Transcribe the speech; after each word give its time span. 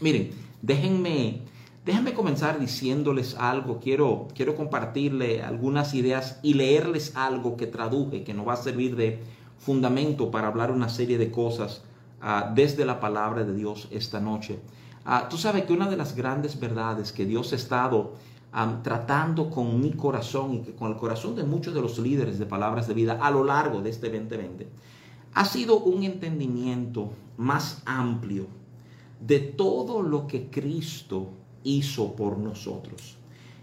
Miren, 0.00 0.30
déjenme, 0.62 1.42
déjenme 1.84 2.14
comenzar 2.14 2.60
diciéndoles 2.60 3.34
algo. 3.34 3.80
Quiero, 3.80 4.28
quiero 4.34 4.54
compartirle 4.54 5.42
algunas 5.42 5.94
ideas 5.94 6.38
y 6.42 6.54
leerles 6.54 7.16
algo 7.16 7.56
que 7.56 7.66
traduje, 7.66 8.22
que 8.22 8.34
nos 8.34 8.46
va 8.46 8.52
a 8.52 8.56
servir 8.56 8.94
de 8.94 9.20
fundamento 9.58 10.30
para 10.30 10.48
hablar 10.48 10.70
una 10.70 10.88
serie 10.88 11.18
de 11.18 11.32
cosas 11.32 11.82
uh, 12.22 12.54
desde 12.54 12.84
la 12.84 13.00
palabra 13.00 13.42
de 13.44 13.54
Dios 13.54 13.88
esta 13.90 14.20
noche. 14.20 14.60
Uh, 15.04 15.28
tú 15.28 15.36
sabes 15.36 15.64
que 15.64 15.72
una 15.72 15.88
de 15.88 15.96
las 15.96 16.14
grandes 16.14 16.60
verdades 16.60 17.12
que 17.12 17.24
Dios 17.24 17.52
ha 17.52 17.56
estado 17.56 18.14
um, 18.54 18.82
tratando 18.82 19.50
con 19.50 19.80
mi 19.80 19.92
corazón 19.92 20.54
y 20.54 20.58
que 20.60 20.74
con 20.76 20.92
el 20.92 20.96
corazón 20.96 21.34
de 21.34 21.42
muchos 21.42 21.74
de 21.74 21.80
los 21.80 21.98
líderes 21.98 22.38
de 22.38 22.46
palabras 22.46 22.86
de 22.86 22.94
vida 22.94 23.18
a 23.20 23.30
lo 23.32 23.42
largo 23.42 23.82
de 23.82 23.90
este 23.90 24.10
2020 24.10 24.68
ha 25.34 25.44
sido 25.44 25.80
un 25.80 26.04
entendimiento 26.04 27.10
más 27.36 27.82
amplio 27.84 28.57
de 29.20 29.40
todo 29.40 30.02
lo 30.02 30.26
que 30.26 30.50
Cristo 30.50 31.30
hizo 31.64 32.14
por 32.14 32.38
nosotros. 32.38 33.16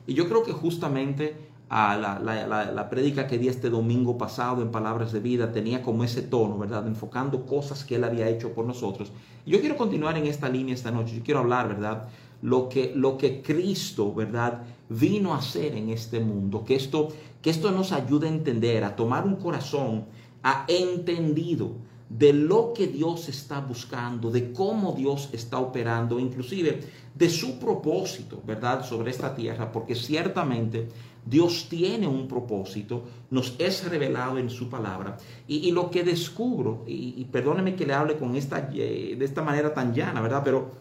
Y 0.08 0.14
yo 0.14 0.28
creo 0.28 0.44
que 0.44 0.52
justamente 0.52 1.36
a 1.70 1.98
la, 1.98 2.20
la, 2.20 2.72
la, 2.72 2.90
prédica 2.90 3.26
que 3.26 3.40
di 3.40 3.48
este 3.48 3.70
domingo 3.70 4.18
pasado 4.18 4.62
en 4.62 4.70
Palabras 4.70 5.12
de 5.12 5.20
Vida 5.20 5.52
tenía 5.52 5.82
como 5.82 6.04
ese 6.04 6.22
tono, 6.22 6.60
¿verdad? 6.60 6.86
Enfocando 6.88 7.46
cosas 7.46 7.84
que 7.84 7.96
Él 7.96 8.04
había 8.04 8.30
hecho 8.30 8.54
por 8.54 8.66
nosotros. 8.66 9.12
Yo 9.46 9.60
quiero 9.60 9.76
continuar 9.76 10.18
en 10.18 10.28
esta 10.28 10.48
línea 10.48 10.76
esta 10.76 10.92
noche. 10.92 11.16
Yo 11.18 11.24
quiero 11.24 11.40
hablar, 11.40 11.68
¿verdad? 11.68 12.08
Lo 12.44 12.70
que, 12.70 12.94
lo 12.96 13.18
que 13.18 13.42
Cristo, 13.42 14.14
¿verdad? 14.14 14.62
Vino 14.90 15.34
a 15.34 15.40
hacer 15.40 15.76
en 15.76 15.90
este 15.90 16.20
mundo. 16.20 16.64
Que 16.64 16.76
esto, 16.76 17.08
que 17.42 17.50
esto 17.50 17.72
nos 17.72 17.92
ayude 17.92 18.28
a 18.28 18.32
entender, 18.32 18.84
a 18.84 18.96
tomar 18.96 19.26
un 19.26 19.38
corazón, 19.38 20.06
a 20.44 20.66
entendido 20.68 21.72
de 22.10 22.34
lo 22.34 22.74
que 22.74 22.88
Dios 22.88 23.30
está 23.30 23.60
buscando, 23.62 24.30
de 24.30 24.52
cómo 24.54 24.94
Dios 24.94 25.30
está 25.34 25.58
operando, 25.60 26.20
inclusive 26.20 26.82
de 27.14 27.30
su 27.30 27.58
propósito, 27.58 28.42
¿verdad?, 28.46 28.86
sobre 28.86 29.12
esta 29.12 29.34
tierra, 29.34 29.72
porque 29.72 29.96
ciertamente 29.96 30.90
Dios 31.26 31.68
tiene 31.68 32.08
un 32.08 32.28
propósito, 32.28 33.06
nos 33.32 33.56
es 33.58 33.90
revelado 33.90 34.38
en 34.38 34.50
su 34.50 34.70
palabra. 34.70 35.18
Y, 35.48 35.68
y 35.68 35.72
lo 35.72 35.90
que 35.90 36.04
descubro, 36.04 36.84
y, 36.86 37.26
perdóneme 37.26 37.76
que 37.76 37.88
le 37.88 37.94
hable 37.94 38.18
con 38.18 38.36
esta, 38.36 38.70
eh, 38.72 39.16
de 39.18 39.26
esta 39.26 39.42
manera 39.42 39.74
tan 39.74 39.94
llana, 39.94 40.22
¿verdad? 40.22 40.42
Pero 40.44 40.72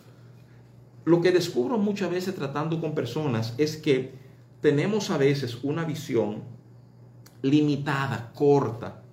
lo 1.06 1.20
que 1.22 1.32
descubro 1.32 1.78
muchas 1.78 2.10
veces 2.10 2.34
tratando 2.34 2.80
con 2.80 2.94
personas 2.94 3.54
es 3.56 3.76
que 3.76 4.12
tenemos 4.60 5.10
a 5.10 5.16
veces 5.16 5.58
una 5.62 5.84
visión 5.84 6.42
limitada, 7.40 8.32
corta, 8.34 9.03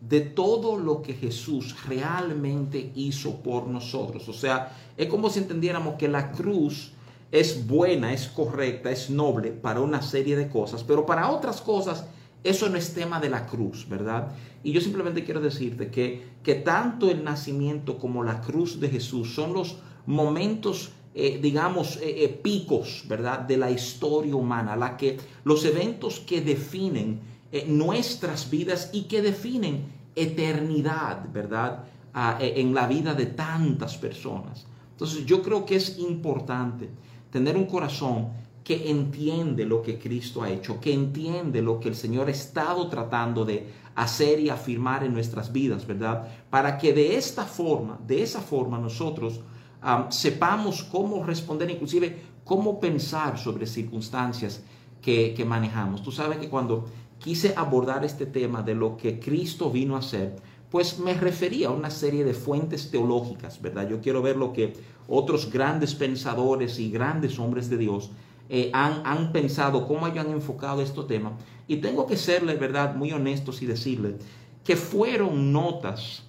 de 0.00 0.20
todo 0.20 0.78
lo 0.78 1.02
que 1.02 1.14
Jesús 1.14 1.74
realmente 1.86 2.92
hizo 2.94 3.36
por 3.36 3.66
nosotros. 3.66 4.28
O 4.28 4.32
sea, 4.32 4.76
es 4.96 5.08
como 5.08 5.30
si 5.30 5.40
entendiéramos 5.40 5.94
que 5.94 6.08
la 6.08 6.30
cruz 6.32 6.92
es 7.30 7.66
buena, 7.66 8.12
es 8.12 8.28
correcta, 8.28 8.90
es 8.90 9.10
noble 9.10 9.50
para 9.50 9.80
una 9.80 10.00
serie 10.02 10.36
de 10.36 10.48
cosas, 10.48 10.84
pero 10.84 11.04
para 11.04 11.30
otras 11.30 11.60
cosas 11.60 12.06
eso 12.44 12.68
no 12.68 12.76
es 12.76 12.94
tema 12.94 13.20
de 13.20 13.28
la 13.28 13.46
cruz, 13.46 13.86
¿verdad? 13.88 14.32
Y 14.62 14.72
yo 14.72 14.80
simplemente 14.80 15.24
quiero 15.24 15.40
decirte 15.40 15.90
que, 15.90 16.24
que 16.42 16.54
tanto 16.54 17.10
el 17.10 17.24
nacimiento 17.24 17.98
como 17.98 18.22
la 18.22 18.40
cruz 18.40 18.80
de 18.80 18.88
Jesús 18.88 19.34
son 19.34 19.52
los 19.52 19.78
momentos, 20.06 20.92
eh, 21.14 21.38
digamos, 21.42 21.96
eh, 21.96 22.24
eh, 22.24 22.28
picos, 22.28 23.04
¿verdad? 23.08 23.40
De 23.40 23.56
la 23.56 23.70
historia 23.70 24.36
humana, 24.36 24.76
la 24.76 24.96
que, 24.96 25.18
los 25.44 25.64
eventos 25.64 26.20
que 26.20 26.40
definen 26.40 27.20
eh, 27.52 27.64
nuestras 27.66 28.50
vidas 28.50 28.90
y 28.92 29.02
que 29.04 29.22
definen 29.22 29.86
eternidad, 30.14 31.30
¿verdad? 31.32 31.84
Ah, 32.12 32.38
eh, 32.40 32.54
en 32.56 32.74
la 32.74 32.86
vida 32.86 33.14
de 33.14 33.26
tantas 33.26 33.96
personas. 33.96 34.66
Entonces 34.92 35.24
yo 35.24 35.42
creo 35.42 35.64
que 35.64 35.76
es 35.76 35.98
importante 35.98 36.88
tener 37.30 37.56
un 37.56 37.66
corazón 37.66 38.30
que 38.64 38.90
entiende 38.90 39.64
lo 39.64 39.80
que 39.80 39.98
Cristo 39.98 40.42
ha 40.42 40.50
hecho, 40.50 40.80
que 40.80 40.92
entiende 40.92 41.62
lo 41.62 41.78
que 41.78 41.88
el 41.88 41.94
Señor 41.94 42.28
ha 42.28 42.32
estado 42.32 42.88
tratando 42.88 43.44
de 43.44 43.68
hacer 43.94 44.40
y 44.40 44.50
afirmar 44.50 45.04
en 45.04 45.12
nuestras 45.12 45.52
vidas, 45.52 45.86
¿verdad? 45.86 46.28
Para 46.50 46.76
que 46.76 46.92
de 46.92 47.16
esta 47.16 47.44
forma, 47.44 47.98
de 48.06 48.22
esa 48.22 48.40
forma 48.40 48.78
nosotros 48.78 49.40
um, 49.82 50.10
sepamos 50.10 50.84
cómo 50.84 51.24
responder, 51.24 51.70
inclusive 51.70 52.20
cómo 52.44 52.78
pensar 52.78 53.38
sobre 53.38 53.66
circunstancias 53.66 54.62
que, 55.00 55.34
que 55.34 55.44
manejamos. 55.44 56.02
Tú 56.02 56.12
sabes 56.12 56.38
que 56.38 56.48
cuando 56.48 56.86
quise 57.18 57.54
abordar 57.56 58.04
este 58.04 58.26
tema 58.26 58.62
de 58.62 58.74
lo 58.74 58.96
que 58.96 59.18
Cristo 59.18 59.70
vino 59.70 59.96
a 59.96 60.00
hacer, 60.00 60.36
pues 60.70 60.98
me 60.98 61.14
refería 61.14 61.68
a 61.68 61.72
una 61.72 61.90
serie 61.90 62.24
de 62.24 62.34
fuentes 62.34 62.90
teológicas, 62.90 63.60
¿verdad? 63.62 63.88
Yo 63.88 64.00
quiero 64.00 64.22
ver 64.22 64.36
lo 64.36 64.52
que 64.52 64.74
otros 65.08 65.50
grandes 65.50 65.94
pensadores 65.94 66.78
y 66.78 66.90
grandes 66.90 67.38
hombres 67.38 67.70
de 67.70 67.78
Dios 67.78 68.10
eh, 68.50 68.70
han, 68.72 69.02
han, 69.04 69.32
pensado, 69.32 69.86
cómo 69.86 70.06
ellos 70.06 70.24
han 70.26 70.32
enfocado 70.32 70.82
este 70.82 71.02
tema. 71.04 71.32
Y 71.66 71.76
tengo 71.76 72.06
que 72.06 72.16
serle, 72.16 72.54
¿verdad?, 72.54 72.94
muy 72.94 73.12
honestos 73.12 73.62
y 73.62 73.66
decirle 73.66 74.16
que 74.64 74.76
fueron 74.76 75.52
notas 75.52 76.24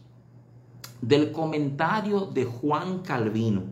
del 1.02 1.32
comentario 1.32 2.26
de 2.26 2.46
Juan 2.46 3.00
Calvino. 3.00 3.64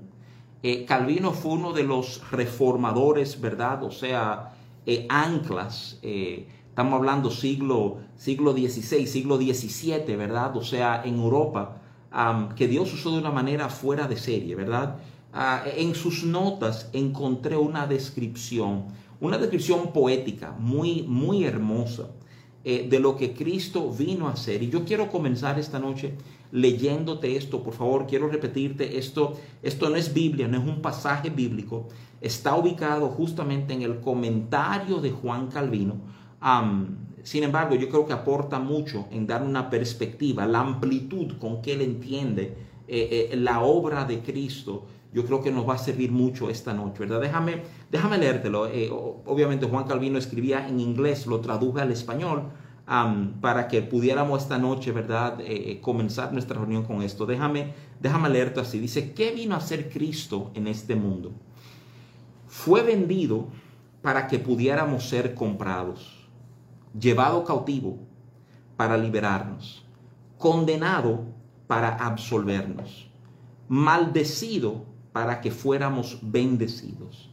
Eh, 0.63 0.85
Calvino 0.85 1.31
fue 1.33 1.53
uno 1.53 1.73
de 1.73 1.83
los 1.83 2.29
reformadores, 2.31 3.39
¿verdad? 3.39 3.83
O 3.83 3.91
sea, 3.91 4.53
eh, 4.85 5.05
anclas 5.09 5.99
eh, 6.01 6.47
Estamos 6.77 6.93
hablando 6.93 7.31
siglo, 7.31 7.97
siglo 8.15 8.53
XVI, 8.53 9.07
siglo 9.07 9.37
XVII, 9.37 10.15
¿verdad? 10.15 10.55
O 10.55 10.61
sea, 10.61 11.01
en 11.03 11.15
Europa, 11.15 11.81
um, 12.13 12.49
que 12.49 12.67
Dios 12.67 12.93
usó 12.93 13.13
de 13.13 13.17
una 13.17 13.31
manera 13.31 13.67
fuera 13.69 14.07
de 14.07 14.15
serie, 14.15 14.53
¿verdad? 14.53 14.97
Uh, 15.33 15.67
en 15.75 15.95
sus 15.95 16.23
notas 16.23 16.91
encontré 16.93 17.57
una 17.57 17.87
descripción, 17.87 18.85
una 19.19 19.39
descripción 19.39 19.91
poética 19.91 20.51
muy, 20.51 21.01
muy 21.01 21.45
hermosa 21.45 22.11
eh, 22.63 22.85
de 22.87 22.99
lo 22.99 23.15
que 23.15 23.33
Cristo 23.33 23.89
vino 23.91 24.27
a 24.27 24.33
hacer. 24.33 24.61
Y 24.61 24.69
yo 24.69 24.85
quiero 24.85 25.09
comenzar 25.09 25.57
esta 25.57 25.79
noche 25.79 26.13
leyéndote 26.51 27.37
esto, 27.37 27.63
por 27.63 27.73
favor, 27.73 28.05
quiero 28.05 28.27
repetirte 28.27 28.99
esto, 28.99 29.33
esto 29.63 29.89
no 29.89 29.95
es 29.95 30.13
Biblia, 30.13 30.47
no 30.47 30.59
es 30.59 30.67
un 30.67 30.83
pasaje 30.83 31.31
bíblico, 31.31 31.87
está 32.21 32.55
ubicado 32.55 33.09
justamente 33.09 33.73
en 33.73 33.81
el 33.81 33.99
comentario 33.99 35.01
de 35.01 35.09
Juan 35.09 35.47
Calvino 35.47 36.15
Sin 37.27 37.43
embargo, 37.43 37.75
yo 37.75 37.89
creo 37.89 38.05
que 38.05 38.13
aporta 38.13 38.57
mucho 38.57 39.07
en 39.11 39.27
dar 39.27 39.43
una 39.43 39.69
perspectiva, 39.69 40.45
la 40.45 40.61
amplitud 40.61 41.37
con 41.39 41.61
que 41.61 41.73
él 41.73 41.81
entiende 41.81 42.55
eh, 42.87 43.29
eh, 43.31 43.35
la 43.35 43.59
obra 43.59 44.05
de 44.05 44.21
Cristo. 44.21 44.85
Yo 45.11 45.25
creo 45.25 45.41
que 45.41 45.51
nos 45.51 45.67
va 45.67 45.73
a 45.73 45.77
servir 45.77 46.09
mucho 46.09 46.49
esta 46.49 46.73
noche, 46.73 46.99
¿verdad? 46.99 47.19
Déjame, 47.19 47.63
déjame 47.91 48.17
leértelo. 48.17 48.67
Eh, 48.67 48.89
obviamente 48.89 49.65
Juan 49.65 49.83
Calvino 49.83 50.17
escribía 50.17 50.69
en 50.69 50.79
inglés, 50.79 51.27
lo 51.27 51.41
traduje 51.41 51.81
al 51.81 51.91
español 51.91 52.43
para 53.41 53.67
que 53.67 53.81
pudiéramos 53.81 54.43
esta 54.43 54.57
noche, 54.57 54.93
¿verdad? 54.93 55.39
comenzar 55.81 56.31
nuestra 56.31 56.57
reunión 56.57 56.85
con 56.85 57.01
esto. 57.01 57.25
Déjame, 57.25 57.73
déjame 57.99 58.29
leerte 58.29 58.61
así. 58.61 58.79
Dice, 58.79 59.11
¿qué 59.11 59.31
vino 59.31 59.55
a 59.55 59.59
ser 59.59 59.89
Cristo 59.89 60.51
en 60.53 60.67
este 60.67 60.95
mundo? 60.95 61.33
Fue 62.47 62.83
vendido 62.83 63.47
para 64.01 64.27
que 64.27 64.39
pudiéramos 64.39 65.09
ser 65.09 65.35
comprados 65.35 66.16
llevado 66.99 67.43
cautivo 67.43 67.99
para 68.75 68.97
liberarnos, 68.97 69.85
condenado 70.37 71.25
para 71.67 71.89
absolvernos, 71.95 73.09
maldecido 73.67 74.85
para 75.11 75.41
que 75.41 75.51
fuéramos 75.51 76.19
bendecidos, 76.21 77.29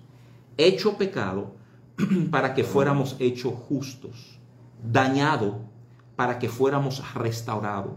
hecho 0.57 0.97
pecado 0.97 1.55
para 2.31 2.55
que 2.55 2.65
fuéramos 2.65 3.17
hechos 3.19 3.55
justos, 3.55 4.39
dañado 4.83 5.61
para 6.17 6.39
que 6.39 6.49
fuéramos 6.49 7.15
restaurados, 7.15 7.95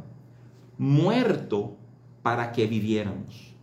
muerto 0.78 1.78
para 2.22 2.52
que 2.52 2.68
viviéramos. 2.68 3.56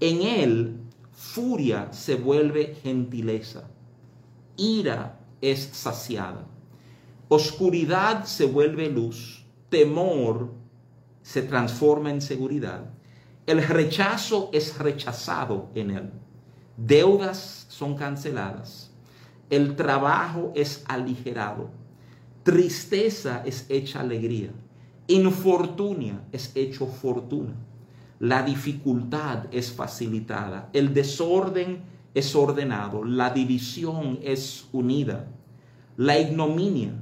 En 0.00 0.22
él 0.22 0.80
furia 1.12 1.92
se 1.92 2.16
vuelve 2.16 2.74
gentileza, 2.82 3.70
ira 4.56 5.20
es 5.40 5.60
saciada 5.72 6.46
Oscuridad 7.28 8.24
se 8.24 8.46
vuelve 8.46 8.88
luz, 8.88 9.44
temor 9.68 10.54
se 11.22 11.42
transforma 11.42 12.10
en 12.10 12.20
seguridad. 12.20 12.88
El 13.46 13.66
rechazo 13.66 14.48
es 14.52 14.78
rechazado 14.78 15.70
en 15.74 15.90
él. 15.90 16.10
Deudas 16.76 17.66
son 17.68 17.96
canceladas. 17.96 18.92
El 19.50 19.74
trabajo 19.74 20.52
es 20.54 20.84
aligerado. 20.86 21.70
Tristeza 22.44 23.42
es 23.44 23.66
hecha 23.70 24.00
alegría. 24.00 24.52
Infortunia 25.08 26.22
es 26.30 26.52
hecho 26.54 26.86
fortuna. 26.86 27.56
La 28.20 28.44
dificultad 28.44 29.46
es 29.50 29.72
facilitada. 29.72 30.70
El 30.72 30.94
desorden 30.94 31.82
es 32.14 32.36
ordenado. 32.36 33.04
La 33.04 33.30
división 33.30 34.20
es 34.22 34.68
unida. 34.72 35.26
La 35.96 36.20
ignominia 36.20 36.92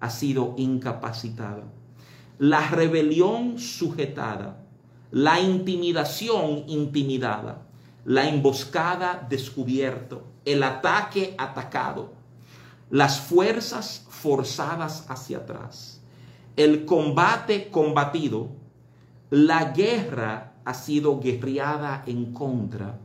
ha 0.00 0.10
sido 0.10 0.54
incapacitada. 0.56 1.64
La 2.38 2.68
rebelión 2.68 3.58
sujetada, 3.58 4.64
la 5.10 5.40
intimidación 5.40 6.64
intimidada, 6.66 7.62
la 8.04 8.28
emboscada 8.28 9.26
descubierto, 9.28 10.24
el 10.44 10.62
ataque 10.62 11.34
atacado, 11.36 12.12
las 12.88 13.20
fuerzas 13.20 14.06
forzadas 14.08 15.04
hacia 15.08 15.38
atrás, 15.38 16.00
el 16.56 16.86
combate 16.86 17.70
combatido, 17.70 18.48
la 19.30 19.72
guerra 19.72 20.54
ha 20.64 20.74
sido 20.74 21.20
guerreada 21.20 22.02
en 22.06 22.32
contra, 22.32 22.98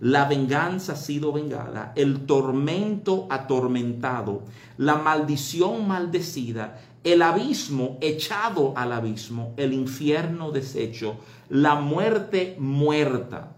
la 0.00 0.24
venganza 0.24 0.94
ha 0.94 0.96
sido 0.96 1.32
vengada, 1.32 1.92
el 1.94 2.24
tormento 2.26 3.26
atormentado, 3.30 4.44
la 4.78 4.96
maldición 4.96 5.86
maldecida, 5.86 6.80
el 7.04 7.22
abismo 7.22 7.98
echado 8.00 8.72
al 8.76 8.92
abismo, 8.92 9.52
el 9.56 9.72
infierno 9.72 10.50
deshecho, 10.50 11.16
la 11.48 11.74
muerte 11.74 12.56
muerta, 12.58 13.56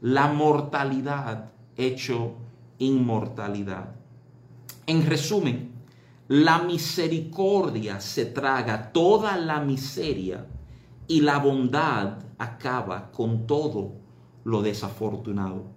la 0.00 0.28
mortalidad 0.28 1.52
hecho 1.76 2.34
inmortalidad. 2.78 3.94
En 4.86 5.06
resumen, 5.06 5.72
la 6.28 6.58
misericordia 6.62 8.00
se 8.00 8.26
traga 8.26 8.92
toda 8.92 9.36
la 9.36 9.60
miseria 9.60 10.46
y 11.06 11.20
la 11.20 11.38
bondad 11.38 12.18
acaba 12.38 13.10
con 13.12 13.46
todo 13.46 13.92
lo 14.44 14.62
desafortunado. 14.62 15.73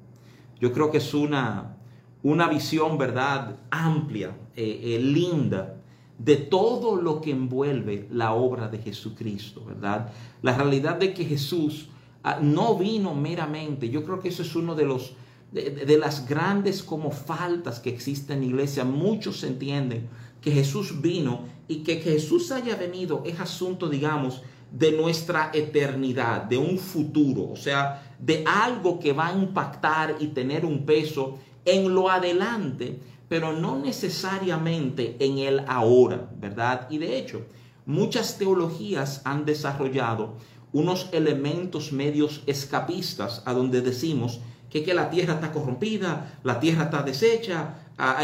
Yo 0.59 0.73
creo 0.73 0.91
que 0.91 0.97
es 0.97 1.13
una, 1.13 1.77
una 2.23 2.47
visión, 2.47 2.97
¿verdad?, 2.97 3.57
amplia, 3.69 4.35
eh, 4.55 4.81
eh, 4.83 4.99
linda, 4.99 5.75
de 6.17 6.35
todo 6.35 6.95
lo 6.95 7.21
que 7.21 7.31
envuelve 7.31 8.07
la 8.11 8.33
obra 8.33 8.67
de 8.67 8.79
Jesucristo, 8.79 9.63
¿verdad? 9.65 10.11
La 10.41 10.57
realidad 10.57 10.95
de 10.95 11.13
que 11.13 11.25
Jesús 11.25 11.89
ah, 12.23 12.39
no 12.41 12.75
vino 12.75 13.13
meramente, 13.13 13.89
yo 13.89 14.03
creo 14.03 14.19
que 14.19 14.29
eso 14.29 14.41
es 14.41 14.55
uno 14.55 14.73
de 14.73 14.85
los 14.85 15.13
de, 15.51 15.97
las 15.97 16.27
grandes 16.27 16.83
como 16.83 17.11
faltas 17.11 17.79
que 17.79 17.89
existen 17.89 18.37
en 18.37 18.41
la 18.41 18.47
iglesia. 18.47 18.83
Muchos 18.83 19.43
entienden 19.43 20.09
que 20.41 20.51
Jesús 20.51 21.01
vino 21.01 21.45
y 21.67 21.77
que, 21.83 21.99
que 21.99 22.11
Jesús 22.11 22.51
haya 22.51 22.75
venido 22.75 23.23
es 23.25 23.39
asunto, 23.39 23.89
digamos, 23.89 24.41
de 24.71 24.91
nuestra 24.91 25.51
eternidad, 25.53 26.43
de 26.43 26.57
un 26.57 26.77
futuro, 26.77 27.49
o 27.51 27.55
sea, 27.55 28.15
de 28.19 28.43
algo 28.45 28.99
que 28.99 29.13
va 29.13 29.27
a 29.27 29.33
impactar 29.33 30.15
y 30.19 30.27
tener 30.27 30.65
un 30.65 30.85
peso 30.85 31.39
en 31.65 31.93
lo 31.93 32.09
adelante, 32.09 32.99
pero 33.27 33.53
no 33.53 33.77
necesariamente 33.77 35.17
en 35.19 35.37
el 35.39 35.63
ahora, 35.67 36.29
¿verdad? 36.37 36.87
Y 36.89 36.97
de 36.97 37.17
hecho, 37.17 37.41
muchas 37.85 38.37
teologías 38.37 39.21
han 39.25 39.45
desarrollado 39.45 40.35
unos 40.73 41.09
elementos 41.11 41.91
medios 41.91 42.43
escapistas 42.45 43.41
a 43.45 43.53
donde 43.53 43.81
decimos 43.81 44.39
que, 44.69 44.83
que 44.83 44.93
la 44.93 45.09
tierra 45.09 45.35
está 45.35 45.51
corrompida, 45.51 46.39
la 46.43 46.59
tierra 46.59 46.85
está 46.85 47.03
deshecha, 47.03 47.75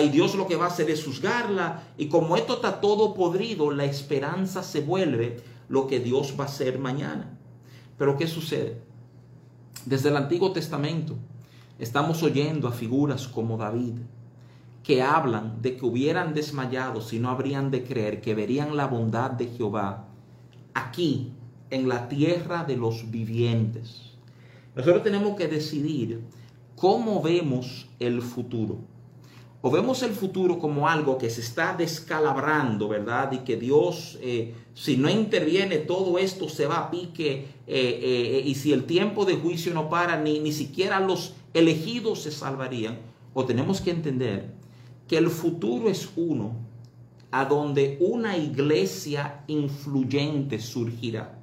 y 0.03 0.09
Dios 0.09 0.35
lo 0.35 0.47
que 0.47 0.55
va 0.55 0.65
a 0.65 0.67
hacer 0.67 0.89
es 0.89 1.03
juzgarla, 1.03 1.83
y 1.97 2.07
como 2.07 2.37
esto 2.37 2.55
está 2.55 2.79
todo 2.79 3.13
podrido, 3.13 3.71
la 3.71 3.85
esperanza 3.85 4.61
se 4.61 4.81
vuelve 4.81 5.41
lo 5.73 5.87
que 5.87 5.99
Dios 5.99 6.35
va 6.39 6.43
a 6.43 6.47
hacer 6.47 6.77
mañana. 6.77 7.35
Pero 7.97 8.15
¿qué 8.15 8.27
sucede? 8.27 8.79
Desde 9.87 10.09
el 10.09 10.17
Antiguo 10.17 10.51
Testamento 10.51 11.15
estamos 11.79 12.21
oyendo 12.21 12.67
a 12.67 12.71
figuras 12.71 13.27
como 13.27 13.57
David, 13.57 13.95
que 14.83 15.01
hablan 15.01 15.63
de 15.63 15.75
que 15.75 15.83
hubieran 15.83 16.35
desmayado 16.35 17.01
si 17.01 17.17
no 17.17 17.31
habrían 17.31 17.71
de 17.71 17.83
creer, 17.83 18.21
que 18.21 18.35
verían 18.35 18.77
la 18.77 18.85
bondad 18.85 19.31
de 19.31 19.47
Jehová 19.47 20.09
aquí, 20.75 21.33
en 21.71 21.89
la 21.89 22.07
tierra 22.07 22.65
de 22.65 22.77
los 22.77 23.09
vivientes. 23.09 24.11
Nosotros 24.75 25.01
tenemos 25.01 25.35
que 25.35 25.47
decidir 25.47 26.21
cómo 26.75 27.19
vemos 27.19 27.89
el 27.97 28.21
futuro. 28.21 28.77
O 29.65 29.71
vemos 29.71 30.03
el 30.03 30.11
futuro 30.11 30.59
como 30.59 30.89
algo 30.89 31.17
que 31.17 31.29
se 31.29 31.39
está 31.39 31.73
descalabrando, 31.73 32.89
¿verdad? 32.89 33.31
Y 33.31 33.37
que 33.39 33.55
Dios, 33.55 34.19
eh, 34.21 34.53
si 34.73 34.97
no 34.97 35.09
interviene, 35.09 35.77
todo 35.77 36.19
esto 36.19 36.49
se 36.49 36.65
va 36.65 36.79
a 36.79 36.91
pique. 36.91 37.47
Eh, 37.65 37.99
eh, 38.03 38.43
y 38.45 38.55
si 38.55 38.73
el 38.73 38.83
tiempo 38.83 39.23
de 39.23 39.37
juicio 39.37 39.73
no 39.73 39.89
para, 39.89 40.19
ni, 40.19 40.39
ni 40.39 40.51
siquiera 40.51 40.99
los 40.99 41.35
elegidos 41.53 42.23
se 42.23 42.31
salvarían. 42.31 42.97
O 43.33 43.45
tenemos 43.45 43.79
que 43.79 43.91
entender 43.91 44.53
que 45.07 45.17
el 45.17 45.29
futuro 45.29 45.89
es 45.89 46.09
uno 46.17 46.57
a 47.31 47.45
donde 47.45 47.97
una 48.01 48.35
iglesia 48.35 49.45
influyente 49.47 50.59
surgirá 50.59 51.39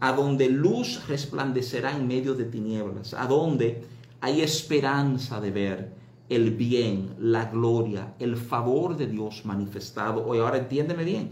a 0.00 0.12
donde 0.12 0.48
luz 0.48 1.08
resplandecerá 1.08 1.96
en 1.96 2.06
medio 2.06 2.34
de 2.34 2.44
tinieblas, 2.44 3.14
a 3.14 3.26
donde 3.26 3.82
hay 4.20 4.42
esperanza 4.42 5.40
de 5.40 5.50
ver 5.50 5.97
el 6.28 6.50
bien, 6.50 7.14
la 7.18 7.46
gloria, 7.46 8.14
el 8.18 8.36
favor 8.36 8.96
de 8.96 9.06
Dios 9.06 9.44
manifestado. 9.44 10.26
Hoy 10.26 10.38
ahora 10.38 10.58
entiéndeme 10.58 11.04
bien. 11.04 11.30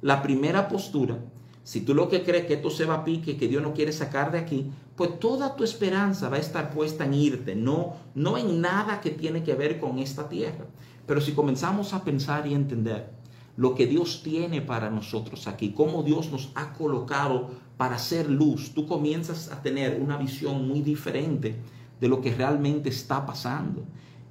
La 0.00 0.22
primera 0.22 0.68
postura, 0.68 1.18
si 1.62 1.82
tú 1.82 1.94
lo 1.94 2.08
que 2.08 2.22
crees 2.22 2.46
que 2.46 2.54
esto 2.54 2.70
se 2.70 2.86
va 2.86 2.94
a 2.94 3.04
pique, 3.04 3.36
que 3.36 3.48
Dios 3.48 3.62
no 3.62 3.74
quiere 3.74 3.92
sacar 3.92 4.32
de 4.32 4.38
aquí, 4.38 4.70
pues 4.96 5.18
toda 5.20 5.54
tu 5.54 5.64
esperanza 5.64 6.28
va 6.28 6.36
a 6.36 6.40
estar 6.40 6.70
puesta 6.70 7.04
en 7.04 7.14
irte, 7.14 7.54
no, 7.54 7.94
no 8.14 8.36
en 8.36 8.60
nada 8.60 9.00
que 9.00 9.10
tiene 9.10 9.42
que 9.42 9.54
ver 9.54 9.78
con 9.78 9.98
esta 9.98 10.28
tierra. 10.28 10.66
Pero 11.06 11.20
si 11.20 11.32
comenzamos 11.32 11.92
a 11.92 12.02
pensar 12.02 12.46
y 12.46 12.54
entender 12.54 13.10
lo 13.56 13.74
que 13.74 13.86
Dios 13.86 14.22
tiene 14.22 14.62
para 14.62 14.90
nosotros 14.90 15.46
aquí, 15.46 15.72
cómo 15.72 16.02
Dios 16.02 16.32
nos 16.32 16.50
ha 16.54 16.72
colocado 16.72 17.50
para 17.76 17.96
hacer 17.96 18.30
luz, 18.30 18.72
tú 18.74 18.86
comienzas 18.86 19.50
a 19.52 19.62
tener 19.62 20.00
una 20.00 20.16
visión 20.16 20.66
muy 20.66 20.80
diferente 20.80 21.56
de 22.00 22.08
lo 22.08 22.20
que 22.20 22.34
realmente 22.34 22.88
está 22.88 23.24
pasando. 23.26 23.84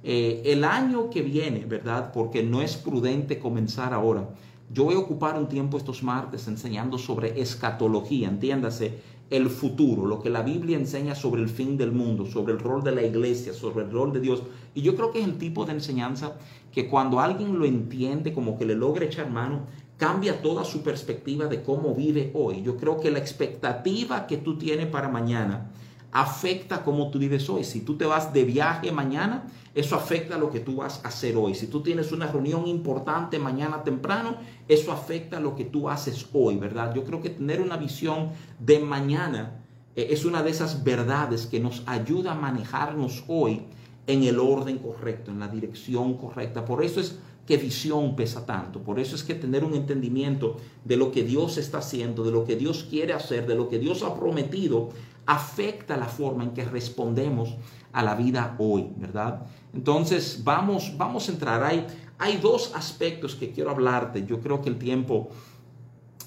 Eh, 0.04 0.42
el 0.46 0.64
año 0.64 1.10
que 1.10 1.22
viene, 1.22 1.64
¿verdad? 1.64 2.12
Porque 2.12 2.42
no 2.42 2.60
es 2.60 2.76
prudente 2.76 3.38
comenzar 3.38 3.94
ahora. 3.94 4.28
Yo 4.72 4.84
voy 4.84 4.94
a 4.94 4.98
ocupar 4.98 5.38
un 5.38 5.48
tiempo 5.48 5.76
estos 5.76 6.02
martes 6.02 6.48
enseñando 6.48 6.98
sobre 6.98 7.40
escatología, 7.40 8.28
entiéndase, 8.28 8.98
el 9.30 9.48
futuro, 9.48 10.04
lo 10.04 10.20
que 10.20 10.28
la 10.28 10.42
Biblia 10.42 10.76
enseña 10.76 11.14
sobre 11.14 11.40
el 11.40 11.48
fin 11.48 11.78
del 11.78 11.90
mundo, 11.90 12.26
sobre 12.26 12.52
el 12.52 12.58
rol 12.58 12.82
de 12.84 12.92
la 12.92 13.02
iglesia, 13.02 13.54
sobre 13.54 13.84
el 13.84 13.90
rol 13.90 14.12
de 14.12 14.20
Dios. 14.20 14.42
Y 14.74 14.82
yo 14.82 14.94
creo 14.94 15.10
que 15.10 15.20
es 15.20 15.24
el 15.24 15.38
tipo 15.38 15.64
de 15.64 15.72
enseñanza 15.72 16.34
que 16.70 16.88
cuando 16.88 17.18
alguien 17.18 17.58
lo 17.58 17.64
entiende, 17.64 18.34
como 18.34 18.58
que 18.58 18.66
le 18.66 18.74
logra 18.74 19.06
echar 19.06 19.30
mano, 19.30 19.66
cambia 19.96 20.42
toda 20.42 20.64
su 20.64 20.82
perspectiva 20.82 21.46
de 21.46 21.62
cómo 21.62 21.94
vive 21.94 22.30
hoy. 22.34 22.62
Yo 22.62 22.76
creo 22.76 23.00
que 23.00 23.10
la 23.10 23.20
expectativa 23.20 24.26
que 24.26 24.36
tú 24.36 24.58
tienes 24.58 24.86
para 24.88 25.08
mañana 25.08 25.70
afecta 26.12 26.84
cómo 26.84 27.10
tú 27.10 27.18
vives 27.18 27.48
hoy. 27.48 27.64
Si 27.64 27.80
tú 27.80 27.96
te 27.96 28.04
vas 28.04 28.32
de 28.32 28.44
viaje 28.44 28.92
mañana, 28.92 29.44
eso 29.74 29.96
afecta 29.96 30.36
lo 30.36 30.50
que 30.50 30.60
tú 30.60 30.76
vas 30.76 31.00
a 31.04 31.08
hacer 31.08 31.36
hoy. 31.36 31.54
Si 31.54 31.66
tú 31.66 31.82
tienes 31.82 32.12
una 32.12 32.26
reunión 32.26 32.66
importante 32.66 33.38
mañana 33.38 33.82
temprano, 33.82 34.36
eso 34.68 34.92
afecta 34.92 35.40
lo 35.40 35.56
que 35.56 35.64
tú 35.64 35.88
haces 35.88 36.26
hoy, 36.34 36.56
¿verdad? 36.56 36.94
Yo 36.94 37.04
creo 37.04 37.22
que 37.22 37.30
tener 37.30 37.62
una 37.62 37.78
visión 37.78 38.30
de 38.60 38.78
mañana 38.78 39.62
eh, 39.96 40.08
es 40.10 40.24
una 40.26 40.42
de 40.42 40.50
esas 40.50 40.84
verdades 40.84 41.46
que 41.46 41.60
nos 41.60 41.82
ayuda 41.86 42.32
a 42.32 42.34
manejarnos 42.34 43.24
hoy 43.28 43.62
en 44.06 44.24
el 44.24 44.38
orden 44.38 44.78
correcto, 44.78 45.30
en 45.30 45.40
la 45.40 45.48
dirección 45.48 46.14
correcta. 46.18 46.64
Por 46.64 46.84
eso 46.84 47.00
es 47.00 47.18
que 47.46 47.56
visión 47.56 48.14
pesa 48.14 48.46
tanto. 48.46 48.80
Por 48.80 49.00
eso 49.00 49.16
es 49.16 49.24
que 49.24 49.34
tener 49.34 49.64
un 49.64 49.74
entendimiento 49.74 50.58
de 50.84 50.96
lo 50.96 51.10
que 51.10 51.24
Dios 51.24 51.58
está 51.58 51.78
haciendo, 51.78 52.22
de 52.22 52.30
lo 52.30 52.44
que 52.44 52.56
Dios 52.56 52.86
quiere 52.88 53.12
hacer, 53.12 53.46
de 53.46 53.54
lo 53.54 53.68
que 53.68 53.78
Dios 53.78 54.02
ha 54.02 54.14
prometido, 54.14 54.90
afecta 55.26 55.96
la 55.96 56.06
forma 56.06 56.44
en 56.44 56.52
que 56.52 56.64
respondemos 56.64 57.56
a 57.92 58.02
la 58.02 58.14
vida 58.14 58.56
hoy, 58.58 58.90
¿verdad? 58.96 59.46
Entonces, 59.74 60.42
vamos, 60.42 60.94
vamos 60.96 61.28
a 61.28 61.32
entrar. 61.32 61.62
Hay, 61.62 61.86
hay 62.18 62.38
dos 62.38 62.72
aspectos 62.74 63.34
que 63.34 63.52
quiero 63.52 63.70
hablarte. 63.70 64.24
Yo 64.26 64.40
creo 64.40 64.62
que 64.62 64.68
el 64.68 64.78
tiempo 64.78 65.28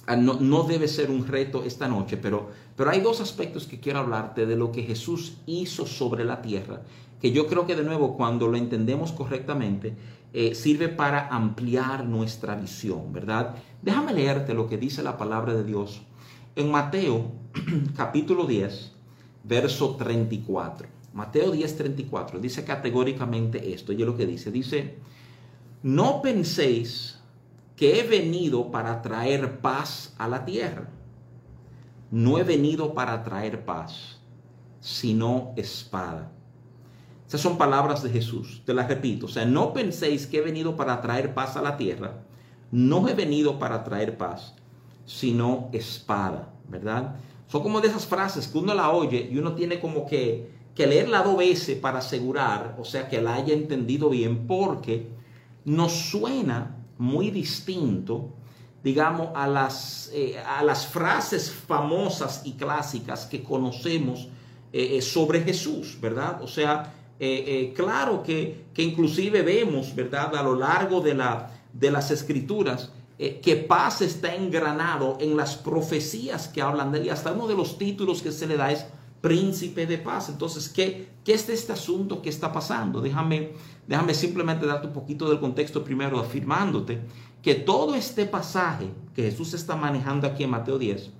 ah, 0.07 0.15
no, 0.15 0.35
no, 0.35 0.63
debe 0.63 0.87
ser 0.87 1.09
un 1.09 1.27
reto 1.27 1.63
esta 1.63 1.87
noche, 1.87 2.17
pero, 2.17 2.49
pero 2.75 2.89
hay 2.91 3.01
dos 3.01 3.21
aspectos 3.21 3.65
que 3.65 3.79
quiero 3.79 3.99
hablarte 3.99 4.45
de 4.45 4.55
lo 4.55 4.71
que 4.71 4.83
Jesús 4.83 5.37
hizo 5.45 5.85
sobre 5.85 6.23
la 6.23 6.41
tierra, 6.41 6.81
que 7.19 7.31
yo 7.31 7.47
creo 7.47 7.65
que 7.65 7.75
de 7.75 7.83
nuevo, 7.83 8.15
cuando 8.15 8.47
lo 8.47 8.57
entendemos 8.57 9.11
correctamente, 9.11 9.95
eh, 10.33 10.53
sirve 10.53 10.89
para 10.89 11.29
ampliar 11.29 12.05
nuestra 12.05 12.55
visión, 12.55 13.13
¿verdad? 13.13 13.55
Déjame 13.81 14.13
leerte 14.13 14.53
lo 14.53 14.67
que 14.67 14.77
dice 14.77 15.01
la 15.01 15.17
palabra 15.17 15.53
de 15.53 15.63
Dios 15.63 16.01
en 16.55 16.71
Mateo 16.71 17.31
capítulo 17.95 18.45
10, 18.45 18.91
verso 19.43 19.95
34. 19.95 20.88
Mateo 21.13 21.51
10, 21.51 21.77
34 21.77 22.39
dice 22.39 22.65
categóricamente 22.65 23.74
esto, 23.74 23.91
es 23.91 24.00
lo 24.00 24.17
que 24.17 24.25
dice, 24.25 24.51
dice, 24.51 24.95
no 25.83 26.21
penséis 26.21 27.19
que 27.75 28.00
he 28.00 28.03
venido 28.03 28.71
para 28.71 29.01
traer 29.01 29.59
paz 29.59 30.13
a 30.17 30.27
la 30.27 30.45
tierra. 30.45 30.89
No 32.12 32.38
he 32.38 32.43
venido 32.43 32.93
para 32.93 33.24
traer 33.24 33.65
paz, 33.65 34.21
sino 34.79 35.53
espada. 35.57 36.31
Esas 37.27 37.41
son 37.41 37.57
palabras 37.57 38.03
de 38.03 38.09
Jesús, 38.09 38.62
te 38.65 38.74
las 38.74 38.88
repito. 38.88 39.25
O 39.25 39.29
sea, 39.29 39.45
no 39.45 39.74
penséis 39.74 40.27
que 40.27 40.38
he 40.38 40.41
venido 40.41 40.75
para 40.75 41.01
traer 41.01 41.33
paz 41.33 41.57
a 41.57 41.62
la 41.62 41.75
tierra. 41.75 42.24
No 42.71 43.07
he 43.07 43.13
venido 43.13 43.59
para 43.59 43.83
traer 43.83 44.17
paz, 44.17 44.55
sino 45.05 45.69
espada, 45.71 46.50
¿verdad? 46.67 47.15
Son 47.47 47.62
como 47.62 47.79
de 47.79 47.89
esas 47.89 48.05
frases 48.05 48.47
que 48.47 48.57
uno 48.57 48.74
la 48.74 48.91
oye 48.91 49.29
y 49.31 49.38
uno 49.38 49.53
tiene 49.53 49.79
como 49.79 50.05
que, 50.05 50.50
que 50.74 50.88
leerla 50.88 51.21
dos 51.21 51.38
veces 51.38 51.77
para 51.77 52.00
asegurar, 52.00 52.75
o 52.79 52.83
sea, 52.83 53.07
que 53.07 53.21
la 53.21 53.35
haya 53.35 53.53
entendido 53.53 54.09
bien, 54.09 54.47
porque 54.47 55.07
nos 55.63 55.91
suena 55.93 56.75
muy 56.97 57.29
distinto, 57.29 58.33
digamos, 58.83 59.29
a 59.35 59.47
las, 59.47 60.09
eh, 60.13 60.38
a 60.39 60.63
las 60.63 60.88
frases 60.88 61.51
famosas 61.51 62.41
y 62.45 62.53
clásicas 62.53 63.25
que 63.25 63.43
conocemos 63.43 64.27
eh, 64.71 64.97
eh, 64.97 65.01
sobre 65.01 65.41
Jesús, 65.41 65.97
¿verdad? 66.00 66.41
O 66.41 66.47
sea, 66.47 66.93
claro 67.74 68.21
que, 68.21 68.65
que, 68.74 68.83
inclusive 68.83 69.41
vemos, 69.41 69.95
¿verdad? 69.95 70.35
A 70.35 70.43
lo 70.43 70.55
largo 70.55 71.00
de, 71.00 71.13
la, 71.13 71.50
de 71.71 71.89
las 71.89 72.12
escrituras, 72.12 72.91
que 73.17 73.55
paz 73.55 74.01
está 74.01 74.36
engranado 74.36 75.17
en 75.19 75.38
las 75.38 75.55
profecías 75.55 76.48
que 76.48 76.62
hablan 76.62 76.91
de 76.91 77.00
él. 77.00 77.05
Y 77.05 77.10
hasta 77.10 77.31
uno 77.31 77.48
de 77.48 77.55
los 77.55 77.77
títulos 77.77 78.22
que 78.22 78.31
se 78.31 78.48
le 78.48 78.57
da 78.57 78.72
es 78.72 78.86
príncipe 79.22 79.88
de 79.88 79.98
paz. 79.98 80.29
Entonces, 80.29 80.69
¿qué, 80.69 81.10
qué 81.24 81.34
es 81.34 81.50
este 81.50 81.74
asunto 81.74 82.22
que 82.22 82.29
está 82.29 82.51
pasando? 82.51 83.01
Déjame, 83.01 83.53
déjame 83.88 84.13
simplemente 84.13 84.65
darte 84.65 84.88
un 84.88 84.93
poquito 84.93 85.29
del 85.29 85.39
contexto 85.39 85.84
primero, 85.84 86.19
afirmándote 86.19 87.01
que 87.41 87.55
todo 87.55 87.95
este 87.95 88.25
pasaje 88.25 88.91
que 89.13 89.24
Jesús 89.24 89.53
está 89.53 89.75
manejando 89.75 90.27
aquí 90.27 90.43
en 90.43 90.50
Mateo 90.50 90.77
10 90.77 91.12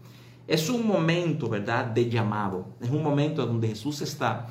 es 0.48 0.70
un 0.70 0.86
momento, 0.86 1.50
¿verdad?, 1.50 1.86
de 1.86 2.10
llamado. 2.10 2.66
Es 2.82 2.90
un 2.90 3.02
momento 3.02 3.46
donde 3.46 3.70
Jesús 3.70 4.02
está 4.02 4.48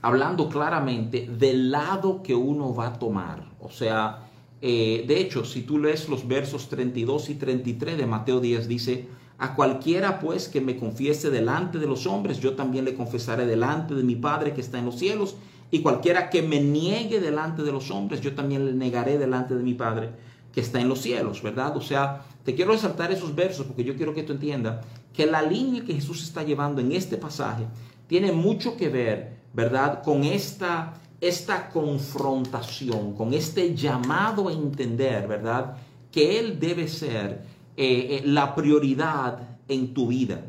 hablando 0.00 0.48
claramente 0.48 1.28
del 1.28 1.70
lado 1.70 2.22
que 2.22 2.34
uno 2.34 2.74
va 2.74 2.88
a 2.88 2.92
tomar. 2.98 3.44
O 3.60 3.70
sea, 3.70 4.27
eh, 4.60 5.04
de 5.06 5.20
hecho, 5.20 5.44
si 5.44 5.62
tú 5.62 5.78
lees 5.78 6.08
los 6.08 6.26
versos 6.26 6.68
32 6.68 7.30
y 7.30 7.34
33 7.34 7.96
de 7.96 8.06
Mateo 8.06 8.40
10, 8.40 8.66
dice, 8.68 9.06
a 9.38 9.54
cualquiera 9.54 10.18
pues 10.18 10.48
que 10.48 10.60
me 10.60 10.76
confiese 10.76 11.30
delante 11.30 11.78
de 11.78 11.86
los 11.86 12.06
hombres, 12.06 12.40
yo 12.40 12.54
también 12.54 12.84
le 12.84 12.94
confesaré 12.94 13.46
delante 13.46 13.94
de 13.94 14.02
mi 14.02 14.16
Padre 14.16 14.52
que 14.52 14.60
está 14.60 14.78
en 14.78 14.86
los 14.86 14.98
cielos. 14.98 15.36
Y 15.70 15.80
cualquiera 15.80 16.30
que 16.30 16.42
me 16.42 16.60
niegue 16.60 17.20
delante 17.20 17.62
de 17.62 17.72
los 17.72 17.90
hombres, 17.90 18.20
yo 18.20 18.34
también 18.34 18.64
le 18.64 18.72
negaré 18.72 19.18
delante 19.18 19.54
de 19.54 19.62
mi 19.62 19.74
Padre 19.74 20.10
que 20.52 20.60
está 20.60 20.80
en 20.80 20.88
los 20.88 21.00
cielos, 21.00 21.42
¿verdad? 21.42 21.76
O 21.76 21.80
sea, 21.80 22.24
te 22.44 22.54
quiero 22.54 22.72
resaltar 22.72 23.12
esos 23.12 23.34
versos 23.34 23.66
porque 23.66 23.84
yo 23.84 23.94
quiero 23.94 24.14
que 24.14 24.22
tú 24.22 24.32
entiendas 24.32 24.84
que 25.12 25.26
la 25.26 25.42
línea 25.42 25.84
que 25.84 25.94
Jesús 25.94 26.22
está 26.22 26.42
llevando 26.42 26.80
en 26.80 26.92
este 26.92 27.16
pasaje 27.16 27.64
tiene 28.06 28.32
mucho 28.32 28.76
que 28.76 28.88
ver, 28.88 29.36
¿verdad? 29.52 30.02
Con 30.02 30.24
esta, 30.24 30.94
esta 31.20 31.70
confrontación, 31.70 33.14
con 33.14 33.34
este 33.34 33.74
llamado 33.74 34.48
a 34.48 34.52
entender, 34.52 35.26
¿verdad? 35.26 35.76
Que 36.12 36.38
Él 36.38 36.60
debe 36.60 36.88
ser 36.88 37.44
eh, 37.76 38.18
eh, 38.18 38.22
la 38.24 38.54
prioridad 38.54 39.58
en 39.66 39.94
tu 39.94 40.08
vida. 40.08 40.44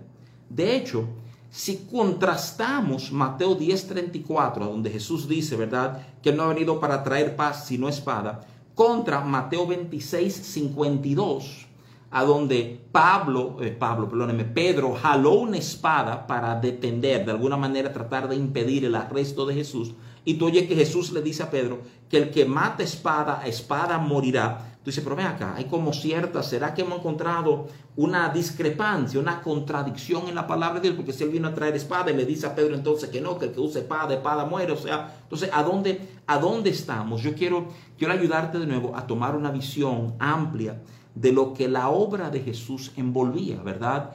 De 0.49 0.75
hecho, 0.75 1.07
si 1.51 1.87
contrastamos 1.91 3.11
Mateo 3.11 3.57
10:34, 3.57 4.65
donde 4.65 4.91
Jesús 4.91 5.27
dice, 5.27 5.55
¿verdad?, 5.55 6.05
que 6.21 6.31
no 6.31 6.43
ha 6.43 6.47
venido 6.47 6.79
para 6.79 7.03
traer 7.03 7.35
paz 7.35 7.65
sino 7.65 7.89
espada, 7.89 8.41
contra 8.75 9.21
Mateo 9.21 9.67
26:52, 9.67 11.67
a 12.11 12.23
donde 12.23 12.79
Pablo, 12.91 13.57
eh, 13.61 13.71
Pablo, 13.71 14.07
perdóneme, 14.07 14.45
Pedro 14.45 14.95
jaló 14.95 15.33
una 15.33 15.57
espada 15.57 16.27
para 16.27 16.59
detener, 16.59 17.25
de 17.25 17.31
alguna 17.31 17.57
manera 17.57 17.91
tratar 17.91 18.29
de 18.29 18.35
impedir 18.35 18.85
el 18.85 18.95
arresto 18.95 19.45
de 19.45 19.55
Jesús. 19.55 19.93
Y 20.29 20.35
tú 20.35 20.45
oyes 20.45 20.67
que 20.67 20.75
Jesús 20.75 21.11
le 21.11 21.23
dice 21.23 21.41
a 21.41 21.49
Pedro 21.49 21.79
que 22.07 22.17
el 22.17 22.29
que 22.29 22.45
mata 22.45 22.83
espada, 22.83 23.41
espada 23.47 23.97
morirá. 23.97 24.77
Tú 24.83 24.91
dices, 24.91 25.03
pero 25.03 25.15
ven 25.15 25.25
acá, 25.25 25.55
hay 25.55 25.65
como 25.65 25.91
cierta, 25.91 26.43
¿será 26.43 26.75
que 26.75 26.83
hemos 26.83 26.99
encontrado 26.99 27.65
una 27.95 28.29
discrepancia, 28.29 29.19
una 29.19 29.41
contradicción 29.41 30.27
en 30.27 30.35
la 30.35 30.45
palabra 30.45 30.79
de 30.79 30.89
Dios? 30.89 30.95
Porque 30.95 31.13
si 31.13 31.23
él 31.23 31.31
vino 31.31 31.47
a 31.47 31.55
traer 31.55 31.75
espada 31.75 32.11
y 32.11 32.15
le 32.15 32.27
dice 32.27 32.45
a 32.45 32.53
Pedro 32.53 32.75
entonces 32.75 33.09
que 33.09 33.19
no, 33.19 33.39
que 33.39 33.45
el 33.45 33.53
que 33.53 33.59
use 33.59 33.79
espada, 33.79 34.13
espada 34.13 34.45
muere. 34.45 34.71
O 34.71 34.77
sea, 34.77 35.17
entonces, 35.23 35.49
¿a 35.51 35.63
dónde, 35.63 35.99
a 36.27 36.37
dónde 36.37 36.69
estamos? 36.69 37.23
Yo 37.23 37.33
quiero, 37.33 37.69
quiero 37.97 38.13
ayudarte 38.13 38.59
de 38.59 38.67
nuevo 38.67 38.95
a 38.95 39.07
tomar 39.07 39.35
una 39.35 39.49
visión 39.49 40.13
amplia 40.19 40.79
de 41.15 41.31
lo 41.31 41.55
que 41.55 41.67
la 41.67 41.89
obra 41.89 42.29
de 42.29 42.41
Jesús 42.41 42.91
envolvía, 42.95 43.63
¿verdad? 43.63 44.11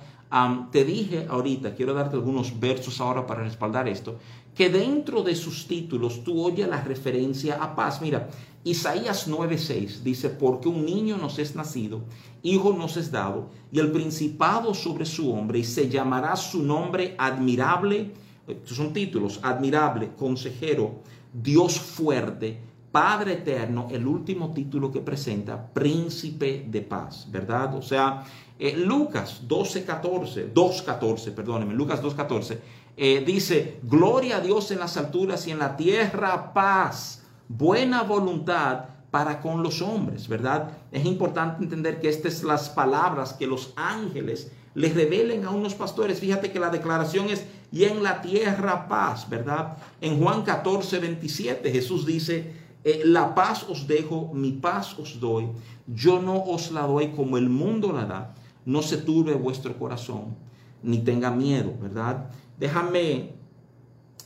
Te 0.71 0.85
dije 0.85 1.26
ahorita, 1.28 1.75
quiero 1.75 1.95
darte 1.95 2.16
algunos 2.16 2.59
versos 2.59 3.00
ahora 3.00 3.26
para 3.26 3.45
respaldar 3.45 3.88
esto, 3.88 4.19
que 4.54 4.69
dentro 4.69 5.23
de 5.23 5.35
sus 5.35 5.66
títulos 5.66 6.25
tú 6.25 6.43
oyes 6.43 6.69
la 6.69 6.81
referencia 6.81 7.62
a 7.62 7.75
paz. 7.75 8.00
Mira, 8.00 8.28
Isaías 8.64 9.28
9:6 9.28 10.02
dice, 10.02 10.31
porque 10.31 10.69
un 10.69 10.87
niño 10.87 11.16
nos 11.19 11.38
es 11.38 11.54
nacido, 11.54 12.02
hijo 12.43 12.73
nos 12.73 12.97
es 12.97 13.11
dado, 13.11 13.50
y 13.71 13.78
el 13.78 13.93
principado 13.93 14.73
sobre 14.75 15.07
su 15.07 15.33
hombre, 15.33 15.59
y 15.59 15.64
se 15.64 15.88
llamará 15.88 16.35
su 16.37 16.62
nombre 16.62 17.14
admirable, 17.19 18.12
estos 18.47 18.76
son 18.76 18.93
títulos, 18.93 19.40
admirable, 19.43 20.12
consejero, 20.16 21.02
Dios 21.33 21.78
fuerte, 21.78 22.61
Padre 22.95 23.33
eterno, 23.33 23.88
el 23.90 24.07
último 24.07 24.54
título 24.54 24.93
que 24.93 25.00
presenta, 25.00 25.73
príncipe 25.73 26.64
de 26.69 26.81
paz, 26.81 27.26
¿verdad? 27.28 27.75
O 27.75 27.83
sea, 27.83 28.23
eh, 28.58 28.76
Lucas 28.76 29.42
12:14, 29.49 30.52
2:14, 30.52 31.32
perdóneme, 31.32 31.75
Lucas 31.75 32.02
2:14, 32.02 32.58
eh, 32.96 33.23
dice, 33.26 33.80
gloria 33.82 34.37
a 34.37 34.40
Dios 34.40 34.70
en 34.70 34.78
las 34.78 34.96
alturas 34.96 35.46
y 35.46 35.50
en 35.50 35.58
la 35.58 35.76
tierra 35.76 36.52
paz 36.52 37.25
buena 37.49 38.02
voluntad 38.02 38.84
para 39.11 39.40
con 39.40 39.62
los 39.62 39.80
hombres, 39.82 40.28
¿verdad? 40.28 40.70
Es 40.90 41.04
importante 41.04 41.62
entender 41.62 42.00
que 42.00 42.08
estas 42.08 42.34
son 42.34 42.49
las 42.49 42.68
palabras 42.68 43.32
que 43.32 43.46
los 43.46 43.73
ángeles 43.76 44.50
les 44.75 44.94
revelen 44.94 45.44
a 45.44 45.50
unos 45.50 45.75
pastores. 45.75 46.18
Fíjate 46.18 46.50
que 46.50 46.58
la 46.58 46.70
declaración 46.70 47.30
es, 47.30 47.46
y 47.70 47.84
en 47.84 48.02
la 48.02 48.23
tierra 48.23 48.88
paz, 48.88 49.28
¿verdad? 49.28 49.76
En 50.00 50.20
Juan 50.20 50.42
14, 50.42 50.99
27 50.99 51.70
Jesús 51.70 52.06
dice, 52.06 52.54
eh, 52.84 53.02
la 53.04 53.34
paz 53.34 53.64
os 53.68 53.87
dejo, 53.87 54.30
mi 54.34 54.52
paz 54.52 54.99
os 54.99 55.18
doy. 55.18 55.49
Yo 55.87 56.20
no 56.20 56.42
os 56.42 56.70
la 56.70 56.82
doy 56.82 57.12
como 57.12 57.38
el 57.38 57.49
mundo 57.49 57.92
la 57.92 58.04
da. 58.04 58.34
No 58.64 58.83
se 58.83 58.99
turbe 58.99 59.35
vuestro 59.35 59.76
corazón, 59.78 60.37
ni 60.83 60.99
tenga 60.99 61.30
miedo, 61.30 61.73
¿verdad? 61.80 62.30
Déjame, 62.59 63.30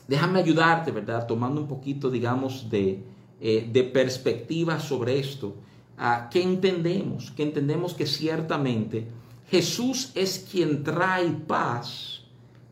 déjame 0.06 0.40
ayudarte, 0.40 0.90
¿verdad? 0.90 1.26
Tomando 1.26 1.60
un 1.60 1.68
poquito, 1.68 2.10
digamos, 2.10 2.68
de, 2.70 3.02
eh, 3.40 3.90
perspectiva 3.92 4.80
sobre 4.80 5.18
esto, 5.18 5.56
a 5.96 6.28
que 6.30 6.42
entendemos, 6.42 7.30
que 7.32 7.42
entendemos 7.42 7.94
que 7.94 8.06
ciertamente 8.06 9.08
Jesús 9.50 10.12
es 10.14 10.46
quien 10.50 10.84
trae 10.84 11.30
paz 11.30 12.22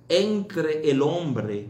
entre 0.08 0.88
el 0.90 1.02
hombre 1.02 1.68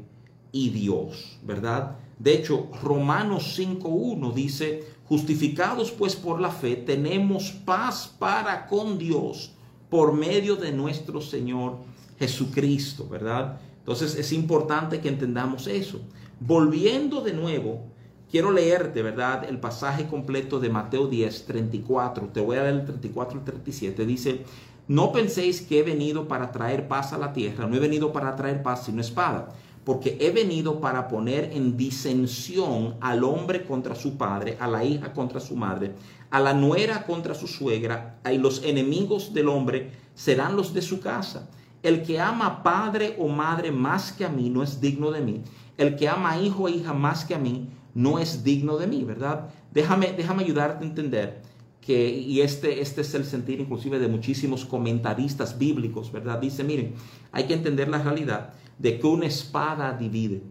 y 0.52 0.70
Dios, 0.70 1.38
¿verdad? 1.42 1.96
De 2.18 2.34
hecho, 2.34 2.68
Romanos 2.82 3.58
5.1 3.58 4.32
dice, 4.32 4.84
justificados 5.08 5.90
pues 5.92 6.16
por 6.16 6.40
la 6.40 6.50
fe, 6.50 6.76
tenemos 6.76 7.52
paz 7.52 8.14
para 8.18 8.66
con 8.66 8.98
Dios 8.98 9.52
por 9.90 10.12
medio 10.12 10.56
de 10.56 10.72
nuestro 10.72 11.20
Señor 11.20 11.78
Jesucristo, 12.18 13.08
¿verdad? 13.08 13.60
Entonces 13.78 14.16
es 14.16 14.32
importante 14.32 15.00
que 15.00 15.08
entendamos 15.08 15.66
eso. 15.66 16.00
Volviendo 16.40 17.20
de 17.22 17.32
nuevo 17.32 17.84
Quiero 18.30 18.50
leerte, 18.50 19.02
¿verdad? 19.02 19.44
El 19.48 19.60
pasaje 19.60 20.06
completo 20.06 20.58
de 20.58 20.68
Mateo 20.68 21.06
10, 21.06 21.46
34. 21.46 22.28
Te 22.28 22.40
voy 22.40 22.56
a 22.56 22.64
leer 22.64 22.74
el 22.74 22.84
34 22.84 23.40
y 23.40 23.44
37. 23.44 24.04
Dice, 24.04 24.40
no 24.88 25.12
penséis 25.12 25.62
que 25.62 25.78
he 25.78 25.82
venido 25.84 26.26
para 26.26 26.50
traer 26.50 26.88
paz 26.88 27.12
a 27.12 27.18
la 27.18 27.32
tierra. 27.32 27.66
No 27.66 27.76
he 27.76 27.80
venido 27.80 28.12
para 28.12 28.34
traer 28.34 28.64
paz, 28.64 28.84
sino 28.86 29.00
espada. 29.00 29.50
Porque 29.86 30.18
he 30.20 30.32
venido 30.32 30.80
para 30.80 31.06
poner 31.06 31.52
en 31.54 31.76
disensión 31.76 32.96
al 33.00 33.22
hombre 33.22 33.64
contra 33.64 33.94
su 33.94 34.16
padre, 34.16 34.56
a 34.58 34.66
la 34.66 34.82
hija 34.82 35.12
contra 35.12 35.38
su 35.38 35.54
madre, 35.54 35.92
a 36.28 36.40
la 36.40 36.54
nuera 36.54 37.06
contra 37.06 37.36
su 37.36 37.46
suegra, 37.46 38.18
y 38.28 38.36
los 38.38 38.64
enemigos 38.64 39.32
del 39.32 39.46
hombre 39.46 39.92
serán 40.16 40.56
los 40.56 40.74
de 40.74 40.82
su 40.82 40.98
casa. 40.98 41.48
El 41.84 42.02
que 42.02 42.18
ama 42.18 42.64
padre 42.64 43.14
o 43.20 43.28
madre 43.28 43.70
más 43.70 44.10
que 44.10 44.24
a 44.24 44.28
mí 44.28 44.50
no 44.50 44.64
es 44.64 44.80
digno 44.80 45.12
de 45.12 45.20
mí. 45.20 45.42
El 45.78 45.94
que 45.94 46.08
ama 46.08 46.36
hijo 46.36 46.64
o 46.64 46.68
hija 46.68 46.92
más 46.92 47.24
que 47.24 47.36
a 47.36 47.38
mí 47.38 47.68
no 47.94 48.18
es 48.18 48.42
digno 48.42 48.78
de 48.78 48.88
mí, 48.88 49.04
¿verdad? 49.04 49.50
Déjame, 49.72 50.12
déjame 50.14 50.42
ayudarte 50.42 50.84
a 50.84 50.88
entender 50.88 51.42
que, 51.80 52.10
y 52.10 52.40
este, 52.40 52.80
este 52.80 53.02
es 53.02 53.14
el 53.14 53.24
sentir 53.24 53.60
inclusive 53.60 54.00
de 54.00 54.08
muchísimos 54.08 54.64
comentaristas 54.64 55.56
bíblicos, 55.56 56.10
¿verdad? 56.10 56.40
Dice, 56.40 56.64
miren, 56.64 56.94
hay 57.30 57.44
que 57.44 57.54
entender 57.54 57.88
la 57.88 58.02
realidad 58.02 58.52
de 58.78 58.98
que 58.98 59.06
una 59.06 59.26
espada 59.26 59.92
divide. 59.92 60.42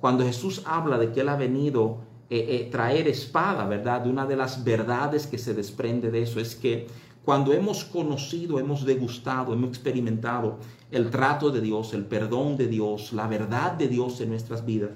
Cuando 0.00 0.24
Jesús 0.24 0.62
habla 0.64 0.98
de 0.98 1.12
que 1.12 1.20
Él 1.20 1.28
ha 1.28 1.36
venido 1.36 2.00
eh, 2.30 2.46
eh, 2.48 2.68
traer 2.70 3.08
espada, 3.08 3.66
¿verdad? 3.66 4.06
Una 4.06 4.26
de 4.26 4.36
las 4.36 4.64
verdades 4.64 5.26
que 5.26 5.38
se 5.38 5.54
desprende 5.54 6.10
de 6.10 6.22
eso 6.22 6.40
es 6.40 6.54
que 6.54 6.86
cuando 7.24 7.52
hemos 7.52 7.84
conocido, 7.84 8.58
hemos 8.58 8.84
degustado, 8.84 9.52
hemos 9.52 9.68
experimentado 9.68 10.58
el 10.90 11.10
trato 11.10 11.50
de 11.50 11.60
Dios, 11.60 11.94
el 11.94 12.04
perdón 12.04 12.56
de 12.56 12.66
Dios, 12.66 13.12
la 13.12 13.28
verdad 13.28 13.72
de 13.72 13.86
Dios 13.86 14.20
en 14.20 14.30
nuestras 14.30 14.64
vidas, 14.64 14.90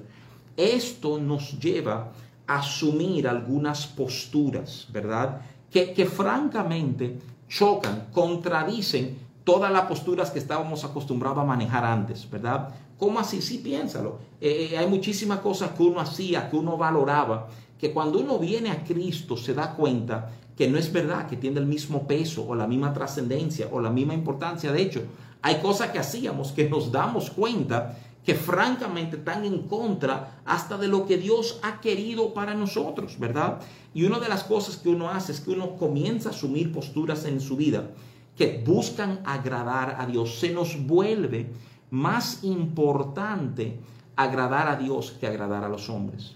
esto 0.57 1.19
nos 1.19 1.59
lleva 1.61 2.12
a 2.47 2.59
asumir 2.59 3.28
algunas 3.28 3.87
posturas, 3.87 4.88
¿verdad? 4.93 5.43
Que, 5.71 6.07
francamente 6.07 7.19
chocan, 7.49 8.09
contradicen 8.12 9.19
todas 9.46 9.70
las 9.70 9.82
posturas 9.82 10.32
que 10.32 10.40
estábamos 10.40 10.82
acostumbrados 10.82 11.38
a 11.38 11.44
manejar 11.44 11.84
antes, 11.84 12.28
¿verdad? 12.28 12.68
¿Cómo 12.98 13.20
así? 13.20 13.40
Sí, 13.40 13.58
piénsalo. 13.58 14.18
Eh, 14.40 14.70
eh, 14.72 14.76
hay 14.76 14.88
muchísimas 14.88 15.38
cosas 15.38 15.70
que 15.70 15.84
uno 15.84 16.00
hacía, 16.00 16.50
que 16.50 16.56
uno 16.56 16.76
valoraba, 16.76 17.48
que 17.78 17.92
cuando 17.92 18.18
uno 18.18 18.40
viene 18.40 18.72
a 18.72 18.82
Cristo 18.82 19.36
se 19.36 19.54
da 19.54 19.76
cuenta 19.76 20.32
que 20.56 20.66
no 20.66 20.76
es 20.76 20.92
verdad, 20.92 21.28
que 21.28 21.36
tiene 21.36 21.60
el 21.60 21.66
mismo 21.66 22.08
peso 22.08 22.44
o 22.44 22.56
la 22.56 22.66
misma 22.66 22.92
trascendencia 22.92 23.68
o 23.70 23.80
la 23.80 23.90
misma 23.90 24.14
importancia. 24.14 24.72
De 24.72 24.82
hecho, 24.82 25.04
hay 25.42 25.60
cosas 25.60 25.90
que 25.92 26.00
hacíamos 26.00 26.50
que 26.50 26.68
nos 26.68 26.90
damos 26.90 27.30
cuenta 27.30 27.96
que 28.24 28.34
francamente 28.34 29.18
están 29.18 29.44
en 29.44 29.68
contra 29.68 30.40
hasta 30.44 30.76
de 30.76 30.88
lo 30.88 31.06
que 31.06 31.18
Dios 31.18 31.60
ha 31.62 31.80
querido 31.80 32.34
para 32.34 32.54
nosotros, 32.54 33.16
¿verdad? 33.20 33.60
Y 33.94 34.06
una 34.06 34.18
de 34.18 34.28
las 34.28 34.42
cosas 34.42 34.76
que 34.76 34.88
uno 34.88 35.08
hace 35.08 35.30
es 35.30 35.38
que 35.38 35.52
uno 35.52 35.76
comienza 35.76 36.30
a 36.30 36.32
asumir 36.32 36.72
posturas 36.72 37.24
en 37.26 37.40
su 37.40 37.54
vida 37.54 37.90
que 38.37 38.62
buscan 38.64 39.21
agradar 39.25 39.97
a 39.99 40.07
Dios. 40.07 40.38
Se 40.38 40.50
nos 40.50 40.87
vuelve 40.87 41.50
más 41.90 42.45
importante 42.45 43.78
agradar 44.14 44.69
a 44.69 44.76
Dios 44.76 45.16
que 45.19 45.26
agradar 45.26 45.64
a 45.64 45.69
los 45.69 45.88
hombres. 45.88 46.35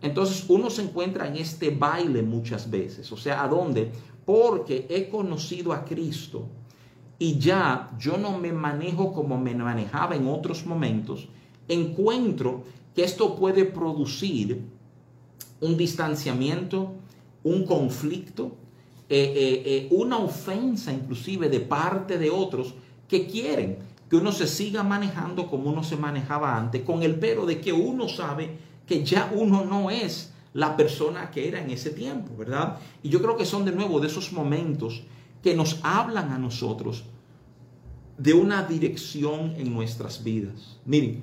Entonces 0.00 0.44
uno 0.48 0.70
se 0.70 0.82
encuentra 0.82 1.26
en 1.26 1.36
este 1.36 1.70
baile 1.70 2.22
muchas 2.22 2.70
veces. 2.70 3.10
O 3.10 3.16
sea, 3.16 3.42
¿a 3.42 3.48
dónde? 3.48 3.90
Porque 4.24 4.86
he 4.88 5.08
conocido 5.08 5.72
a 5.72 5.84
Cristo 5.84 6.48
y 7.18 7.38
ya 7.38 7.90
yo 7.98 8.16
no 8.16 8.38
me 8.38 8.52
manejo 8.52 9.12
como 9.12 9.38
me 9.38 9.54
manejaba 9.54 10.14
en 10.14 10.28
otros 10.28 10.64
momentos. 10.66 11.28
Encuentro 11.66 12.62
que 12.94 13.04
esto 13.04 13.34
puede 13.34 13.64
producir 13.64 14.62
un 15.60 15.76
distanciamiento, 15.76 16.92
un 17.42 17.66
conflicto, 17.66 18.52
eh, 19.10 19.32
eh, 19.34 19.62
eh, 19.64 19.88
una 19.90 20.18
ofensa 20.18 20.92
inclusive 20.92 21.48
de 21.48 21.60
parte 21.60 22.18
de 22.18 22.28
otros 22.28 22.74
que 23.08 23.26
quieren 23.26 23.78
que 24.10 24.16
uno 24.16 24.32
se 24.32 24.46
siga 24.46 24.82
manejando 24.82 25.48
como 25.48 25.70
uno 25.70 25.82
se 25.82 25.96
manejaba 25.96 26.56
antes, 26.56 26.82
con 26.82 27.02
el 27.02 27.16
pero 27.16 27.46
de 27.46 27.60
que 27.60 27.72
uno 27.72 28.08
sabe 28.08 28.58
que 28.86 29.04
ya 29.04 29.30
uno 29.34 29.64
no 29.64 29.90
es 29.90 30.32
la 30.54 30.76
persona 30.76 31.30
que 31.30 31.46
era 31.46 31.60
en 31.60 31.70
ese 31.70 31.90
tiempo, 31.90 32.34
¿verdad? 32.36 32.78
Y 33.02 33.10
yo 33.10 33.20
creo 33.20 33.36
que 33.36 33.44
son 33.44 33.64
de 33.64 33.72
nuevo 33.72 34.00
de 34.00 34.08
esos 34.08 34.32
momentos 34.32 35.02
que 35.42 35.54
nos 35.54 35.78
hablan 35.82 36.32
a 36.32 36.38
nosotros 36.38 37.04
de 38.16 38.32
una 38.32 38.62
dirección 38.64 39.54
en 39.56 39.72
nuestras 39.72 40.24
vidas. 40.24 40.78
Miren, 40.84 41.22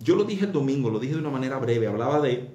yo 0.00 0.14
lo 0.14 0.24
dije 0.24 0.44
el 0.44 0.52
domingo, 0.52 0.90
lo 0.90 1.00
dije 1.00 1.14
de 1.14 1.20
una 1.20 1.30
manera 1.30 1.58
breve, 1.58 1.88
hablaba 1.88 2.20
de 2.20 2.50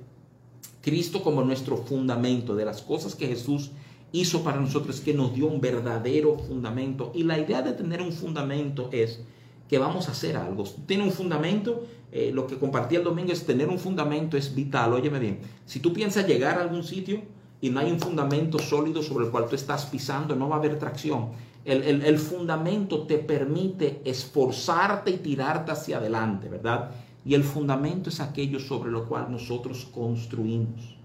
Cristo 0.81 1.23
como 1.23 1.43
nuestro 1.43 1.77
fundamento, 1.77 2.55
de 2.55 2.65
las 2.65 2.81
cosas 2.81 3.15
que 3.15 3.27
Jesús 3.27 3.71
hizo 4.13 4.43
para 4.43 4.61
nosotros, 4.61 5.01
que 5.01 5.13
nos 5.13 5.33
dio 5.33 5.47
un 5.47 5.59
verdadero 5.59 6.37
fundamento. 6.37 7.11
Y 7.13 7.23
la 7.23 7.37
idea 7.37 7.61
de 7.61 7.73
tener 7.73 8.01
un 8.01 8.13
fundamento 8.13 8.89
es 8.93 9.21
que 9.67 9.79
vamos 9.79 10.07
a 10.07 10.11
hacer 10.11 10.37
algo. 10.37 10.63
Tiene 10.85 11.03
un 11.03 11.11
fundamento, 11.11 11.83
eh, 12.11 12.31
lo 12.33 12.45
que 12.45 12.57
compartí 12.57 12.95
el 12.95 13.03
domingo 13.03 13.33
es 13.33 13.45
tener 13.45 13.67
un 13.69 13.79
fundamento 13.79 14.37
es 14.37 14.53
vital. 14.53 14.93
Óyeme 14.93 15.19
bien, 15.19 15.39
si 15.65 15.79
tú 15.79 15.91
piensas 15.91 16.27
llegar 16.27 16.59
a 16.59 16.61
algún 16.61 16.83
sitio 16.83 17.21
y 17.59 17.71
no 17.71 17.79
hay 17.79 17.91
un 17.91 17.99
fundamento 17.99 18.59
sólido 18.59 19.01
sobre 19.01 19.25
el 19.25 19.31
cual 19.31 19.47
tú 19.47 19.55
estás 19.55 19.87
pisando, 19.87 20.35
no 20.35 20.47
va 20.47 20.57
a 20.57 20.59
haber 20.59 20.77
tracción. 20.77 21.29
El, 21.65 22.03
el 22.03 22.19
fundamento 22.19 23.07
te 23.07 23.17
permite 23.17 24.01
esforzarte 24.05 25.11
y 25.11 25.17
tirarte 25.17 25.71
hacia 25.71 25.97
adelante, 25.97 26.49
¿verdad? 26.49 26.91
Y 27.25 27.33
el 27.33 27.43
fundamento 27.43 28.09
es 28.09 28.19
aquello 28.19 28.59
sobre 28.59 28.91
lo 28.91 29.07
cual 29.07 29.31
nosotros 29.31 29.85
construimos. 29.85 31.02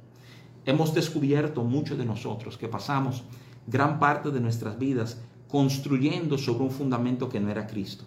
Hemos 0.69 0.93
descubierto 0.93 1.65
muchos 1.65 1.97
de 1.97 2.05
nosotros 2.05 2.59
que 2.59 2.69
pasamos 2.69 3.23
gran 3.67 3.99
parte 3.99 4.31
de 4.31 4.39
nuestras 4.39 4.79
vidas 4.79 5.19
construyendo 5.49 6.37
sobre 6.37 6.65
un 6.65 6.71
fundamento 6.71 7.31
que 7.31 7.41
no 7.41 7.49
era 7.49 7.67
Cristo. 7.67 8.05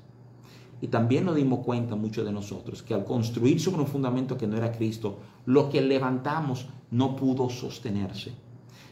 Y 0.79 0.89
también 0.89 1.25
nos 1.25 1.35
dimos 1.35 1.65
cuenta 1.65 1.95
muchos 1.95 2.23
de 2.23 2.31
nosotros 2.31 2.83
que 2.83 2.93
al 2.93 3.03
construir 3.03 3.59
sobre 3.59 3.81
un 3.81 3.87
fundamento 3.87 4.37
que 4.37 4.45
no 4.45 4.57
era 4.57 4.71
Cristo, 4.71 5.17
lo 5.47 5.71
que 5.71 5.81
levantamos 5.81 6.67
no 6.91 7.15
pudo 7.15 7.49
sostenerse. 7.49 8.31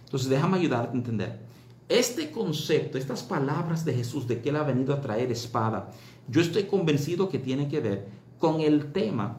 Entonces 0.03 0.29
déjame 0.29 0.58
ayudarte 0.58 0.95
a 0.95 0.97
entender. 0.97 1.39
Este 1.89 2.32
concepto, 2.32 2.97
estas 2.97 3.21
palabras 3.21 3.86
de 3.86 3.93
Jesús 3.93 4.27
de 4.27 4.41
que 4.41 4.49
Él 4.49 4.55
ha 4.55 4.63
venido 4.63 4.95
a 4.95 5.01
traer 5.01 5.32
espada, 5.32 5.91
yo 6.27 6.41
estoy 6.41 6.63
convencido 6.63 7.29
que 7.29 7.38
tiene 7.38 7.67
que 7.67 7.82
ver 7.82 8.08
con 8.39 8.62
el 8.62 8.91
tema 8.91 9.38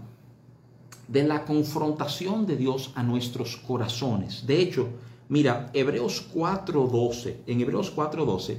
de 1.10 1.24
la 1.24 1.44
confrontación 1.44 2.46
de 2.46 2.56
Dios 2.56 2.92
a 2.94 3.02
nuestros 3.02 3.56
corazones. 3.56 4.46
De 4.46 4.60
hecho, 4.60 4.88
mira, 5.28 5.70
Hebreos 5.74 6.30
4.12, 6.32 7.36
en 7.46 7.60
Hebreos 7.60 7.94
4.12, 7.94 8.58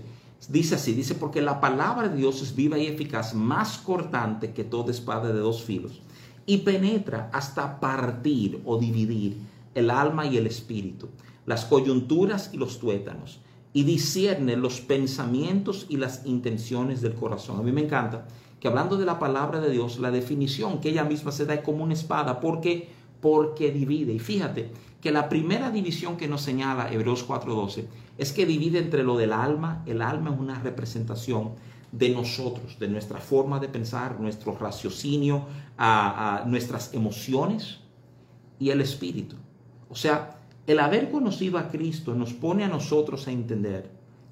Dice 0.50 0.74
así, 0.74 0.94
dice, 0.94 1.14
porque 1.14 1.40
la 1.40 1.62
palabra 1.62 2.10
de 2.10 2.18
Dios 2.18 2.42
es 2.42 2.56
viva 2.56 2.78
y 2.80 2.88
eficaz, 2.88 3.36
más 3.36 3.78
cortante 3.78 4.54
que 4.54 4.64
toda 4.64 4.90
espada 4.90 5.32
de 5.32 5.40
dos 5.40 5.62
filos, 5.62 6.02
y 6.48 6.58
penetra 6.58 7.30
hasta 7.32 7.80
partir 7.80 8.60
o 8.66 8.80
dividir 8.80 9.38
el 9.76 9.92
alma 9.92 10.26
y 10.26 10.38
el 10.38 10.48
espíritu, 10.48 11.10
las 11.46 11.66
coyunturas 11.66 12.50
y 12.54 12.58
los 12.58 12.80
tuétanos, 12.80 13.40
y 13.72 13.84
discierne 13.84 14.58
los 14.58 14.82
pensamientos 14.82 15.86
y 15.90 15.98
las 15.98 16.26
intenciones 16.26 17.02
del 17.02 17.14
corazón. 17.14 17.60
A 17.60 17.64
mí 17.64 17.72
me 17.72 17.84
encanta 17.84 18.28
que 18.62 18.70
hablando 18.70 18.96
de 18.96 19.06
la 19.06 19.20
palabra 19.20 19.60
de 19.60 19.72
Dios, 19.72 20.00
la 20.00 20.12
definición 20.12 20.80
que 20.80 20.90
ella 20.90 21.04
misma 21.04 21.34
se 21.34 21.46
da 21.46 21.56
es 21.56 21.62
como 21.62 21.84
una 21.84 21.94
espada, 21.94 22.40
porque 22.40 23.02
porque 23.22 23.72
divide. 23.72 24.14
Y 24.14 24.20
fíjate 24.20 24.72
que 25.00 25.12
la 25.12 25.30
primera 25.30 25.72
división 25.72 26.18
que 26.18 26.28
nos 26.28 26.42
señala 26.42 26.92
Hebreos 26.92 27.26
4:12 27.28 27.86
es 28.18 28.34
que 28.34 28.46
divide 28.46 28.80
entre 28.80 29.04
lo 29.04 29.18
del 29.18 29.32
alma. 29.32 29.84
El 29.86 30.02
alma 30.02 30.32
es 30.32 30.40
una 30.40 30.60
representación 30.60 31.52
de 31.92 32.10
nosotros, 32.10 32.80
de 32.80 32.88
nuestra 32.88 33.20
forma 33.20 33.60
de 33.60 33.68
pensar, 33.68 34.20
nuestro 34.20 34.58
raciocinio, 34.58 35.46
a, 35.78 36.44
nuestras 36.48 36.94
emociones 36.94 37.80
y 38.60 38.70
el 38.70 38.82
espíritu. 38.82 39.36
O 39.90 39.96
sea, 39.96 40.38
el 40.68 40.80
haber 40.80 41.12
conocido 41.12 41.58
a 41.58 41.68
Cristo 41.70 42.16
nos 42.16 42.34
pone 42.34 42.64
a 42.64 42.70
nosotros 42.70 43.28
a 43.28 43.32
entender 43.32 43.90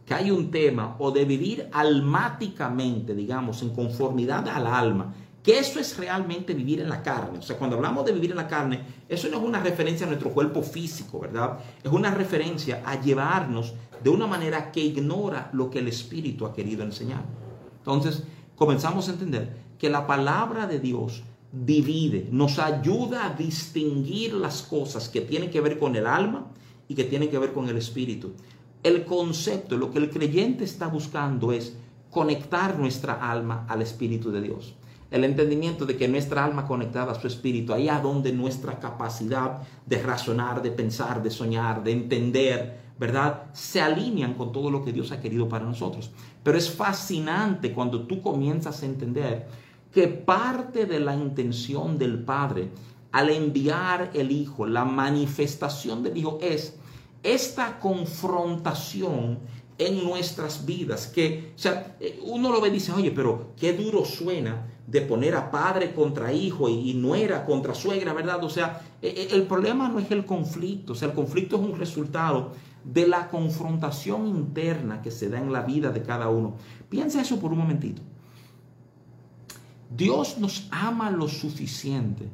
que 0.10 0.16
hay 0.16 0.32
un 0.32 0.50
tema 0.50 0.96
o 0.98 1.12
de 1.12 1.24
vivir 1.24 1.70
almáticamente, 1.72 3.14
digamos, 3.14 3.62
en 3.62 3.70
conformidad 3.70 4.48
al 4.48 4.66
alma, 4.66 5.14
que 5.44 5.60
eso 5.60 5.80
es 5.80 5.96
realmente 6.00 6.56
vivir 6.56 6.80
en 6.80 6.90
la 6.90 7.04
carne. 7.04 7.38
O 7.38 7.42
sea, 7.44 7.58
cuando 7.58 7.76
hablamos 7.76 8.08
de 8.08 8.14
vivir 8.14 8.32
en 8.32 8.38
la 8.38 8.48
carne, 8.48 8.82
eso 9.08 9.30
no 9.30 9.38
es 9.38 9.44
una 9.44 9.60
referencia 9.60 10.08
a 10.08 10.10
nuestro 10.10 10.32
cuerpo 10.32 10.64
físico, 10.64 11.20
¿verdad? 11.20 11.60
Es 11.84 11.92
una 11.92 12.10
referencia 12.10 12.82
a 12.88 13.00
llevarnos 13.00 13.76
de 14.04 14.10
una 14.10 14.26
manera 14.26 14.72
que 14.72 14.80
ignora 14.80 15.52
lo 15.54 15.70
que 15.70 15.78
el 15.78 15.88
Espíritu 15.88 16.48
ha 16.48 16.54
querido 16.56 16.82
enseñar. 16.82 17.24
Entonces, 17.78 18.24
comenzamos 18.56 19.10
a 19.10 19.12
entender 19.12 19.58
que 19.78 19.92
la 19.92 20.08
palabra 20.08 20.66
de 20.66 20.80
Dios 20.80 21.22
divide, 21.52 22.30
nos 22.32 22.58
ayuda 22.58 23.28
a 23.28 23.34
distinguir 23.36 24.34
las 24.34 24.64
cosas 24.64 25.08
que 25.08 25.22
tienen 25.22 25.52
que 25.52 25.62
ver 25.62 25.78
con 25.78 25.96
el 25.96 26.08
alma 26.08 26.48
y 26.88 26.96
que 26.96 27.04
tienen 27.04 27.30
que 27.30 27.38
ver 27.38 27.54
con 27.54 27.70
el 27.70 27.78
espíritu. 27.78 28.34
El 28.84 29.06
concepto, 29.06 29.78
lo 29.78 29.92
que 29.92 30.00
el 30.00 30.10
creyente 30.10 30.64
está 30.64 30.88
buscando 30.88 31.52
es 31.52 31.76
conectar 32.10 32.80
nuestra 32.80 33.14
alma 33.32 33.66
al 33.68 33.82
espíritu 33.82 34.32
de 34.32 34.42
Dios 34.42 34.76
el 35.12 35.24
entendimiento 35.24 35.86
de 35.86 35.98
que 35.98 36.08
nuestra 36.08 36.46
alma 36.46 36.68
conectada 36.68 37.14
a 37.14 37.20
su 37.20 37.28
espíritu, 37.28 37.74
ahí 37.74 37.90
a 37.90 38.00
donde 38.00 38.32
nuestra 38.32 38.80
capacidad 38.80 39.62
de 39.86 40.02
razonar, 40.02 40.62
de 40.62 40.72
pensar, 40.72 41.24
de 41.24 41.32
soñar, 41.32 41.84
de 41.84 41.92
entender, 41.92 42.80
¿verdad? 43.00 43.46
Se 43.54 43.82
alinean 43.82 44.36
con 44.36 44.52
todo 44.52 44.70
lo 44.70 44.84
que 44.84 44.94
Dios 44.94 45.12
ha 45.12 45.20
querido 45.20 45.50
para 45.50 45.66
nosotros. 45.66 46.12
Pero 46.44 46.58
es 46.58 46.70
fascinante 46.70 47.74
cuando 47.74 48.06
tú 48.06 48.22
comienzas 48.22 48.84
a 48.84 48.86
entender 48.86 49.48
que 49.92 50.08
parte 50.08 50.86
de 50.86 51.00
la 51.00 51.16
intención 51.16 51.98
del 51.98 52.24
Padre 52.24 52.70
al 53.12 53.32
enviar 53.32 54.12
el 54.14 54.32
Hijo, 54.32 54.68
la 54.68 54.86
manifestación 54.86 56.04
del 56.04 56.18
Hijo 56.18 56.38
es 56.40 56.79
esta 57.24 57.80
confrontación 57.80 59.40
en 59.78 60.04
nuestras 60.04 60.66
vidas, 60.66 61.08
que, 61.08 61.54
o 61.56 61.60
sea, 61.60 61.98
uno 62.24 62.52
lo 62.52 62.60
ve 62.60 62.68
y 62.68 62.72
dice, 62.72 62.92
oye, 62.92 63.12
pero 63.12 63.54
qué 63.58 63.74
duro 63.74 64.04
suena 64.04 64.68
de 64.86 65.02
poner 65.02 65.36
a 65.36 65.52
padre 65.52 65.94
contra 65.94 66.34
hijo 66.34 66.68
y, 66.68 66.94
nuera 66.96 67.46
contra 67.46 67.74
suegra, 67.74 68.14
¿verdad? 68.14 68.44
O 68.44 68.50
sea, 68.50 68.82
e, 69.02 69.08
e, 69.08 69.36
el 69.36 69.44
problema 69.44 69.88
no 69.88 70.00
es 70.00 70.12
el 70.12 70.26
conflicto, 70.26 70.94
o 70.94 70.96
sea, 70.96 71.08
el 71.08 71.14
conflicto 71.14 71.56
es 71.56 71.62
un 71.62 71.80
resultado 71.80 72.52
de 72.84 73.08
la 73.08 73.30
confrontación 73.30 74.28
interna 74.28 75.02
que 75.02 75.12
se 75.12 75.30
da 75.30 75.38
en 75.38 75.54
la 75.54 75.62
vida 75.62 75.92
de 75.92 76.02
cada 76.02 76.28
uno. 76.30 76.56
Piensa 76.90 77.22
eso 77.22 77.40
por 77.40 77.52
un 77.52 77.60
momentito. 77.60 78.02
Dios 79.96 80.38
nos 80.40 80.68
ama 80.72 81.10
lo 81.10 81.28
suficiente 81.28 82.30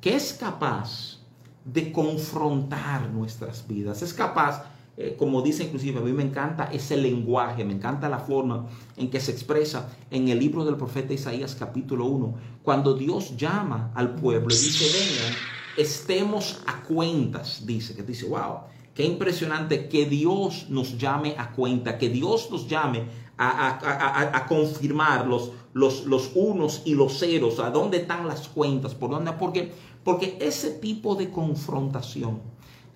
que 0.00 0.16
es 0.16 0.32
capaz 0.32 1.19
de 1.64 1.92
confrontar 1.92 3.10
nuestras 3.10 3.66
vidas, 3.66 4.02
es 4.02 4.14
capaz 4.14 4.64
eh, 5.02 5.16
como 5.18 5.40
dice 5.40 5.64
inclusive, 5.64 5.98
a 5.98 6.02
mí 6.02 6.12
me 6.12 6.22
encanta 6.22 6.64
ese 6.64 6.94
lenguaje, 6.94 7.64
me 7.64 7.72
encanta 7.72 8.06
la 8.10 8.18
forma 8.18 8.66
en 8.98 9.08
que 9.08 9.18
se 9.18 9.32
expresa 9.32 9.88
en 10.10 10.28
el 10.28 10.38
libro 10.38 10.62
del 10.62 10.76
profeta 10.76 11.14
Isaías 11.14 11.56
capítulo 11.58 12.04
1, 12.04 12.34
cuando 12.62 12.92
Dios 12.92 13.34
llama 13.34 13.92
al 13.94 14.14
pueblo 14.16 14.54
y 14.54 14.58
dice, 14.58 14.84
vengan, 14.92 15.32
estemos 15.78 16.62
a 16.66 16.82
cuentas, 16.82 17.64
dice, 17.64 17.96
que 17.96 18.02
dice, 18.02 18.26
wow, 18.26 18.64
qué 18.92 19.04
impresionante 19.04 19.88
que 19.88 20.04
Dios 20.04 20.66
nos 20.68 20.98
llame 20.98 21.34
a 21.38 21.52
cuenta, 21.52 21.96
que 21.96 22.10
Dios 22.10 22.48
nos 22.50 22.68
llame 22.68 23.06
a, 23.38 24.44
confirmar 24.48 25.26
los, 25.26 25.52
los, 25.72 26.04
los, 26.04 26.32
unos 26.34 26.82
y 26.84 26.94
los 26.94 27.18
ceros, 27.18 27.58
a 27.58 27.70
dónde 27.70 27.98
están 27.98 28.28
las 28.28 28.48
cuentas, 28.48 28.94
por 28.94 29.08
dónde, 29.08 29.32
porque, 29.32 29.72
porque 30.04 30.38
ese 30.40 30.70
tipo 30.70 31.14
de 31.14 31.30
confrontación, 31.30 32.40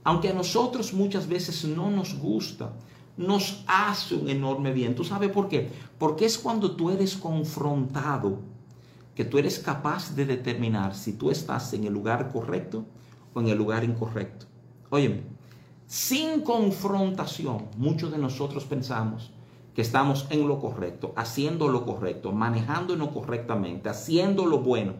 aunque 0.02 0.30
a 0.30 0.34
nosotros 0.34 0.92
muchas 0.92 1.26
veces 1.26 1.64
no 1.64 1.90
nos 1.90 2.18
gusta, 2.18 2.72
nos 3.16 3.64
hace 3.66 4.14
un 4.14 4.28
enorme 4.28 4.72
bien. 4.72 4.94
¿Tú 4.94 5.04
sabes 5.04 5.30
por 5.30 5.48
qué? 5.48 5.70
Porque 5.98 6.24
es 6.24 6.38
cuando 6.38 6.72
tú 6.72 6.90
eres 6.90 7.16
confrontado 7.16 8.40
que 9.14 9.24
tú 9.24 9.38
eres 9.38 9.60
capaz 9.60 10.14
de 10.16 10.26
determinar 10.26 10.94
si 10.94 11.12
tú 11.12 11.30
estás 11.30 11.72
en 11.72 11.84
el 11.84 11.92
lugar 11.92 12.32
correcto 12.32 12.84
o 13.32 13.40
en 13.40 13.48
el 13.48 13.56
lugar 13.56 13.84
incorrecto. 13.84 14.46
Óyeme, 14.90 15.22
sin 15.86 16.40
confrontación, 16.40 17.68
muchos 17.76 18.10
de 18.10 18.18
nosotros 18.18 18.64
pensamos 18.64 19.32
que 19.74 19.82
estamos 19.82 20.26
en 20.30 20.48
lo 20.48 20.60
correcto, 20.60 21.12
haciendo 21.16 21.68
lo 21.68 21.84
correcto, 21.84 22.32
manejándonos 22.32 23.08
correctamente, 23.08 23.88
haciendo 23.88 24.46
lo 24.46 24.60
bueno. 24.60 24.94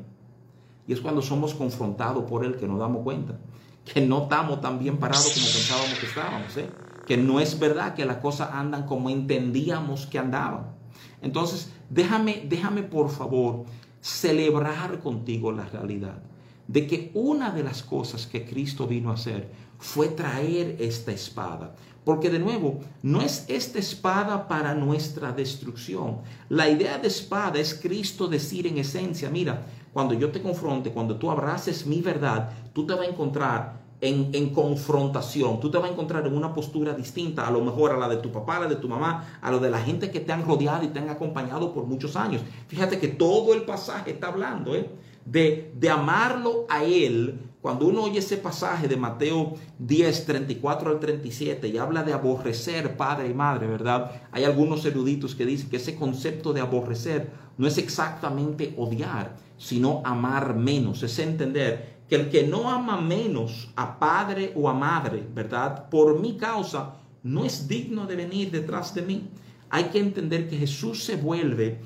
Y 0.86 0.92
es 0.92 1.00
cuando 1.00 1.22
somos 1.22 1.54
confrontados 1.54 2.24
por 2.24 2.44
él 2.44 2.56
que 2.56 2.66
nos 2.66 2.78
damos 2.78 3.02
cuenta 3.02 3.38
que 3.84 4.00
no 4.00 4.24
estamos 4.24 4.60
tan 4.60 4.78
bien 4.78 4.96
parados 4.98 5.32
como 5.34 5.46
pensábamos 5.46 5.98
que 5.98 6.06
estábamos, 6.06 6.56
¿eh? 6.56 6.70
que 7.06 7.16
no 7.16 7.38
es 7.38 7.58
verdad 7.58 7.94
que 7.94 8.04
las 8.06 8.16
cosas 8.18 8.50
andan 8.52 8.86
como 8.86 9.10
entendíamos 9.10 10.06
que 10.06 10.18
andaban. 10.18 10.74
Entonces, 11.20 11.70
déjame, 11.90 12.46
déjame 12.48 12.82
por 12.82 13.10
favor 13.10 13.64
celebrar 14.00 15.00
contigo 15.00 15.52
la 15.52 15.64
realidad 15.66 16.22
de 16.66 16.86
que 16.86 17.10
una 17.14 17.50
de 17.50 17.62
las 17.62 17.82
cosas 17.82 18.26
que 18.26 18.44
Cristo 18.44 18.86
vino 18.86 19.10
a 19.10 19.14
hacer 19.14 19.50
fue 19.78 20.08
traer 20.08 20.76
esta 20.80 21.12
espada. 21.12 21.74
Porque 22.04 22.30
de 22.30 22.38
nuevo, 22.38 22.80
no 23.02 23.22
es 23.22 23.46
esta 23.48 23.78
espada 23.78 24.46
para 24.46 24.74
nuestra 24.74 25.32
destrucción. 25.32 26.18
La 26.48 26.68
idea 26.68 26.98
de 26.98 27.08
espada 27.08 27.58
es 27.58 27.74
Cristo 27.74 28.28
decir 28.28 28.66
en 28.66 28.78
esencia, 28.78 29.30
mira, 29.30 29.64
cuando 29.92 30.12
yo 30.14 30.30
te 30.30 30.42
confronte, 30.42 30.90
cuando 30.90 31.16
tú 31.16 31.30
abraces 31.30 31.86
mi 31.86 32.02
verdad, 32.02 32.50
tú 32.72 32.86
te 32.86 32.94
vas 32.94 33.06
a 33.06 33.10
encontrar 33.10 33.84
en, 34.00 34.50
confrontación. 34.50 35.60
Tú 35.60 35.70
te 35.70 35.78
vas 35.78 35.88
a 35.88 35.92
encontrar 35.92 36.26
en 36.26 36.36
una 36.36 36.54
postura 36.54 36.92
distinta, 36.92 37.46
a 37.46 37.50
lo 37.50 37.62
mejor 37.62 37.92
a 37.92 37.96
la 37.96 38.08
de 38.08 38.16
tu 38.16 38.30
papá, 38.30 38.56
a 38.56 38.60
la 38.60 38.66
de 38.66 38.76
tu 38.76 38.88
mamá, 38.88 39.38
a 39.40 39.50
lo 39.50 39.58
de 39.60 39.70
la 39.70 39.78
gente 39.78 40.10
que 40.10 40.20
te 40.20 40.32
han 40.32 40.44
rodeado 40.44 40.84
y 40.84 40.88
te 40.88 40.98
han 40.98 41.08
acompañado 41.08 41.72
por 41.72 41.84
muchos 41.84 42.16
años. 42.16 42.42
Fíjate 42.68 42.98
que 42.98 43.08
todo 43.08 43.54
el 43.54 43.62
pasaje 43.62 44.10
está 44.10 44.28
hablando 44.28 44.74
¿eh? 44.74 44.90
de, 45.24 45.72
de 45.74 45.90
amarlo 45.90 46.66
a 46.68 46.84
Él. 46.84 47.40
Cuando 47.64 47.87
uno 47.87 48.03
oye 48.03 48.18
ese 48.18 48.37
pasaje 48.37 48.88
de 48.88 48.98
Mateo 48.98 49.55
10, 49.79 50.27
34 50.27 50.90
al 50.90 51.00
37 51.00 51.66
y 51.68 51.79
habla 51.79 52.03
de 52.03 52.12
aborrecer 52.12 52.94
padre 52.98 53.31
y 53.31 53.33
madre, 53.33 53.66
¿verdad? 53.66 54.20
Hay 54.33 54.44
algunos 54.44 54.85
eruditos 54.85 55.35
que 55.35 55.46
dicen 55.46 55.70
que 55.70 55.79
ese 55.79 55.96
concepto 55.96 56.53
de 56.53 56.61
aborrecer 56.61 57.31
no 57.57 57.66
es 57.66 57.79
exactamente 57.79 58.74
odiar, 58.77 59.37
sino 59.57 60.03
amar 60.05 60.55
menos, 60.55 61.03
es 61.03 61.18
entender 61.18 62.00
que 62.07 62.16
el 62.16 62.29
que 62.29 62.46
no 62.46 62.70
ama 62.70 63.00
menos 63.00 63.70
a 63.77 63.98
padre 63.98 64.53
o 64.55 64.68
a 64.68 64.74
madre, 64.74 65.27
¿verdad? 65.35 65.88
Por 65.88 66.20
mi 66.20 66.37
causa, 66.37 66.96
no 67.22 67.46
es 67.46 67.66
digno 67.66 68.05
de 68.05 68.16
venir 68.16 68.50
detrás 68.50 68.94
de 68.94 69.00
mí. 69.00 69.31
Hay 69.70 69.85
que 69.85 70.00
entender 70.00 70.50
que 70.50 70.59
Jesús 70.59 71.03
se 71.03 71.16
vuelve 71.16 71.81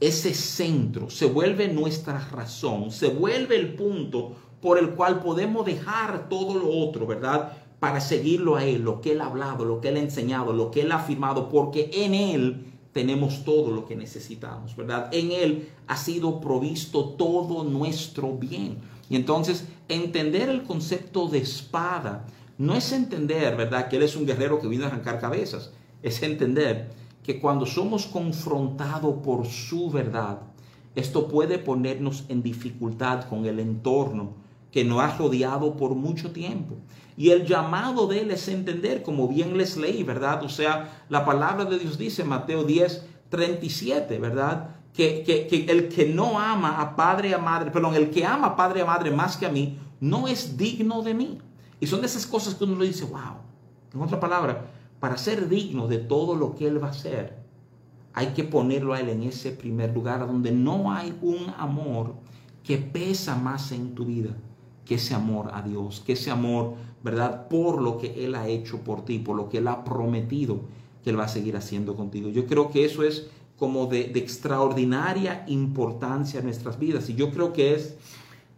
ese 0.00 0.34
centro, 0.34 1.08
se 1.08 1.26
vuelve 1.26 1.68
nuestra 1.68 2.18
razón, 2.18 2.90
se 2.90 3.08
vuelve 3.08 3.56
el 3.56 3.74
punto 3.74 4.36
por 4.60 4.78
el 4.78 4.90
cual 4.90 5.20
podemos 5.20 5.66
dejar 5.66 6.28
todo 6.28 6.58
lo 6.58 6.70
otro, 6.70 7.06
¿verdad? 7.06 7.52
Para 7.78 8.00
seguirlo 8.00 8.56
a 8.56 8.64
Él, 8.64 8.82
lo 8.82 9.00
que 9.00 9.12
Él 9.12 9.20
ha 9.20 9.26
hablado, 9.26 9.64
lo 9.64 9.80
que 9.80 9.88
Él 9.88 9.96
ha 9.96 10.00
enseñado, 10.00 10.52
lo 10.52 10.70
que 10.70 10.82
Él 10.82 10.92
ha 10.92 10.96
afirmado, 10.96 11.48
porque 11.48 11.90
en 11.92 12.14
Él 12.14 12.72
tenemos 12.92 13.44
todo 13.44 13.70
lo 13.70 13.84
que 13.84 13.94
necesitamos, 13.94 14.74
¿verdad? 14.74 15.08
En 15.12 15.30
Él 15.30 15.68
ha 15.86 15.96
sido 15.96 16.40
provisto 16.40 17.10
todo 17.10 17.62
nuestro 17.64 18.32
bien. 18.32 18.78
Y 19.10 19.16
entonces 19.16 19.66
entender 19.88 20.48
el 20.48 20.62
concepto 20.62 21.28
de 21.28 21.38
espada 21.38 22.26
no 22.58 22.74
es 22.74 22.92
entender, 22.92 23.54
¿verdad?, 23.56 23.88
que 23.88 23.96
Él 23.96 24.02
es 24.02 24.16
un 24.16 24.26
guerrero 24.26 24.60
que 24.60 24.68
vino 24.68 24.84
a 24.84 24.88
arrancar 24.88 25.20
cabezas. 25.20 25.72
Es 26.02 26.22
entender 26.22 26.90
que 27.22 27.38
cuando 27.38 27.66
somos 27.66 28.06
confrontados 28.06 29.16
por 29.22 29.46
su 29.46 29.90
verdad, 29.90 30.40
esto 30.94 31.28
puede 31.28 31.58
ponernos 31.58 32.24
en 32.30 32.42
dificultad 32.42 33.28
con 33.28 33.44
el 33.44 33.60
entorno 33.60 34.45
que 34.70 34.84
nos 34.84 35.00
ha 35.00 35.16
rodeado 35.16 35.76
por 35.76 35.94
mucho 35.94 36.32
tiempo. 36.32 36.76
Y 37.16 37.30
el 37.30 37.46
llamado 37.46 38.06
de 38.06 38.20
Él 38.20 38.30
es 38.30 38.48
entender, 38.48 39.02
como 39.02 39.26
bien 39.28 39.56
les 39.56 39.76
leí, 39.76 40.02
¿verdad? 40.02 40.42
O 40.42 40.48
sea, 40.48 41.04
la 41.08 41.24
palabra 41.24 41.64
de 41.64 41.78
Dios 41.78 41.96
dice, 41.96 42.24
Mateo 42.24 42.64
10, 42.64 43.06
37, 43.30 44.18
¿verdad? 44.18 44.76
que, 44.96 45.66
el 45.68 45.88
que 45.88 46.06
no 46.06 46.40
ama 46.40 46.80
a 46.80 46.96
padre 46.96 47.34
a 47.34 47.38
madre, 47.38 47.70
perdón, 47.70 47.94
el 47.94 48.10
que 48.10 48.24
ama 48.24 48.48
a 48.48 48.56
padre 48.56 48.80
a 48.80 48.86
madre 48.86 49.10
más 49.10 49.36
que 49.36 49.46
a 49.46 49.50
mí, 49.50 49.78
no 50.00 50.26
es 50.26 50.56
digno 50.56 51.02
de 51.02 51.14
mí. 51.14 51.38
Y 51.80 51.86
son 51.86 52.00
de 52.00 52.06
esas 52.06 52.26
cosas 52.26 52.54
que 52.54 52.64
uno 52.64 52.76
le 52.76 52.86
dice, 52.86 53.04
wow. 53.04 53.36
En 53.92 54.00
otra 54.00 54.18
palabra, 54.18 54.70
para 54.98 55.18
ser 55.18 55.48
digno 55.48 55.86
de 55.86 55.98
todo 55.98 56.34
lo 56.34 56.54
que 56.54 56.66
Él 56.66 56.82
va 56.82 56.88
a 56.88 56.90
hacer, 56.90 57.44
hay 58.14 58.28
que 58.28 58.44
ponerlo 58.44 58.94
a 58.94 59.00
Él 59.00 59.10
en 59.10 59.24
ese 59.24 59.50
primer 59.50 59.92
lugar 59.92 60.26
donde 60.26 60.50
no 60.50 60.90
hay 60.90 61.16
un 61.20 61.52
amor 61.58 62.14
que 62.62 62.78
pesa 62.78 63.36
más 63.36 63.72
en 63.72 63.94
tu 63.94 64.06
vida 64.06 64.30
que 64.86 64.94
ese 64.94 65.14
amor 65.14 65.50
a 65.52 65.60
Dios, 65.60 66.02
que 66.06 66.14
ese 66.14 66.30
amor, 66.30 66.74
¿verdad? 67.02 67.48
Por 67.48 67.82
lo 67.82 67.98
que 67.98 68.24
Él 68.24 68.34
ha 68.34 68.48
hecho 68.48 68.80
por 68.80 69.04
ti, 69.04 69.18
por 69.18 69.36
lo 69.36 69.50
que 69.50 69.58
Él 69.58 69.68
ha 69.68 69.84
prometido 69.84 70.60
que 71.02 71.10
Él 71.10 71.18
va 71.18 71.24
a 71.24 71.28
seguir 71.28 71.56
haciendo 71.56 71.94
contigo. 71.94 72.30
Yo 72.30 72.46
creo 72.46 72.70
que 72.70 72.84
eso 72.84 73.02
es 73.02 73.28
como 73.58 73.86
de, 73.86 74.12
extraordinaria 74.14 75.44
importancia 75.48 76.38
en 76.38 76.46
nuestras 76.46 76.78
vidas. 76.78 77.08
Y 77.08 77.14
yo 77.14 77.30
creo 77.30 77.52
que 77.52 77.74
es 77.74 77.96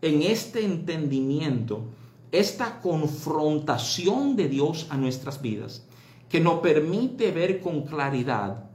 en 0.02 0.22
este 0.22 0.64
entendimiento, 0.64 1.82
esta 2.30 2.80
confrontación 2.80 4.36
de 4.36 4.48
Dios 4.48 4.86
a 4.90 4.96
nuestras 4.96 5.40
vidas, 5.40 5.86
que 6.28 6.40
nos 6.40 6.60
permite 6.60 7.32
ver 7.32 7.60
con 7.60 7.82
claridad 7.82 8.70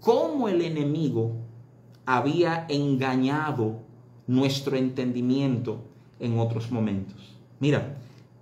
cómo 0.00 0.48
el 0.48 0.62
enemigo 0.62 1.32
había 2.06 2.66
engañado 2.68 3.80
nuestro 4.26 4.76
entendimiento 4.76 5.87
en 6.20 6.38
otros 6.38 6.70
momentos. 6.70 7.36
Mira, 7.60 7.96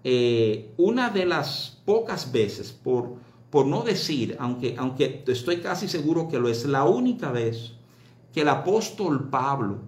eh, 0.05 0.73
una 0.77 1.11
de 1.11 1.27
las 1.27 1.81
pocas 1.85 2.31
veces, 2.31 2.73
por, 2.73 3.15
por 3.51 3.67
no 3.67 3.83
decir, 3.83 4.37
aunque, 4.39 4.75
aunque 4.79 5.25
estoy 5.27 5.59
casi 5.59 5.89
seguro 5.89 6.29
que 6.29 6.39
lo 6.39 6.49
es, 6.49 6.65
la 6.65 6.85
única 6.85 7.31
vez 7.31 7.73
que 8.33 8.43
el 8.43 8.49
apóstol 8.49 9.29
Pablo 9.31 9.79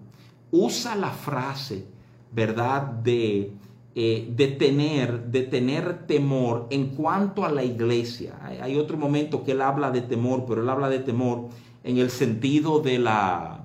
usa 0.50 0.96
la 0.96 1.10
frase, 1.10 1.86
¿verdad?, 2.32 2.82
de, 2.82 3.52
eh, 3.94 4.28
de, 4.30 4.46
tener, 4.46 5.24
de 5.24 5.42
tener 5.42 6.06
temor 6.06 6.68
en 6.70 6.90
cuanto 6.90 7.44
a 7.44 7.50
la 7.50 7.64
iglesia. 7.64 8.38
Hay, 8.62 8.76
otro 8.76 8.96
momento 8.96 9.42
que 9.42 9.52
él 9.52 9.60
habla 9.60 9.90
de 9.90 10.02
temor, 10.02 10.44
pero 10.46 10.62
él 10.62 10.68
habla 10.68 10.88
de 10.88 11.00
temor 11.00 11.48
en 11.82 11.98
el 11.98 12.10
sentido 12.10 12.78
de 12.78 12.98
la... 13.00 13.57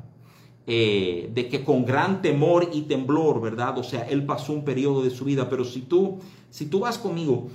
Eh, 0.66 1.30
de 1.34 1.50
que 1.50 1.66
con 1.66 1.84
gran 1.84 2.22
temor 2.22 2.70
y 2.72 2.84
temblor, 2.84 3.42
¿verdad? 3.42 3.78
O 3.78 3.84
sea, 3.84 4.08
él 4.08 4.26
pasó 4.26 4.54
un 4.54 4.64
periodo 4.64 5.04
de 5.04 5.10
su 5.10 5.26
vida, 5.26 5.50
pero 5.50 5.66
si 5.66 5.82
tú, 5.82 6.20
si 6.50 6.68
tú 6.68 6.80
vas 6.80 6.98
conmigo 6.98 7.50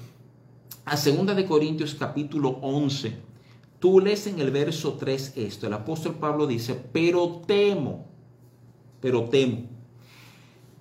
a 0.84 0.94
2 0.94 1.34
de 1.34 1.46
Corintios 1.46 1.94
capítulo 1.94 2.58
11, 2.60 3.16
tú 3.78 4.00
lees 4.00 4.26
en 4.26 4.40
el 4.40 4.50
verso 4.50 4.94
3 4.94 5.34
esto, 5.36 5.66
el 5.66 5.72
apóstol 5.72 6.16
Pablo 6.16 6.46
dice, 6.46 6.74
pero 6.74 7.40
temo, 7.46 8.04
pero 9.00 9.24
temo, 9.24 9.62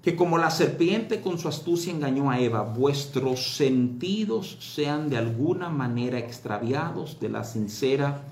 que 0.02 0.18
como 0.18 0.38
la 0.38 0.52
serpiente 0.52 1.22
con 1.22 1.40
su 1.40 1.48
astucia 1.48 1.94
engañó 1.94 2.30
a 2.30 2.42
Eva, 2.42 2.62
vuestros 2.62 3.56
sentidos 3.56 4.58
sean 4.60 5.10
de 5.10 5.16
alguna 5.16 5.70
manera 5.70 6.20
extraviados 6.20 7.22
de 7.22 7.30
la 7.30 7.46
sincera 7.46 8.26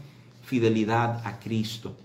fidelidad 0.43 1.25
a 1.25 1.39
Cristo. 1.39 1.95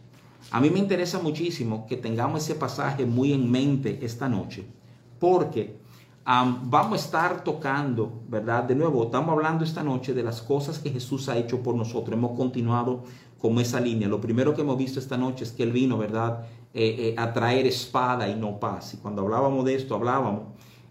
A 0.53 0.61
mí 0.61 0.69
me 0.71 0.81
interesa 0.81 1.21
muchísimo 1.21 1.87
que 1.87 1.97
tengamos 1.97 2.43
ese 2.43 2.57
pasaje 2.57 3.07
muy 3.07 3.33
en 3.33 3.51
mente 3.51 4.01
esta 4.03 4.29
noche, 4.29 4.65
porque 5.19 5.79
vamos 6.25 6.93
a 6.93 7.05
estar 7.05 7.45
tocando, 7.45 8.23
¿verdad? 8.29 8.65
De 8.65 8.75
nuevo, 8.75 9.05
estamos 9.05 9.33
hablando 9.33 9.65
esta 9.65 9.85
noche 9.85 10.13
de 10.13 10.23
las 10.23 10.43
cosas 10.43 10.79
que 10.81 10.91
Jesús 10.91 11.29
ha 11.29 11.37
hecho 11.37 11.63
por 11.63 11.77
nosotros. 11.77 12.17
Hemos 12.17 12.37
continuado 12.37 13.05
con 13.39 13.59
esa 13.59 13.81
línea. 13.81 14.09
Lo 14.09 14.21
primero 14.21 14.55
que 14.55 14.63
hemos 14.63 14.77
visto 14.77 14.99
esta 14.99 15.17
noche 15.17 15.45
es 15.45 15.53
que 15.53 15.63
Él 15.63 15.73
vino, 15.73 15.97
¿verdad? 15.97 16.47
Eh, 16.75 16.97
eh, 16.99 17.15
a 17.17 17.33
traer 17.33 17.67
espada 17.67 18.29
y 18.29 18.35
no 18.35 18.61
paz. 18.61 18.95
Y 18.95 18.97
cuando 18.99 19.23
hablábamos 19.23 19.65
de 19.65 19.75
esto, 19.75 19.95
hablábamos 19.95 20.43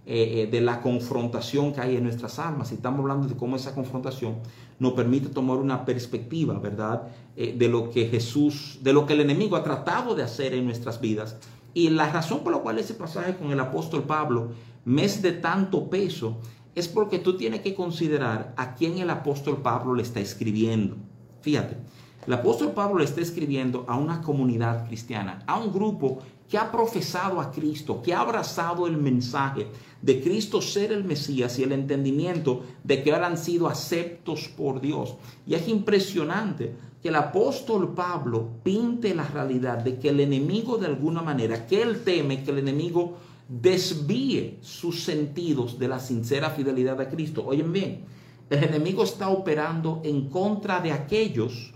eh, 0.06 0.48
de 0.52 0.62
la 0.62 0.82
confrontación 0.82 1.74
que 1.74 1.82
hay 1.82 1.98
en 1.98 2.04
nuestras 2.04 2.40
almas. 2.40 2.72
Y 2.72 2.76
estamos 2.76 3.02
hablando 3.02 3.28
de 3.28 3.36
cómo 3.36 3.56
esa 3.56 3.76
confrontación 3.76 4.36
nos 4.80 4.94
permite 4.94 5.30
tomar 5.30 5.58
una 5.58 5.86
perspectiva, 5.86 6.58
¿verdad? 6.60 7.04
de 7.36 7.70
lo 7.70 7.90
que 7.90 8.08
Jesús, 8.08 8.80
de 8.82 8.92
lo 8.92 9.06
que 9.06 9.14
el 9.14 9.22
enemigo 9.22 9.56
ha 9.56 9.64
tratado 9.64 10.14
de 10.14 10.24
hacer 10.24 10.54
en 10.54 10.66
nuestras 10.66 11.00
vidas. 11.00 11.38
Y 11.74 11.90
la 11.90 12.12
razón 12.12 12.40
por 12.44 12.52
la 12.52 12.60
cual 12.60 12.80
ese 12.80 12.96
pasaje 12.96 13.38
con 13.38 13.52
el 13.52 13.60
apóstol 13.62 14.04
Pablo 14.04 14.50
mes 14.86 15.22
de 15.22 15.34
tanto 15.34 15.90
peso, 15.90 16.40
es 16.76 16.88
porque 16.88 17.20
tú 17.20 17.38
tienes 17.38 17.62
que 17.62 17.76
considerar 17.76 18.54
a 18.58 18.74
quién 18.74 18.98
el 18.98 19.10
apóstol 19.10 19.62
Pablo 19.62 19.94
le 19.94 20.04
está 20.04 20.20
escribiendo. 20.20 20.98
Fíjate, 21.42 21.78
El 22.26 22.34
apóstol 22.34 22.74
Pablo 22.74 23.00
le 23.00 23.06
está 23.06 23.22
escribiendo 23.22 23.86
a 23.88 23.96
una 23.96 24.22
comunidad 24.22 24.86
cristiana, 24.88 25.44
a 25.48 25.58
un 25.58 25.72
grupo 25.72 26.20
que 26.50 26.58
ha 26.58 26.72
profesado 26.72 27.40
a 27.40 27.50
Cristo, 27.50 28.02
que 28.02 28.14
ha 28.14 28.22
abrazado 28.22 28.88
el 28.88 28.98
mensaje 28.98 29.68
de 30.02 30.22
Cristo 30.22 30.62
ser 30.62 30.92
el 30.92 31.04
Mesías 31.04 31.60
y 31.60 31.64
el 31.64 31.72
entendimiento 31.72 32.64
de 32.84 33.04
que 33.04 33.12
ahora 33.12 33.28
han 33.28 33.38
sido 33.38 33.68
aceptos 33.68 34.50
por 34.50 34.82
Dios. 34.82 35.16
Y 35.46 35.56
es 35.56 35.68
impresionante 35.68 36.74
que 37.02 37.10
el 37.10 37.16
apóstol 37.16 37.94
Pablo 37.94 38.50
pinte 38.64 39.14
la 39.14 39.26
realidad 39.26 39.80
de 39.80 39.98
que 39.98 40.10
el 40.10 40.20
enemigo 40.20 40.78
de 40.78 40.88
alguna 40.88 41.22
manera, 41.22 41.66
que 41.66 41.82
él 41.82 42.04
teme 42.04 42.44
que 42.44 42.52
el 42.52 42.60
enemigo 42.60 43.18
desvíe 43.48 44.60
sus 44.62 45.04
sentidos 45.04 45.80
de 45.80 45.88
la 45.88 46.00
sincera 46.00 46.52
fidelidad 46.52 47.00
a 47.02 47.10
Cristo. 47.10 47.44
Oyen 47.46 47.74
bien, 47.74 48.06
el 48.50 48.64
enemigo 48.64 49.04
está 49.04 49.30
operando 49.30 50.02
en 50.04 50.30
contra 50.30 50.80
de 50.82 50.92
aquellos 50.92 51.74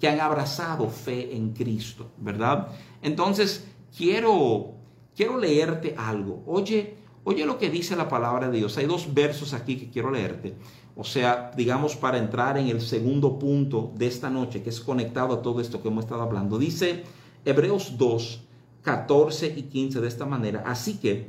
que 0.00 0.08
han 0.08 0.20
abrazado 0.20 0.88
fe 0.88 1.34
en 1.34 1.52
Cristo, 1.52 2.10
¿verdad? 2.18 2.68
Entonces, 3.02 3.66
quiero, 3.96 4.74
quiero 5.14 5.38
leerte 5.38 5.94
algo. 5.96 6.42
Oye, 6.46 6.96
oye 7.28 7.44
lo 7.44 7.58
que 7.58 7.70
dice 7.70 7.96
la 7.96 8.08
palabra 8.08 8.48
de 8.48 8.58
Dios. 8.58 8.78
Hay 8.78 8.86
dos 8.86 9.12
versos 9.12 9.52
aquí 9.52 9.76
que 9.76 9.90
quiero 9.90 10.12
leerte. 10.12 10.54
O 10.94 11.02
sea, 11.02 11.50
digamos, 11.56 11.96
para 11.96 12.18
entrar 12.18 12.56
en 12.56 12.68
el 12.68 12.80
segundo 12.80 13.36
punto 13.36 13.92
de 13.96 14.06
esta 14.06 14.30
noche, 14.30 14.62
que 14.62 14.70
es 14.70 14.80
conectado 14.80 15.34
a 15.34 15.42
todo 15.42 15.60
esto 15.60 15.82
que 15.82 15.88
hemos 15.88 16.04
estado 16.04 16.22
hablando. 16.22 16.56
Dice 16.56 17.02
Hebreos 17.44 17.98
2, 17.98 18.42
14 18.82 19.54
y 19.56 19.62
15 19.62 20.00
de 20.00 20.06
esta 20.06 20.24
manera. 20.24 20.62
Así 20.66 20.98
que, 20.98 21.26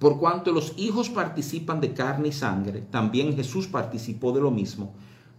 por 0.00 0.18
cuanto 0.18 0.50
los 0.50 0.74
hijos 0.76 1.08
participan 1.08 1.80
de 1.80 1.94
carne 1.94 2.28
y 2.28 2.32
sangre, 2.32 2.80
también 2.80 3.36
Jesús 3.36 3.68
participó 3.68 4.32
de 4.32 4.40
lo 4.40 4.50
mismo 4.50 4.92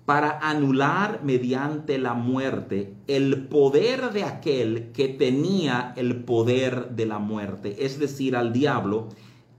para 0.06 0.40
anular 0.40 1.22
mediante 1.24 1.98
la 1.98 2.14
muerte 2.14 2.96
el 3.08 3.48
poder 3.48 4.12
de 4.12 4.24
aquel 4.24 4.92
que 4.94 5.10
tenía 5.10 5.94
el 5.98 6.24
poder 6.24 6.92
de 6.92 7.06
la 7.06 7.20
muerte, 7.20 7.86
es 7.86 8.00
decir, 8.00 8.36
al 8.36 8.52
diablo, 8.52 9.10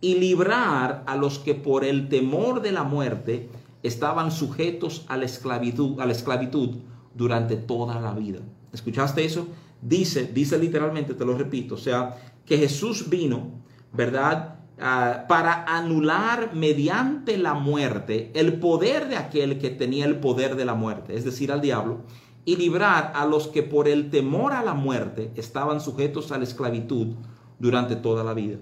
y 0.02 0.16
librar 0.16 1.04
a 1.06 1.16
los 1.16 1.38
que 1.38 1.54
por 1.54 1.84
el 1.84 2.10
temor 2.10 2.60
de 2.60 2.72
la 2.72 2.82
muerte 2.82 3.48
estaban 3.82 4.30
sujetos 4.32 5.06
a 5.08 5.16
la 5.16 5.24
esclavitud, 5.24 5.98
a 6.00 6.06
la 6.06 6.12
esclavitud 6.12 6.80
durante 7.14 7.56
toda 7.56 8.00
la 8.00 8.12
vida. 8.12 8.40
¿Escuchaste 8.72 9.24
eso? 9.24 9.46
Dice, 9.80 10.24
dice 10.24 10.58
literalmente, 10.58 11.14
te 11.14 11.24
lo 11.24 11.38
repito, 11.38 11.76
o 11.76 11.78
sea, 11.78 12.16
que 12.44 12.58
Jesús 12.58 13.08
vino, 13.08 13.62
¿verdad? 13.92 14.56
Ah, 14.80 15.26
para 15.28 15.64
anular 15.64 16.52
mediante 16.54 17.38
la 17.38 17.54
muerte 17.54 18.32
el 18.34 18.58
poder 18.58 19.08
de 19.08 19.16
aquel 19.16 19.58
que 19.58 19.70
tenía 19.70 20.06
el 20.06 20.18
poder 20.18 20.56
de 20.56 20.64
la 20.64 20.74
muerte, 20.74 21.14
es 21.14 21.24
decir, 21.24 21.52
al 21.52 21.60
diablo, 21.60 22.00
y 22.44 22.56
librar 22.56 23.12
a 23.14 23.24
los 23.24 23.46
que 23.46 23.62
por 23.62 23.86
el 23.86 24.10
temor 24.10 24.52
a 24.52 24.64
la 24.64 24.74
muerte 24.74 25.30
estaban 25.36 25.80
sujetos 25.80 26.32
a 26.32 26.38
la 26.38 26.44
esclavitud 26.44 27.14
durante 27.60 27.94
toda 27.94 28.24
la 28.24 28.34
vida. 28.34 28.58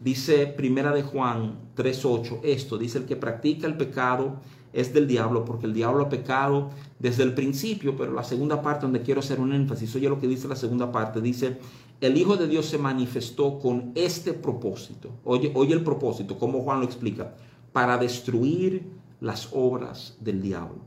Dice 0.00 0.46
Primera 0.46 0.92
de 0.92 1.02
Juan 1.02 1.58
3:8 1.74 2.40
esto, 2.44 2.78
dice 2.78 2.98
el 2.98 3.04
que 3.04 3.16
practica 3.16 3.66
el 3.66 3.76
pecado 3.76 4.40
es 4.72 4.92
del 4.94 5.08
diablo, 5.08 5.44
porque 5.44 5.66
el 5.66 5.74
diablo 5.74 6.04
ha 6.04 6.08
pecado 6.08 6.70
desde 6.98 7.22
el 7.24 7.34
principio, 7.34 7.96
pero 7.96 8.12
la 8.12 8.22
segunda 8.22 8.62
parte 8.62 8.82
donde 8.82 9.02
quiero 9.02 9.20
hacer 9.20 9.40
un 9.40 9.52
énfasis, 9.52 9.94
oye 9.96 10.08
lo 10.08 10.20
que 10.20 10.28
dice 10.28 10.46
la 10.46 10.56
segunda 10.56 10.92
parte, 10.92 11.20
dice, 11.20 11.58
el 12.00 12.16
Hijo 12.16 12.36
de 12.36 12.46
Dios 12.46 12.66
se 12.66 12.78
manifestó 12.78 13.58
con 13.58 13.90
este 13.94 14.32
propósito. 14.34 15.10
Oye, 15.24 15.50
oye 15.54 15.74
el 15.74 15.82
propósito, 15.82 16.38
como 16.38 16.62
Juan 16.62 16.80
lo 16.80 16.84
explica, 16.84 17.34
para 17.72 17.98
destruir 17.98 18.88
las 19.20 19.48
obras 19.52 20.16
del 20.20 20.40
diablo. 20.40 20.78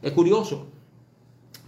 Es 0.00 0.12
curioso, 0.12 0.68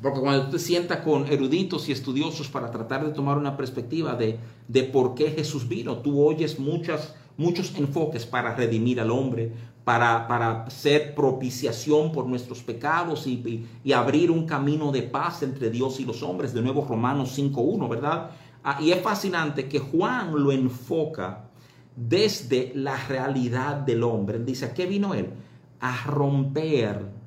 porque 0.03 0.21
cuando 0.21 0.47
tú 0.47 0.53
te 0.53 0.59
sientas 0.59 0.99
con 0.99 1.27
eruditos 1.27 1.89
y 1.89 1.93
estudiosos 1.93 2.49
para 2.49 2.71
tratar 2.71 3.05
de 3.05 3.13
tomar 3.13 3.37
una 3.37 3.57
perspectiva 3.57 4.15
de, 4.15 4.39
de 4.67 4.85
por 4.85 5.15
qué 5.15 5.31
Jesús 5.31 5.69
vino, 5.69 5.99
tú 5.99 6.25
oyes 6.25 6.59
muchas, 6.59 7.15
muchos 7.37 7.77
enfoques 7.77 8.25
para 8.25 8.55
redimir 8.55 9.01
al 9.01 9.11
hombre, 9.11 9.53
para, 9.85 10.27
para 10.29 10.71
ser 10.71 11.15
propiciación 11.15 12.13
por 12.13 12.27
nuestros 12.27 12.63
pecados 12.63 13.27
y, 13.27 13.67
y, 13.83 13.93
abrir 13.93 14.31
un 14.31 14.47
camino 14.47 14.93
de 14.93 15.03
paz 15.03 15.43
entre 15.43 15.71
Dios 15.71 16.01
y 16.01 16.05
los 16.05 16.23
hombres. 16.23 16.55
De 16.55 16.63
nuevo 16.63 16.85
Romanos 16.89 17.39
5.1, 17.39 17.89
¿verdad? 17.89 18.31
Ah, 18.63 18.79
y 18.81 18.93
es 18.93 19.01
fascinante 19.03 19.69
que 19.69 19.79
Juan 19.79 20.33
lo 20.33 20.53
enfoca 20.53 21.51
desde 21.97 22.73
la 22.75 22.97
realidad 23.07 23.77
del 23.77 24.03
hombre. 24.03 24.39
Dice, 24.39 24.67
¿a 24.67 24.75
qué 24.75 24.87
vino 24.87 25.15
él? 25.15 25.31
A 25.81 26.05
romper 26.07 27.20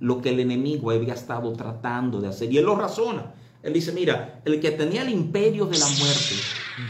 lo 0.00 0.20
que 0.20 0.30
el 0.30 0.40
enemigo 0.40 0.90
había 0.90 1.14
estado 1.14 1.52
tratando 1.52 2.20
de 2.20 2.28
hacer. 2.28 2.52
Y 2.52 2.58
él 2.58 2.64
lo 2.64 2.74
razona. 2.74 3.34
Él 3.62 3.74
dice, 3.74 3.92
mira, 3.92 4.40
el 4.44 4.58
que 4.58 4.70
tenía 4.70 5.02
el 5.02 5.10
imperio 5.10 5.66
de 5.66 5.78
la 5.78 5.86
muerte 5.86 6.34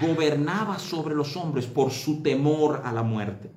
gobernaba 0.01 0.79
sobre 0.79 1.15
los 1.15 1.37
hombres 1.37 1.67
por 1.67 1.91
su 1.91 2.23
temor 2.23 2.83
a 2.85 2.93
la 2.93 3.03
muerte. 3.03 3.51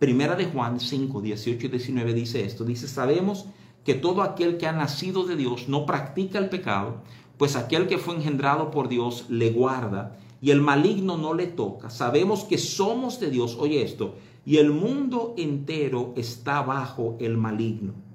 Primera 0.00 0.34
de 0.34 0.46
Juan 0.46 0.80
5, 0.80 1.20
18 1.20 1.66
y 1.66 1.68
19 1.70 2.14
dice 2.14 2.44
esto. 2.44 2.64
Dice, 2.64 2.88
sabemos 2.88 3.46
que 3.84 3.94
todo 3.94 4.22
aquel 4.22 4.58
que 4.58 4.66
ha 4.66 4.72
nacido 4.72 5.24
de 5.24 5.36
Dios 5.36 5.68
no 5.68 5.86
practica 5.86 6.38
el 6.38 6.48
pecado, 6.48 7.02
pues 7.36 7.54
aquel 7.54 7.86
que 7.86 7.98
fue 7.98 8.16
engendrado 8.16 8.70
por 8.70 8.88
Dios 8.88 9.26
le 9.28 9.50
guarda 9.50 10.16
y 10.40 10.50
el 10.50 10.60
maligno 10.60 11.16
no 11.16 11.34
le 11.34 11.46
toca. 11.46 11.90
Sabemos 11.90 12.44
que 12.44 12.58
somos 12.58 13.20
de 13.20 13.30
Dios, 13.30 13.56
oye 13.58 13.82
esto, 13.82 14.16
y 14.44 14.56
el 14.56 14.70
mundo 14.70 15.34
entero 15.36 16.14
está 16.16 16.62
bajo 16.62 17.16
el 17.20 17.36
maligno. 17.36 18.07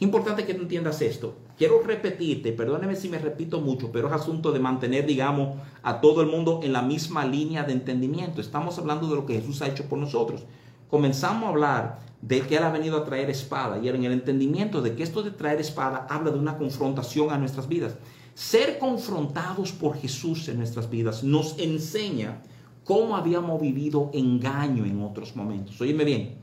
Importante 0.00 0.46
que 0.46 0.54
tú 0.54 0.62
entiendas 0.62 1.02
esto. 1.02 1.34
Quiero 1.58 1.82
repetirte, 1.82 2.52
perdóneme 2.52 2.96
si 2.96 3.10
me 3.10 3.18
repito 3.18 3.60
mucho, 3.60 3.92
pero 3.92 4.08
es 4.08 4.14
asunto 4.14 4.50
de 4.50 4.58
mantener, 4.58 5.04
digamos, 5.04 5.58
a 5.82 6.00
todo 6.00 6.22
el 6.22 6.28
mundo 6.28 6.60
en 6.62 6.72
la 6.72 6.80
misma 6.80 7.26
línea 7.26 7.64
de 7.64 7.74
entendimiento. 7.74 8.40
Estamos 8.40 8.78
hablando 8.78 9.08
de 9.08 9.16
lo 9.16 9.26
que 9.26 9.34
Jesús 9.34 9.60
ha 9.60 9.68
hecho 9.68 9.84
por 9.84 9.98
nosotros. 9.98 10.44
Comenzamos 10.88 11.44
a 11.44 11.48
hablar 11.48 11.98
de 12.22 12.40
que 12.40 12.56
Él 12.56 12.62
ha 12.62 12.72
venido 12.72 12.96
a 12.96 13.04
traer 13.04 13.28
espada 13.28 13.78
y 13.78 13.90
en 13.90 14.02
el 14.02 14.12
entendimiento 14.12 14.80
de 14.80 14.94
que 14.94 15.02
esto 15.02 15.22
de 15.22 15.32
traer 15.32 15.60
espada 15.60 16.06
habla 16.08 16.30
de 16.30 16.38
una 16.38 16.56
confrontación 16.56 17.30
a 17.30 17.36
nuestras 17.36 17.68
vidas. 17.68 17.96
Ser 18.34 18.78
confrontados 18.78 19.72
por 19.72 19.98
Jesús 19.98 20.48
en 20.48 20.56
nuestras 20.56 20.88
vidas 20.88 21.22
nos 21.22 21.58
enseña 21.58 22.42
cómo 22.84 23.16
habíamos 23.16 23.60
vivido 23.60 24.10
engaño 24.14 24.86
en 24.86 25.02
otros 25.02 25.36
momentos. 25.36 25.78
Óyeme 25.78 26.04
bien, 26.04 26.38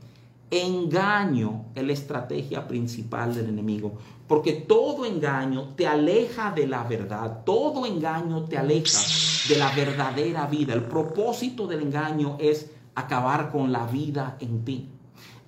Engaño 0.50 1.66
es 1.74 1.84
la 1.84 1.92
estrategia 1.92 2.66
principal 2.66 3.34
del 3.34 3.50
enemigo, 3.50 3.98
porque 4.26 4.52
todo 4.52 5.04
engaño 5.04 5.74
te 5.76 5.86
aleja 5.86 6.52
de 6.52 6.66
la 6.66 6.84
verdad, 6.84 7.42
todo 7.44 7.84
engaño 7.84 8.44
te 8.44 8.56
aleja 8.56 8.98
de 9.48 9.56
la 9.56 9.70
verdadera 9.72 10.46
vida. 10.46 10.72
El 10.72 10.84
propósito 10.84 11.66
del 11.66 11.82
engaño 11.82 12.36
es 12.40 12.70
acabar 12.94 13.50
con 13.50 13.72
la 13.72 13.86
vida 13.86 14.36
en 14.40 14.64
ti. 14.64 14.88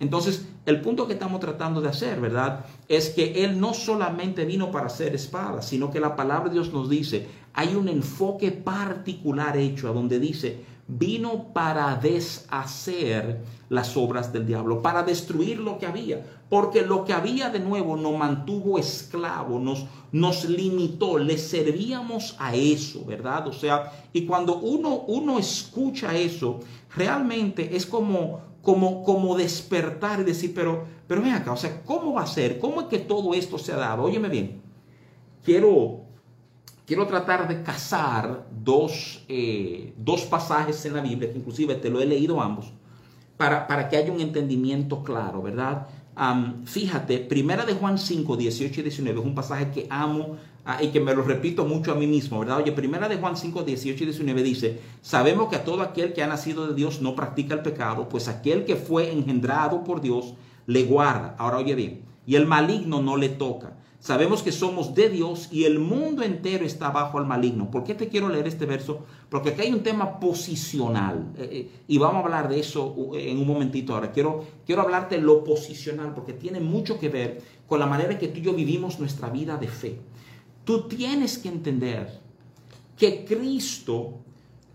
Entonces, 0.01 0.47
el 0.67 0.81
punto 0.81 1.07
que 1.07 1.15
estamos 1.15 1.41
tratando 1.41 1.81
de 1.81 1.89
hacer, 1.89 2.21
¿verdad? 2.21 2.65
Es 2.89 3.11
que 3.11 3.45
Él 3.45 3.61
no 3.61 3.75
solamente 3.75 4.45
vino 4.45 4.71
para 4.71 4.87
hacer 4.87 5.15
espada, 5.15 5.63
sino 5.63 5.91
que 5.91 6.01
la 6.01 6.17
palabra 6.17 6.49
de 6.49 6.55
Dios 6.55 6.73
nos 6.73 6.89
dice, 6.89 7.27
hay 7.53 7.75
un 7.75 7.89
enfoque 7.89 8.53
particular 8.53 9.57
hecho 9.57 9.89
a 9.89 9.93
donde 9.93 10.19
dice, 10.19 10.65
vino 10.99 11.53
para 11.53 11.95
deshacer 11.97 13.41
las 13.69 13.97
obras 13.97 14.33
del 14.33 14.47
diablo, 14.47 14.83
para 14.83 15.03
destruir 15.03 15.61
lo 15.61 15.79
que 15.79 15.87
había, 15.87 16.27
porque 16.49 16.83
lo 16.83 17.05
que 17.05 17.13
había 17.13 17.51
de 17.51 17.61
nuevo 17.61 17.97
nos 17.97 18.19
mantuvo 18.19 18.79
esclavos, 18.79 19.63
nos, 19.63 19.87
nos 20.11 20.45
limitó, 20.45 21.19
le 21.19 21.39
servíamos 21.39 22.35
a 22.39 22.55
eso, 22.55 23.05
¿verdad? 23.05 23.47
O 23.47 23.53
sea, 23.53 23.93
y 24.13 24.27
cuando 24.27 24.59
uno, 24.59 25.05
uno 25.07 25.39
escucha 25.39 26.17
eso, 26.17 26.61
realmente 26.97 27.77
es 27.77 27.87
como, 27.87 28.41
como, 28.63 29.05
como 29.05 29.37
despertar 29.37 30.21
y 30.21 30.25
decir, 30.25 30.53
pero, 30.53 30.85
pero 31.07 31.23
ven 31.23 31.35
acá, 31.35 31.53
o 31.53 31.57
sea, 31.57 31.83
¿cómo 31.85 32.15
va 32.15 32.23
a 32.23 32.27
ser? 32.27 32.59
¿Cómo 32.59 32.81
es 32.81 32.87
que 32.89 32.99
todo 32.99 33.35
esto 33.35 33.57
se 33.57 33.73
ha 33.73 33.77
dado? 33.77 34.03
Óyeme 34.03 34.29
bien, 34.29 34.61
quiero 35.45 36.10
quiero 36.91 37.07
tratar 37.07 37.47
de 37.47 37.63
casar 37.63 38.49
dos, 38.51 39.23
eh, 39.29 39.95
dos 39.97 40.23
pasajes 40.23 40.85
en 40.87 40.95
la 40.95 41.01
Biblia, 41.01 41.31
que 41.31 41.39
inclusive 41.39 41.77
te 41.77 41.89
lo 41.89 42.01
he 42.01 42.05
leído 42.05 42.41
ambos, 42.41 42.73
para, 43.37 43.69
para 43.69 43.89
que 43.89 43.97
haya 43.97 44.13
un 44.13 44.21
entendimiento 44.21 45.05
claro, 45.05 45.41
¿verdad? 45.41 45.87
fíjate, 46.65 47.19
Primera 47.19 47.65
de 47.65 47.75
Juan 47.75 47.97
5, 47.97 48.37
18 48.37 48.81
y 48.81 48.83
19 48.83 49.21
es 49.21 49.25
un 49.25 49.37
pasaje 49.37 49.71
que 49.71 49.87
amo 49.89 50.37
ah, 50.65 50.83
y 50.83 50.89
que 50.89 50.99
me 50.99 51.15
lo 51.15 51.23
repito 51.23 51.65
mucho 51.65 51.93
a 51.93 51.95
mí 51.95 52.09
mismo, 52.09 52.41
¿verdad? 52.41 52.59
Oye, 52.59 52.73
Primera 52.73 53.09
de 53.09 53.19
Juan 53.19 53.37
5, 53.37 53.63
18 53.63 54.03
y 54.03 54.07
19 54.07 54.43
dice, 54.43 54.81
sabemos 55.01 55.49
que 55.49 55.57
a 55.57 55.65
todo 55.65 55.83
aquel 55.83 56.13
que 56.13 56.25
ha 56.25 56.27
nacido 56.27 56.67
de 56.67 56.75
Dios 56.75 57.01
no 57.01 57.15
practica 57.15 57.55
el 57.55 57.63
pecado, 57.63 58.09
pues 58.09 58.27
aquel 58.27 58.65
que 58.65 58.75
fue 58.75 59.13
engendrado 59.13 59.85
por 59.85 60.01
Dios 60.01 60.35
le 60.67 60.83
guarda. 60.83 61.37
Ahora 61.39 61.59
oye 61.59 61.77
bien, 61.77 62.03
y 62.27 62.35
el 62.35 62.47
maligno 62.47 63.01
no 63.01 63.17
le 63.17 63.29
toca. 63.29 63.75
Sabemos 64.01 64.43
que 64.43 64.51
somos 64.51 64.95
de 64.95 65.11
Dios 65.11 65.49
y 65.53 65.65
el 65.65 65.79
mundo 65.79 66.23
entero 66.23 66.65
está 66.65 66.89
bajo 66.91 67.19
el 67.19 67.27
maligno. 67.27 67.71
¿Por 67.71 67.85
qué 67.85 67.95
te 67.95 68.09
quiero 68.09 68.31
leer 68.31 68.49
este 68.49 68.65
verso? 68.65 69.05
Porque 69.29 69.51
aquí 69.51 69.61
hay 69.61 69.73
un 69.75 69.83
tema 69.83 70.19
posicional 70.19 71.33
eh, 71.37 71.49
eh, 71.53 71.71
y 71.87 71.99
vamos 71.99 72.23
a 72.23 72.25
hablar 72.25 72.49
de 72.49 72.59
eso 72.59 72.97
en 73.13 73.37
un 73.37 73.47
momentito 73.47 73.95
ahora. 73.95 74.11
Quiero, 74.11 74.43
quiero 74.65 74.81
hablarte 74.81 75.17
de 75.17 75.21
lo 75.23 75.45
posicional 75.45 76.15
porque 76.15 76.33
tiene 76.33 76.61
mucho 76.61 76.99
que 76.99 77.11
ver 77.11 77.43
con 77.67 77.79
la 77.79 77.85
manera 77.85 78.13
en 78.13 78.19
que 78.19 78.29
tú 78.29 78.39
y 78.39 78.43
yo 78.43 78.55
vivimos 78.55 78.99
nuestra 78.99 79.29
vida 79.29 79.59
de 79.59 79.69
fe. 79.69 80.01
Tú 80.65 80.89
tienes 80.89 81.37
que 81.37 81.49
entender 81.51 82.21
que 82.97 83.27
Cristo 83.27 84.15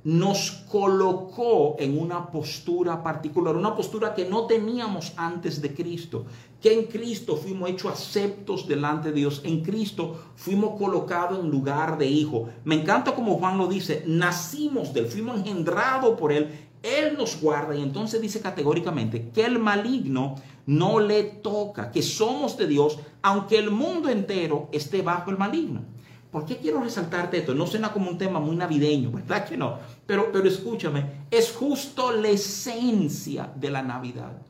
nos 0.06 0.52
colocó 0.70 1.78
en 1.80 2.00
una 2.00 2.30
postura 2.30 3.02
particular, 3.02 3.56
una 3.56 3.76
postura 3.76 4.14
que 4.14 4.26
no 4.26 4.46
teníamos 4.46 5.14
antes 5.18 5.64
de 5.64 5.74
Cristo, 5.74 6.26
que 6.66 6.74
en 6.74 6.86
Cristo 6.88 7.38
fuimos 7.38 7.70
hechos 7.70 7.92
aceptos 7.92 8.68
delante 8.68 9.10
de 9.10 9.20
Dios, 9.20 9.42
en 9.44 9.62
Cristo 9.62 10.20
fuimos 10.36 10.80
colocados 10.80 11.40
en 11.40 11.52
lugar 11.52 12.00
de 12.00 12.08
hijo. 12.08 12.50
Me 12.64 12.74
encanta 12.74 13.14
como 13.14 13.38
Juan 13.38 13.60
lo 13.60 13.68
dice, 13.68 14.04
nacimos 14.08 14.92
de 14.92 15.02
él, 15.02 15.06
fuimos 15.06 15.38
engendrados 15.38 16.18
por 16.20 16.32
él, 16.32 16.50
él 16.82 17.16
nos 17.20 17.40
guarda 17.40 17.76
y 17.76 17.84
entonces 17.84 18.20
dice 18.20 18.42
categóricamente 18.42 19.30
que 19.30 19.46
el 19.46 19.60
maligno 19.60 20.34
no 20.66 21.00
le 21.00 21.22
toca, 21.22 21.92
que 21.92 22.02
somos 22.02 22.58
de 22.58 22.66
Dios, 22.66 22.98
aunque 23.22 23.60
el 23.60 23.70
mundo 23.70 24.10
entero 24.10 24.68
esté 24.72 25.04
bajo 25.04 25.30
el 25.30 25.38
maligno. 25.38 25.84
¿Por 26.32 26.48
qué 26.48 26.58
quiero 26.58 26.82
resaltarte 26.82 27.38
esto? 27.38 27.54
No 27.54 27.68
suena 27.68 27.94
como 27.94 28.10
un 28.10 28.18
tema 28.18 28.40
muy 28.40 28.56
navideño, 28.56 29.12
¿verdad 29.12 29.46
que 29.46 29.56
no? 29.56 29.78
Pero, 30.08 30.32
pero 30.32 30.48
escúchame, 30.48 31.28
es 31.30 31.52
justo 31.52 32.12
la 32.12 32.30
esencia 32.30 33.54
de 33.56 33.70
la 33.70 33.84
Navidad. 33.84 34.42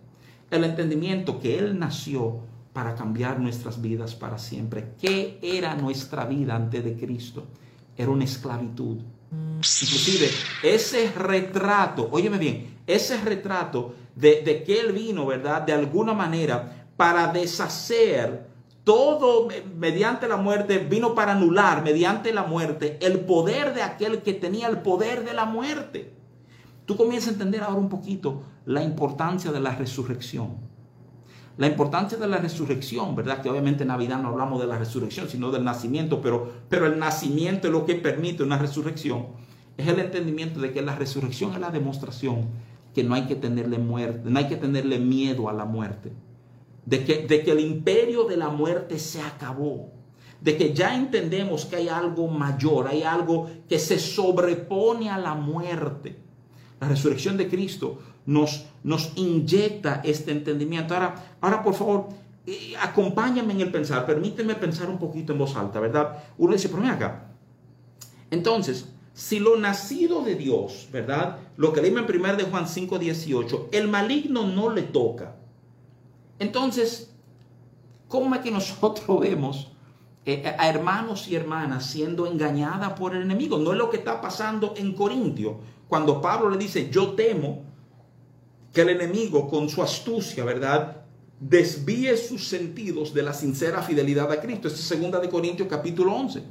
El 0.52 0.64
entendimiento 0.64 1.40
que 1.40 1.58
Él 1.58 1.80
nació 1.80 2.42
para 2.74 2.94
cambiar 2.94 3.40
nuestras 3.40 3.82
vidas 3.82 4.16
para 4.16 4.38
siempre. 4.38 4.96
¿Qué 5.00 5.40
era 5.42 5.76
nuestra 5.76 6.26
vida 6.26 6.56
antes 6.56 6.84
de 6.84 6.98
Cristo? 6.98 7.46
Era 7.96 8.10
una 8.10 8.26
esclavitud. 8.26 8.98
Inclusive, 9.32 10.30
ese 10.62 11.12
retrato, 11.12 12.10
óyeme 12.12 12.38
bien, 12.38 12.76
ese 12.86 13.20
retrato 13.22 13.96
de, 14.14 14.42
de 14.42 14.64
que 14.64 14.80
Él 14.82 14.92
vino, 14.92 15.26
¿verdad? 15.26 15.62
De 15.62 15.72
alguna 15.72 16.14
manera 16.14 16.88
para 16.98 17.28
deshacer 17.32 18.48
todo 18.84 19.48
mediante 19.76 20.28
la 20.28 20.38
muerte 20.38 20.78
vino 20.78 21.16
para 21.16 21.32
anular 21.32 21.84
mediante 21.84 22.32
la 22.34 22.44
muerte 22.44 22.98
el 23.02 23.22
poder 23.22 23.74
de 23.74 23.82
aquel 23.82 24.22
que 24.22 24.34
tenía 24.34 24.68
el 24.68 24.80
poder 24.80 25.26
de 25.26 25.34
la 25.34 25.46
muerte. 25.46 26.14
Tú 26.86 26.96
comienzas 26.96 27.30
a 27.30 27.34
entender 27.34 27.64
ahora 27.64 27.80
un 27.80 27.90
poquito 27.90 28.44
la 28.66 28.84
importancia 28.84 29.52
de 29.52 29.60
la 29.60 29.76
resurrección. 29.76 30.58
La 31.58 31.68
importancia 31.68 32.18
de 32.18 32.28
la 32.28 32.38
resurrección, 32.38 33.16
¿verdad? 33.16 33.42
Que 33.42 33.50
obviamente 33.50 33.84
en 33.84 33.90
Navidad 33.90 34.22
no 34.22 34.30
hablamos 34.30 34.60
de 34.60 34.68
la 34.68 34.78
resurrección, 34.78 35.30
sino 35.30 35.52
del 35.52 35.64
nacimiento, 35.64 36.22
pero, 36.22 36.52
pero 36.68 36.86
el 36.86 37.00
nacimiento 37.00 37.68
es 37.68 37.74
lo 37.74 37.86
que 37.86 37.96
permite 37.96 38.44
una 38.44 38.58
resurrección. 38.58 39.28
Es 39.78 39.88
el 39.88 40.00
entendimiento 40.00 40.60
de 40.60 40.74
que 40.74 40.82
la 40.82 40.96
resurrección 40.96 41.54
es 41.54 41.60
la 41.60 41.72
demostración 41.72 42.48
que 42.94 43.04
no 43.04 43.14
hay 43.14 43.26
que 43.26 43.36
tenerle 43.36 43.78
muerte, 43.78 44.30
no 44.30 44.40
hay 44.40 44.48
que 44.48 44.58
tenerle 44.58 45.00
miedo 45.00 45.50
a 45.50 45.54
la 45.54 45.66
muerte 45.66 46.12
de 46.86 47.04
que, 47.04 47.28
de 47.28 47.44
que 47.44 47.52
el 47.52 47.60
imperio 47.60 48.26
de 48.26 48.38
la 48.38 48.50
muerte 48.50 49.00
se 49.00 49.22
acabó, 49.22 49.92
de 50.40 50.56
que 50.56 50.74
ya 50.74 50.96
entendemos 50.96 51.66
que 51.66 51.78
hay 51.78 51.90
algo 51.90 52.28
mayor, 52.28 52.88
hay 52.88 53.04
algo 53.04 53.50
que 53.68 53.80
se 53.80 54.00
sobrepone 54.00 55.10
a 55.10 55.18
la 55.18 55.34
muerte. 55.34 56.18
La 56.80 56.88
resurrección 56.88 57.38
de 57.38 57.48
Cristo 57.48 58.00
nos, 58.26 58.66
nos 58.84 59.12
inyecta 59.16 60.02
este 60.04 60.32
entendimiento. 60.32 60.94
Ahora, 60.94 61.38
ahora 61.42 61.64
por 61.64 61.74
favor, 61.74 62.10
eh, 62.46 62.74
acompáñame 62.82 63.54
en 63.54 63.62
el 63.62 63.72
pensar, 63.72 64.06
permíteme 64.06 64.56
pensar 64.56 64.90
un 64.90 65.00
poquito 65.00 65.34
en 65.34 65.40
voz 65.40 65.56
alta, 65.56 65.80
¿verdad? 65.80 66.24
Uno 66.38 66.54
dice, 66.54 66.70
pero 66.70 66.86
acá. 66.86 67.32
Entonces, 68.30 68.90
si 69.14 69.40
lo 69.40 69.58
nacido 69.58 70.24
de 70.24 70.36
Dios, 70.36 70.90
¿verdad? 70.92 71.38
Lo 71.58 71.72
que 71.72 71.82
leímos 71.82 72.10
en 72.10 72.20
1 72.20 72.36
de 72.36 72.44
Juan 72.44 72.68
5, 72.68 73.00
18, 73.00 73.70
el 73.72 73.88
maligno 73.88 74.46
no 74.46 74.70
le 74.70 74.82
toca. 74.84 75.36
Entonces, 76.38 77.14
¿cómo 78.10 78.36
es 78.36 78.42
que 78.42 78.52
nosotros 78.52 79.20
vemos 79.22 79.72
a 80.28 80.70
hermanos 80.70 81.28
y 81.28 81.36
hermanas 81.36 81.86
siendo 81.86 82.26
engañadas 82.26 82.94
por 82.94 83.16
el 83.16 83.22
enemigo? 83.22 83.58
No 83.58 83.72
es 83.72 83.78
lo 83.78 83.90
que 83.90 83.98
está 83.98 84.22
pasando 84.22 84.74
en 84.78 84.94
Corintio, 84.94 85.60
cuando 85.88 86.22
Pablo 86.22 86.50
le 86.50 86.58
dice, 86.58 86.90
yo 86.90 87.14
temo 87.14 87.64
que 88.74 88.82
el 88.82 88.90
enemigo 88.90 89.48
con 89.48 89.70
su 89.70 89.82
astucia, 89.82 90.44
¿verdad? 90.44 91.04
Desvíe 91.40 92.18
sus 92.18 92.48
sentidos 92.48 93.14
de 93.14 93.24
la 93.24 93.34
sincera 93.34 93.82
fidelidad 93.82 94.32
a 94.32 94.42
Cristo. 94.42 94.68
Es 94.68 94.76
segunda 94.76 95.20
de 95.20 95.30
Corintios 95.30 95.68
capítulo 95.70 96.14
11. 96.14 96.44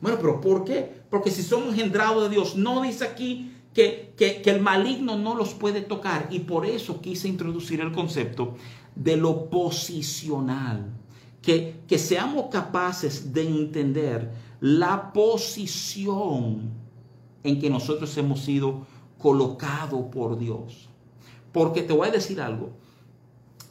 bueno, 0.00 0.18
pero 0.20 0.40
¿por 0.40 0.64
qué? 0.64 1.00
Porque 1.08 1.30
si 1.30 1.42
somos 1.42 1.70
engendrados 1.70 2.24
de 2.24 2.28
Dios, 2.28 2.56
no 2.56 2.82
dice 2.82 3.04
aquí 3.04 3.52
que, 3.72 4.12
el 4.44 4.60
maligno 4.60 5.16
no 5.16 5.34
los 5.34 5.54
puede 5.54 5.80
tocar. 5.80 6.28
Y 6.30 6.40
por 6.40 6.66
eso 6.66 7.00
quise 7.00 7.28
introducir 7.28 7.80
el 7.80 7.92
concepto 7.92 8.56
de 8.94 9.16
lo 9.16 9.48
posicional. 9.48 10.99
Que, 11.42 11.80
que 11.88 11.98
seamos 11.98 12.46
capaces 12.50 13.32
de 13.32 13.48
entender 13.48 14.30
la 14.60 15.12
posición 15.12 16.70
en 17.42 17.58
que 17.58 17.70
nosotros 17.70 18.16
hemos 18.18 18.40
sido 18.40 18.86
colocados 19.18 20.06
por 20.12 20.38
Dios. 20.38 20.88
Porque 21.52 21.82
te 21.82 21.92
voy 21.92 22.08
a 22.08 22.12
decir 22.12 22.40
algo. 22.40 22.70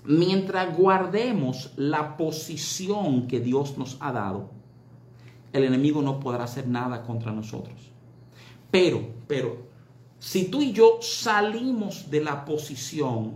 Mientras 0.05 0.75
guardemos 0.77 1.71
la 1.75 2.17
posición 2.17 3.27
que 3.27 3.39
Dios 3.39 3.77
nos 3.77 3.97
ha 3.99 4.11
dado, 4.11 4.49
el 5.53 5.63
enemigo 5.63 6.01
no 6.01 6.19
podrá 6.19 6.45
hacer 6.45 6.67
nada 6.67 7.03
contra 7.03 7.31
nosotros. 7.31 7.91
Pero, 8.71 9.01
pero, 9.27 9.67
si 10.19 10.45
tú 10.45 10.61
y 10.61 10.71
yo 10.71 10.99
salimos 11.01 12.09
de 12.09 12.23
la 12.23 12.45
posición 12.45 13.33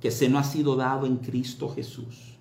que 0.00 0.10
se 0.10 0.28
nos 0.28 0.46
ha 0.46 0.50
sido 0.50 0.76
dado 0.76 1.06
en 1.06 1.16
Cristo 1.16 1.68
Jesús, 1.68 2.35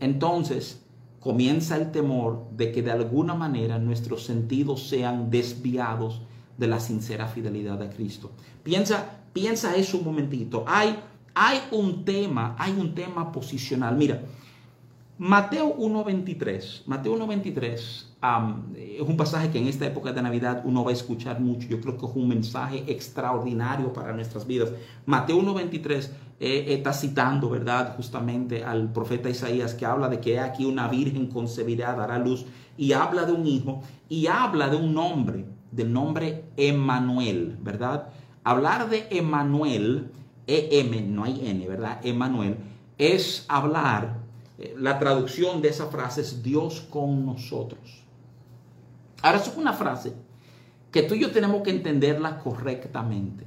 entonces 0.00 0.84
comienza 1.20 1.76
el 1.76 1.90
temor 1.90 2.46
de 2.56 2.72
que 2.72 2.82
de 2.82 2.92
alguna 2.92 3.34
manera 3.34 3.78
nuestros 3.78 4.24
sentidos 4.24 4.88
sean 4.88 5.30
desviados 5.30 6.22
de 6.56 6.66
la 6.66 6.80
sincera 6.80 7.26
fidelidad 7.28 7.80
a 7.82 7.90
Cristo. 7.90 8.30
Piensa, 8.62 9.20
piensa 9.32 9.76
eso 9.76 9.98
un 9.98 10.04
momentito. 10.04 10.64
Hay, 10.66 10.98
hay 11.34 11.60
un 11.70 12.04
tema, 12.04 12.56
hay 12.58 12.72
un 12.72 12.94
tema 12.94 13.32
posicional. 13.32 13.96
Mira, 13.96 14.22
Mateo 15.18 15.76
1.23, 15.76 16.82
Mateo 16.86 17.16
1.23 17.16 18.08
es 18.76 19.00
un 19.00 19.16
pasaje 19.16 19.50
que 19.50 19.58
en 19.58 19.68
esta 19.68 19.86
época 19.86 20.12
de 20.12 20.22
Navidad 20.22 20.62
uno 20.64 20.84
va 20.84 20.90
a 20.90 20.94
escuchar 20.94 21.40
mucho. 21.40 21.68
Yo 21.68 21.80
creo 21.80 21.96
que 21.96 22.06
es 22.06 22.12
un 22.14 22.28
mensaje 22.28 22.84
extraordinario 22.88 23.92
para 23.92 24.12
nuestras 24.12 24.46
vidas. 24.46 24.70
Mateo 25.06 25.40
1.23 25.40 26.08
eh, 26.40 26.66
está 26.68 26.92
citando, 26.92 27.50
¿verdad? 27.50 27.96
Justamente 27.96 28.64
al 28.64 28.92
profeta 28.92 29.28
Isaías 29.28 29.74
que 29.74 29.86
habla 29.86 30.08
de 30.08 30.20
que 30.20 30.38
aquí 30.38 30.64
una 30.64 30.88
virgen 30.88 31.26
concebirá, 31.26 31.94
dará 31.94 32.18
luz 32.18 32.46
y 32.76 32.92
habla 32.92 33.24
de 33.24 33.32
un 33.32 33.46
hijo 33.46 33.82
y 34.08 34.26
habla 34.26 34.68
de 34.68 34.76
un 34.76 34.94
nombre, 34.94 35.44
del 35.70 35.92
nombre 35.92 36.44
Emanuel, 36.56 37.56
¿verdad? 37.60 38.08
Hablar 38.44 38.88
de 38.88 39.06
Emanuel, 39.10 40.10
E-M, 40.46 41.02
no 41.02 41.24
hay 41.24 41.48
N, 41.48 41.66
¿verdad? 41.66 42.00
Emanuel, 42.02 42.56
es 42.96 43.44
hablar 43.48 44.18
eh, 44.58 44.74
la 44.76 44.98
traducción 44.98 45.62
de 45.62 45.68
esa 45.68 45.86
frase 45.86 46.20
es 46.20 46.42
Dios 46.42 46.80
con 46.90 47.24
nosotros. 47.24 48.02
Ahora, 49.22 49.38
eso 49.38 49.50
es 49.50 49.56
una 49.56 49.72
frase 49.72 50.12
que 50.90 51.02
tú 51.02 51.14
y 51.14 51.20
yo 51.20 51.30
tenemos 51.30 51.62
que 51.62 51.70
entenderla 51.70 52.38
correctamente. 52.38 53.46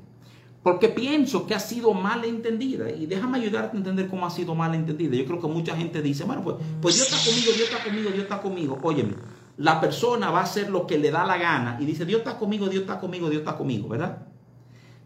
Porque 0.64 0.90
pienso 0.90 1.48
que 1.48 1.56
ha 1.56 1.60
sido 1.60 1.94
mal 1.94 2.24
entendida. 2.24 2.90
Y 2.92 3.08
déjame 3.08 3.40
ayudarte 3.40 3.76
a 3.76 3.80
entender 3.80 4.08
cómo 4.08 4.26
ha 4.26 4.30
sido 4.30 4.54
mal 4.54 4.76
entendida. 4.76 5.16
Yo 5.16 5.26
creo 5.26 5.42
que 5.42 5.48
mucha 5.48 5.76
gente 5.76 6.02
dice, 6.02 6.24
bueno, 6.24 6.44
pues, 6.44 6.58
pues 6.82 6.96
Dios 6.96 7.12
está 7.12 7.18
conmigo, 7.26 7.52
Dios 7.56 7.70
está 7.70 7.84
conmigo, 7.84 8.10
Dios 8.12 8.24
está 8.24 8.42
conmigo. 8.42 8.80
Óyeme, 8.84 9.16
la 9.58 9.82
persona 9.82 10.30
va 10.30 10.42
a 10.42 10.44
hacer 10.44 10.70
lo 10.70 10.86
que 10.86 10.98
le 10.98 11.10
da 11.10 11.26
la 11.26 11.38
gana 11.38 11.78
y 11.80 11.86
dice, 11.86 12.06
Dios 12.06 12.20
está 12.20 12.38
conmigo, 12.38 12.68
Dios 12.68 12.84
está 12.84 13.00
conmigo, 13.00 13.30
Dios 13.30 13.42
está 13.42 13.58
conmigo, 13.58 13.90
¿verdad? 13.90 14.28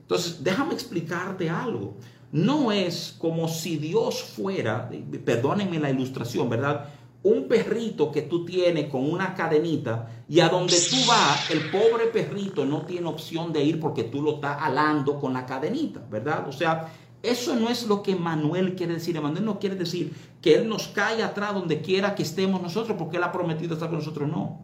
Entonces, 0.01 0.43
déjame 0.43 0.73
explicarte 0.73 1.49
algo 1.49 1.97
no 2.35 2.73
es 2.73 3.15
como 3.17 3.47
si 3.47 3.77
Dios 3.77 4.21
fuera, 4.21 4.89
perdónenme 5.23 5.79
la 5.79 5.89
ilustración, 5.89 6.49
¿verdad? 6.49 6.89
Un 7.25 7.47
perrito 7.47 8.11
que 8.11 8.21
tú 8.21 8.45
tienes 8.45 8.87
con 8.87 9.11
una 9.11 9.33
cadenita 9.33 10.23
y 10.29 10.41
a 10.41 10.47
donde 10.47 10.75
tú 10.75 10.95
vas, 11.07 11.49
el 11.49 11.71
pobre 11.71 12.05
perrito 12.13 12.65
no 12.65 12.83
tiene 12.83 13.07
opción 13.07 13.51
de 13.51 13.63
ir 13.63 13.79
porque 13.79 14.03
tú 14.03 14.21
lo 14.21 14.35
estás 14.35 14.57
alando 14.61 15.19
con 15.19 15.33
la 15.33 15.43
cadenita, 15.43 16.05
¿verdad? 16.07 16.47
O 16.47 16.51
sea, 16.51 16.93
eso 17.23 17.55
no 17.55 17.69
es 17.69 17.87
lo 17.87 18.03
que 18.03 18.15
Manuel 18.15 18.75
quiere 18.75 18.93
decir. 18.93 19.19
Manuel 19.19 19.43
no 19.43 19.57
quiere 19.57 19.75
decir 19.75 20.13
que 20.39 20.53
Él 20.53 20.69
nos 20.69 20.89
cae 20.89 21.23
atrás 21.23 21.55
donde 21.55 21.81
quiera 21.81 22.13
que 22.13 22.21
estemos 22.21 22.61
nosotros 22.61 22.95
porque 22.95 23.17
Él 23.17 23.23
ha 23.23 23.31
prometido 23.31 23.73
estar 23.73 23.89
con 23.89 23.97
nosotros. 23.97 24.29
No. 24.29 24.59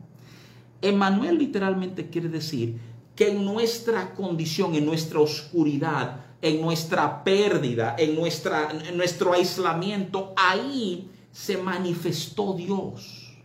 Emmanuel 0.84 1.40
literalmente 1.40 2.12
quiere 2.12 2.30
decir 2.30 2.78
que 3.16 3.30
en 3.32 3.44
nuestra 3.44 4.14
condición, 4.14 4.76
en 4.76 4.86
nuestra 4.86 5.20
oscuridad, 5.20 6.26
en 6.44 6.62
nuestra 6.62 7.24
pérdida, 7.24 7.96
en, 7.98 8.14
nuestra, 8.14 8.70
en 8.88 8.98
nuestro 8.98 9.34
aislamiento, 9.34 10.36
ahí 10.38 11.10
se 11.32 11.58
manifestó 11.58 12.54
Dios. 12.54 13.38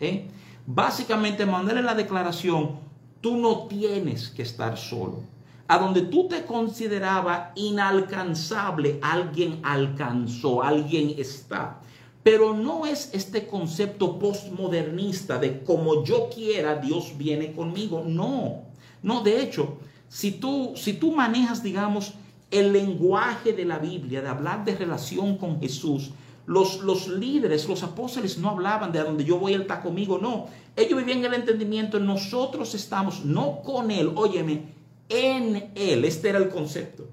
¿eh? 0.00 0.28
Básicamente, 0.66 1.44
mandarle 1.46 1.82
la 1.82 1.94
declaración, 1.94 2.80
tú 3.20 3.36
no 3.36 3.66
tienes 3.66 4.28
que 4.28 4.42
estar 4.42 4.76
solo. 4.76 5.22
A 5.66 5.78
donde 5.78 6.02
tú 6.02 6.28
te 6.28 6.44
consideraba 6.44 7.52
inalcanzable, 7.54 8.98
alguien 9.02 9.60
alcanzó, 9.62 10.62
alguien 10.62 11.14
está. 11.18 11.80
Pero 12.22 12.54
no 12.54 12.86
es 12.86 13.10
este 13.12 13.46
concepto 13.46 14.18
postmodernista 14.18 15.38
de 15.38 15.62
como 15.62 16.04
yo 16.04 16.28
quiera, 16.34 16.76
Dios 16.76 17.14
viene 17.16 17.52
conmigo. 17.52 18.02
No, 18.06 18.62
no, 19.02 19.22
de 19.22 19.42
hecho, 19.42 19.78
si 20.08 20.32
tú, 20.32 20.72
si 20.76 20.94
tú 20.94 21.12
manejas, 21.12 21.62
digamos, 21.62 22.14
el 22.50 22.72
lenguaje 22.72 23.52
de 23.52 23.64
la 23.64 23.78
Biblia, 23.78 24.22
de 24.22 24.28
hablar 24.28 24.64
de 24.64 24.74
relación 24.74 25.36
con 25.36 25.60
Jesús, 25.60 26.12
los, 26.46 26.82
los, 26.82 27.08
líderes, 27.08 27.68
los 27.68 27.82
apóstoles 27.82 28.38
no 28.38 28.50
hablaban 28.50 28.92
de 28.92 28.98
a 28.98 29.04
donde 29.04 29.24
yo 29.24 29.38
voy, 29.38 29.54
Él 29.54 29.62
está 29.62 29.80
conmigo, 29.80 30.18
no. 30.18 30.46
Ellos 30.76 30.98
vivían 30.98 31.24
el 31.24 31.34
entendimiento, 31.34 31.98
nosotros 31.98 32.74
estamos 32.74 33.24
no 33.24 33.62
con 33.62 33.90
Él, 33.90 34.12
óyeme, 34.14 34.62
en 35.08 35.70
Él. 35.74 36.04
Este 36.04 36.28
era 36.28 36.38
el 36.38 36.48
concepto. 36.48 37.08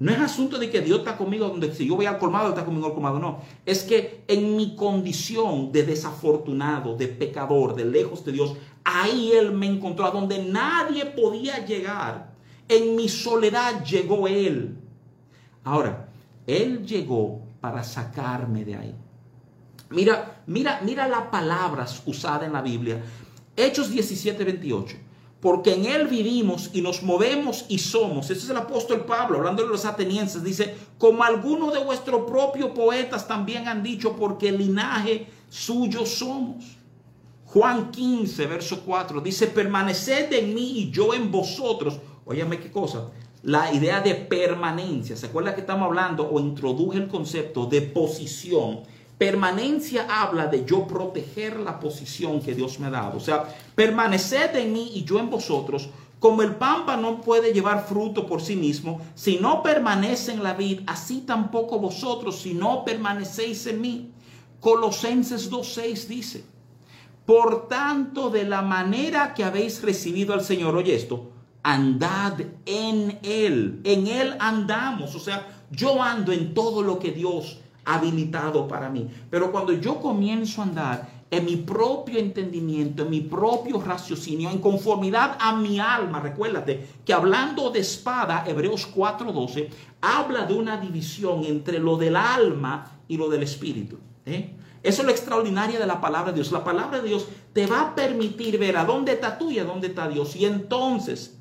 No 0.00 0.10
es 0.10 0.18
asunto 0.18 0.58
de 0.58 0.70
que 0.70 0.80
Dios 0.80 0.98
está 0.98 1.16
conmigo 1.16 1.48
donde 1.48 1.72
si 1.72 1.86
yo 1.86 1.94
voy 1.94 2.06
al 2.06 2.18
colmado, 2.18 2.48
está 2.48 2.64
conmigo 2.64 2.86
al 2.86 2.94
colmado. 2.94 3.18
No. 3.20 3.38
Es 3.64 3.84
que 3.84 4.24
en 4.26 4.56
mi 4.56 4.74
condición 4.74 5.70
de 5.70 5.84
desafortunado, 5.84 6.96
de 6.96 7.06
pecador, 7.06 7.76
de 7.76 7.84
lejos 7.84 8.24
de 8.24 8.32
Dios, 8.32 8.56
ahí 8.82 9.30
Él 9.32 9.52
me 9.52 9.66
encontró 9.66 10.04
a 10.04 10.10
donde 10.10 10.42
nadie 10.42 11.06
podía 11.06 11.64
llegar. 11.64 12.32
En 12.68 12.96
mi 12.96 13.08
soledad 13.08 13.84
llegó 13.84 14.26
Él. 14.26 14.76
Ahora, 15.62 16.08
Él 16.46 16.84
llegó 16.84 17.43
para 17.64 17.82
sacarme 17.82 18.62
de 18.62 18.76
ahí. 18.76 18.94
Mira, 19.88 20.42
mira, 20.46 20.80
mira 20.82 21.08
las 21.08 21.28
palabras 21.28 22.02
usadas 22.04 22.42
en 22.42 22.52
la 22.52 22.60
Biblia. 22.60 23.02
Hechos 23.56 23.88
17, 23.88 24.44
28 24.44 24.96
porque 25.40 25.74
en 25.74 25.86
Él 25.86 26.08
vivimos 26.08 26.70
y 26.72 26.80
nos 26.80 27.02
movemos 27.02 27.66
y 27.68 27.78
somos. 27.78 28.30
Ese 28.30 28.44
es 28.44 28.50
el 28.50 28.56
apóstol 28.56 29.04
Pablo, 29.04 29.38
hablando 29.38 29.62
de 29.62 29.68
los 29.68 29.84
atenienses, 29.84 30.42
dice, 30.42 30.74
como 30.96 31.22
algunos 31.22 31.72
de 31.74 31.84
vuestros 31.84 32.30
propios 32.30 32.70
poetas 32.70 33.28
también 33.28 33.68
han 33.68 33.82
dicho, 33.82 34.16
porque 34.16 34.48
el 34.48 34.56
linaje 34.58 35.26
suyo 35.50 36.06
somos. 36.06 36.64
Juan 37.44 37.90
15, 37.90 38.46
verso 38.46 38.80
4, 38.86 39.20
dice, 39.20 39.46
permaneced 39.46 40.32
en 40.32 40.54
mí 40.54 40.80
y 40.80 40.90
yo 40.90 41.12
en 41.12 41.30
vosotros. 41.30 41.98
Óyame 42.24 42.58
qué 42.58 42.70
cosa, 42.70 43.10
la 43.44 43.72
idea 43.72 44.00
de 44.00 44.14
permanencia. 44.14 45.16
¿Se 45.16 45.26
acuerda 45.26 45.54
que 45.54 45.60
estamos 45.60 45.86
hablando 45.86 46.28
o 46.28 46.40
introduje 46.40 46.98
el 46.98 47.08
concepto 47.08 47.66
de 47.66 47.82
posición? 47.82 48.80
Permanencia 49.18 50.06
habla 50.08 50.46
de 50.46 50.64
yo 50.64 50.86
proteger 50.86 51.60
la 51.60 51.78
posición 51.78 52.40
que 52.40 52.54
Dios 52.54 52.80
me 52.80 52.86
ha 52.86 52.90
dado. 52.90 53.18
O 53.18 53.20
sea, 53.20 53.44
permaneced 53.74 54.56
en 54.56 54.72
mí 54.72 54.92
y 54.94 55.04
yo 55.04 55.20
en 55.20 55.30
vosotros. 55.30 55.90
Como 56.18 56.40
el 56.40 56.54
pampa 56.54 56.96
no 56.96 57.20
puede 57.20 57.52
llevar 57.52 57.86
fruto 57.86 58.26
por 58.26 58.40
sí 58.40 58.56
mismo, 58.56 59.02
si 59.14 59.36
no 59.38 59.62
permanece 59.62 60.32
en 60.32 60.42
la 60.42 60.54
vid, 60.54 60.80
así 60.86 61.20
tampoco 61.20 61.78
vosotros, 61.78 62.40
si 62.40 62.54
no 62.54 62.82
permanecéis 62.82 63.66
en 63.66 63.80
mí. 63.82 64.10
Colosenses 64.58 65.50
2.6 65.50 66.06
dice, 66.06 66.44
por 67.26 67.68
tanto, 67.68 68.30
de 68.30 68.44
la 68.44 68.62
manera 68.62 69.34
que 69.34 69.44
habéis 69.44 69.82
recibido 69.82 70.32
al 70.32 70.42
Señor, 70.42 70.74
oye 70.74 70.94
esto, 70.94 71.33
andad 71.64 72.40
en 72.66 73.18
Él, 73.22 73.80
en 73.82 74.06
Él 74.06 74.36
andamos. 74.38 75.14
O 75.16 75.18
sea, 75.18 75.64
yo 75.70 76.00
ando 76.00 76.30
en 76.30 76.54
todo 76.54 76.82
lo 76.82 77.00
que 77.00 77.10
Dios 77.10 77.58
habilitado 77.84 78.68
para 78.68 78.88
mí. 78.88 79.08
Pero 79.30 79.50
cuando 79.50 79.72
yo 79.72 80.00
comienzo 80.00 80.60
a 80.60 80.64
andar 80.64 81.24
en 81.30 81.44
mi 81.44 81.56
propio 81.56 82.18
entendimiento, 82.18 83.02
en 83.02 83.10
mi 83.10 83.22
propio 83.22 83.80
raciocinio, 83.80 84.50
en 84.50 84.58
conformidad 84.58 85.36
a 85.40 85.56
mi 85.56 85.80
alma, 85.80 86.20
recuérdate 86.20 86.86
que 87.04 87.12
hablando 87.12 87.70
de 87.70 87.80
espada, 87.80 88.44
Hebreos 88.46 88.86
4:12, 88.94 89.68
habla 90.00 90.44
de 90.44 90.54
una 90.54 90.76
división 90.76 91.44
entre 91.44 91.78
lo 91.78 91.96
del 91.96 92.16
alma 92.16 93.00
y 93.08 93.16
lo 93.16 93.28
del 93.28 93.42
espíritu. 93.42 93.98
¿eh? 94.26 94.50
Eso 94.82 95.00
es 95.00 95.06
lo 95.06 95.12
extraordinario 95.12 95.80
de 95.80 95.86
la 95.86 96.00
palabra 96.00 96.30
de 96.30 96.36
Dios. 96.36 96.52
La 96.52 96.62
palabra 96.62 97.00
de 97.00 97.08
Dios 97.08 97.26
te 97.54 97.66
va 97.66 97.80
a 97.80 97.94
permitir 97.94 98.58
ver 98.58 98.76
a 98.76 98.84
dónde 98.84 99.12
está 99.12 99.38
tú 99.38 99.50
y 99.50 99.58
a 99.58 99.64
dónde 99.64 99.88
está 99.88 100.08
Dios. 100.08 100.36
Y 100.36 100.44
entonces 100.44 101.38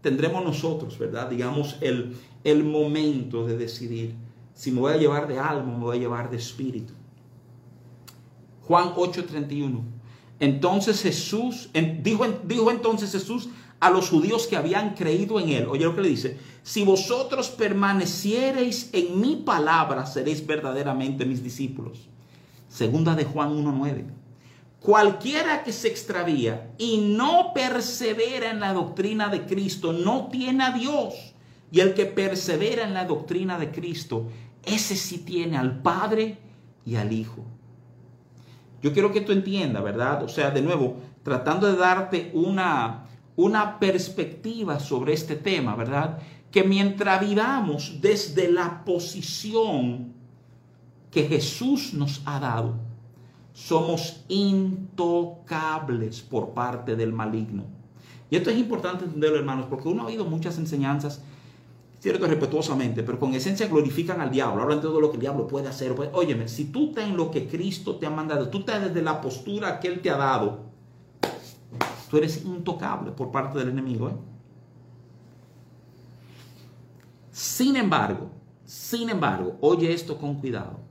tendremos 0.00 0.44
nosotros, 0.44 0.98
¿verdad? 0.98 1.28
Digamos, 1.30 1.76
el, 1.80 2.16
el 2.44 2.64
momento 2.64 3.46
de 3.46 3.56
decidir 3.56 4.14
si 4.58 4.72
me 4.72 4.80
voy 4.80 4.92
a 4.92 4.96
llevar 4.96 5.28
de 5.28 5.38
alma, 5.38 5.78
me 5.78 5.84
voy 5.84 5.98
a 5.98 6.00
llevar 6.00 6.30
de 6.30 6.36
espíritu. 6.36 6.92
Juan 8.64 8.92
8:31. 8.96 9.82
Entonces 10.40 11.00
Jesús, 11.00 11.70
dijo, 12.02 12.26
dijo 12.44 12.70
entonces 12.72 13.12
Jesús 13.12 13.50
a 13.78 13.90
los 13.90 14.10
judíos 14.10 14.48
que 14.48 14.56
habían 14.56 14.94
creído 14.94 15.38
en 15.38 15.50
él. 15.50 15.66
Oye 15.68 15.84
lo 15.84 15.94
que 15.94 16.02
le 16.02 16.08
dice, 16.08 16.38
si 16.64 16.84
vosotros 16.84 17.50
permaneciereis 17.50 18.90
en 18.92 19.20
mi 19.20 19.36
palabra, 19.36 20.06
seréis 20.06 20.44
verdaderamente 20.44 21.24
mis 21.24 21.44
discípulos. 21.44 22.08
Segunda 22.68 23.14
de 23.14 23.26
Juan 23.26 23.52
1:9. 23.52 24.06
Cualquiera 24.80 25.64
que 25.64 25.72
se 25.72 25.88
extravía 25.88 26.70
y 26.78 26.98
no 26.98 27.52
persevera 27.52 28.50
en 28.50 28.60
la 28.60 28.72
doctrina 28.72 29.28
de 29.28 29.44
Cristo 29.44 29.92
no 29.92 30.28
tiene 30.28 30.64
a 30.64 30.70
Dios. 30.70 31.34
Y 31.70 31.80
el 31.80 31.94
que 31.94 32.06
persevera 32.06 32.84
en 32.84 32.94
la 32.94 33.04
doctrina 33.04 33.58
de 33.58 33.70
Cristo, 33.70 34.28
ese 34.64 34.96
sí 34.96 35.18
tiene 35.18 35.58
al 35.58 35.82
Padre 35.82 36.38
y 36.86 36.94
al 36.94 37.12
Hijo. 37.12 37.44
Yo 38.80 38.92
quiero 38.92 39.12
que 39.12 39.20
tú 39.20 39.32
entiendas, 39.32 39.82
¿verdad? 39.82 40.22
O 40.22 40.28
sea, 40.28 40.50
de 40.50 40.62
nuevo, 40.62 40.96
tratando 41.24 41.66
de 41.66 41.76
darte 41.76 42.30
una, 42.32 43.06
una 43.34 43.78
perspectiva 43.80 44.78
sobre 44.78 45.12
este 45.12 45.34
tema, 45.34 45.74
¿verdad? 45.74 46.20
Que 46.52 46.62
mientras 46.62 47.20
vivamos 47.20 48.00
desde 48.00 48.50
la 48.50 48.84
posición 48.84 50.12
que 51.10 51.24
Jesús 51.24 51.92
nos 51.92 52.22
ha 52.24 52.38
dado, 52.38 52.76
somos 53.58 54.24
intocables 54.28 56.20
por 56.20 56.50
parte 56.50 56.94
del 56.94 57.12
maligno. 57.12 57.64
Y 58.30 58.36
esto 58.36 58.50
es 58.50 58.56
importante 58.56 59.04
entenderlo, 59.04 59.36
hermanos, 59.36 59.66
porque 59.68 59.88
uno 59.88 60.04
ha 60.04 60.06
oído 60.06 60.24
muchas 60.24 60.58
enseñanzas 60.58 61.22
cierto, 61.98 62.28
respetuosamente, 62.28 63.02
pero 63.02 63.18
con 63.18 63.34
esencia 63.34 63.66
glorifican 63.66 64.20
al 64.20 64.30
diablo, 64.30 64.62
hablan 64.62 64.78
de 64.78 64.84
todo 64.84 65.00
lo 65.00 65.10
que 65.10 65.16
el 65.16 65.22
diablo 65.22 65.48
puede 65.48 65.66
hacer. 65.66 65.92
óyeme, 66.12 66.46
si 66.46 66.66
tú 66.66 66.90
estás 66.90 67.08
en 67.08 67.16
lo 67.16 67.32
que 67.32 67.48
Cristo 67.48 67.96
te 67.96 68.06
ha 68.06 68.10
mandado, 68.10 68.48
tú 68.48 68.58
estás 68.58 68.80
desde 68.84 69.02
la 69.02 69.20
postura 69.20 69.80
que 69.80 69.88
Él 69.88 70.00
te 70.00 70.10
ha 70.10 70.16
dado, 70.16 70.60
tú 72.08 72.16
eres 72.16 72.44
intocable 72.44 73.10
por 73.10 73.32
parte 73.32 73.58
del 73.58 73.70
enemigo. 73.70 74.08
¿eh? 74.08 74.16
Sin 77.32 77.74
embargo, 77.74 78.30
sin 78.64 79.10
embargo, 79.10 79.56
oye 79.60 79.92
esto 79.92 80.16
con 80.16 80.36
cuidado. 80.36 80.87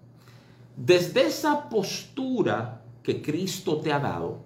Desde 0.78 1.25
esa 1.25 1.69
postura 1.69 2.84
que 3.01 3.21
Cristo 3.21 3.78
te 3.78 3.91
ha 3.91 3.99
dado, 3.99 4.43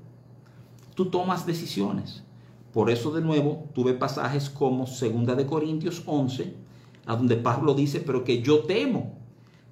tú 0.95 1.09
tomas 1.09 1.45
decisiones. 1.45 2.23
Por 2.73 2.89
eso 2.89 3.11
de 3.11 3.21
nuevo 3.21 3.69
tuve 3.73 3.93
pasajes 3.93 4.49
como 4.49 4.85
2 4.85 5.37
de 5.37 5.45
Corintios 5.45 6.03
11, 6.05 6.55
a 7.05 7.15
donde 7.17 7.35
Pablo 7.35 7.73
dice, 7.73 7.99
pero 7.99 8.23
que 8.23 8.41
yo 8.41 8.61
temo 8.61 9.19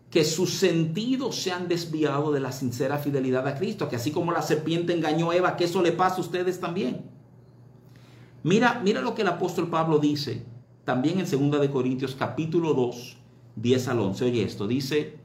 que 0.09 0.25
sus 0.25 0.55
sentidos 0.55 1.37
se 1.37 1.51
han 1.51 1.67
desviado 1.67 2.31
de 2.31 2.41
la 2.41 2.51
sincera 2.51 2.97
fidelidad 2.97 3.47
a 3.47 3.55
Cristo, 3.55 3.87
que 3.87 3.95
así 3.95 4.11
como 4.11 4.31
la 4.31 4.41
serpiente 4.41 4.93
engañó 4.93 5.31
a 5.31 5.35
Eva, 5.35 5.55
que 5.55 5.65
eso 5.65 5.81
le 5.81 5.93
pasa 5.93 6.17
a 6.17 6.21
ustedes 6.21 6.59
también. 6.59 7.05
Mira, 8.43 8.81
mira 8.83 9.01
lo 9.01 9.15
que 9.15 9.21
el 9.21 9.27
apóstol 9.27 9.69
Pablo 9.69 9.99
dice 9.99 10.43
también 10.83 11.19
en 11.19 11.51
2 11.51 11.61
de 11.61 11.69
Corintios 11.69 12.15
capítulo 12.15 12.73
2, 12.73 13.17
10 13.55 13.87
al 13.87 13.99
11. 13.99 14.25
Oye 14.25 14.43
esto, 14.43 14.67
dice, 14.67 15.18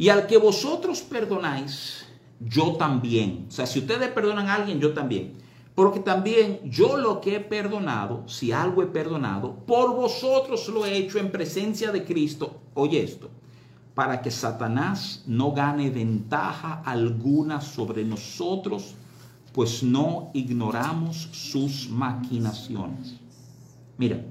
y 0.00 0.08
al 0.08 0.26
que 0.26 0.38
vosotros 0.38 1.02
perdonáis, 1.02 2.06
yo 2.40 2.76
también. 2.76 3.44
O 3.48 3.50
sea, 3.50 3.66
si 3.66 3.80
ustedes 3.80 4.08
perdonan 4.08 4.48
a 4.48 4.54
alguien, 4.54 4.80
yo 4.80 4.94
también. 4.94 5.34
Porque 5.74 6.00
también 6.00 6.58
yo 6.64 6.96
lo 6.96 7.20
que 7.20 7.36
he 7.36 7.40
perdonado, 7.40 8.26
si 8.26 8.50
algo 8.50 8.82
he 8.82 8.86
perdonado, 8.86 9.56
por 9.66 9.94
vosotros 9.94 10.66
lo 10.68 10.86
he 10.86 10.96
hecho 10.96 11.18
en 11.18 11.30
presencia 11.30 11.92
de 11.92 12.06
Cristo. 12.06 12.62
Oye 12.72 13.02
esto, 13.02 13.28
para 13.94 14.22
que 14.22 14.30
Satanás 14.30 15.22
no 15.26 15.52
gane 15.52 15.90
ventaja 15.90 16.80
alguna 16.82 17.60
sobre 17.60 18.02
nosotros, 18.02 18.94
pues 19.52 19.82
no 19.82 20.30
ignoramos 20.32 21.28
sus 21.32 21.90
maquinaciones. 21.90 23.16
Mira, 23.98 24.24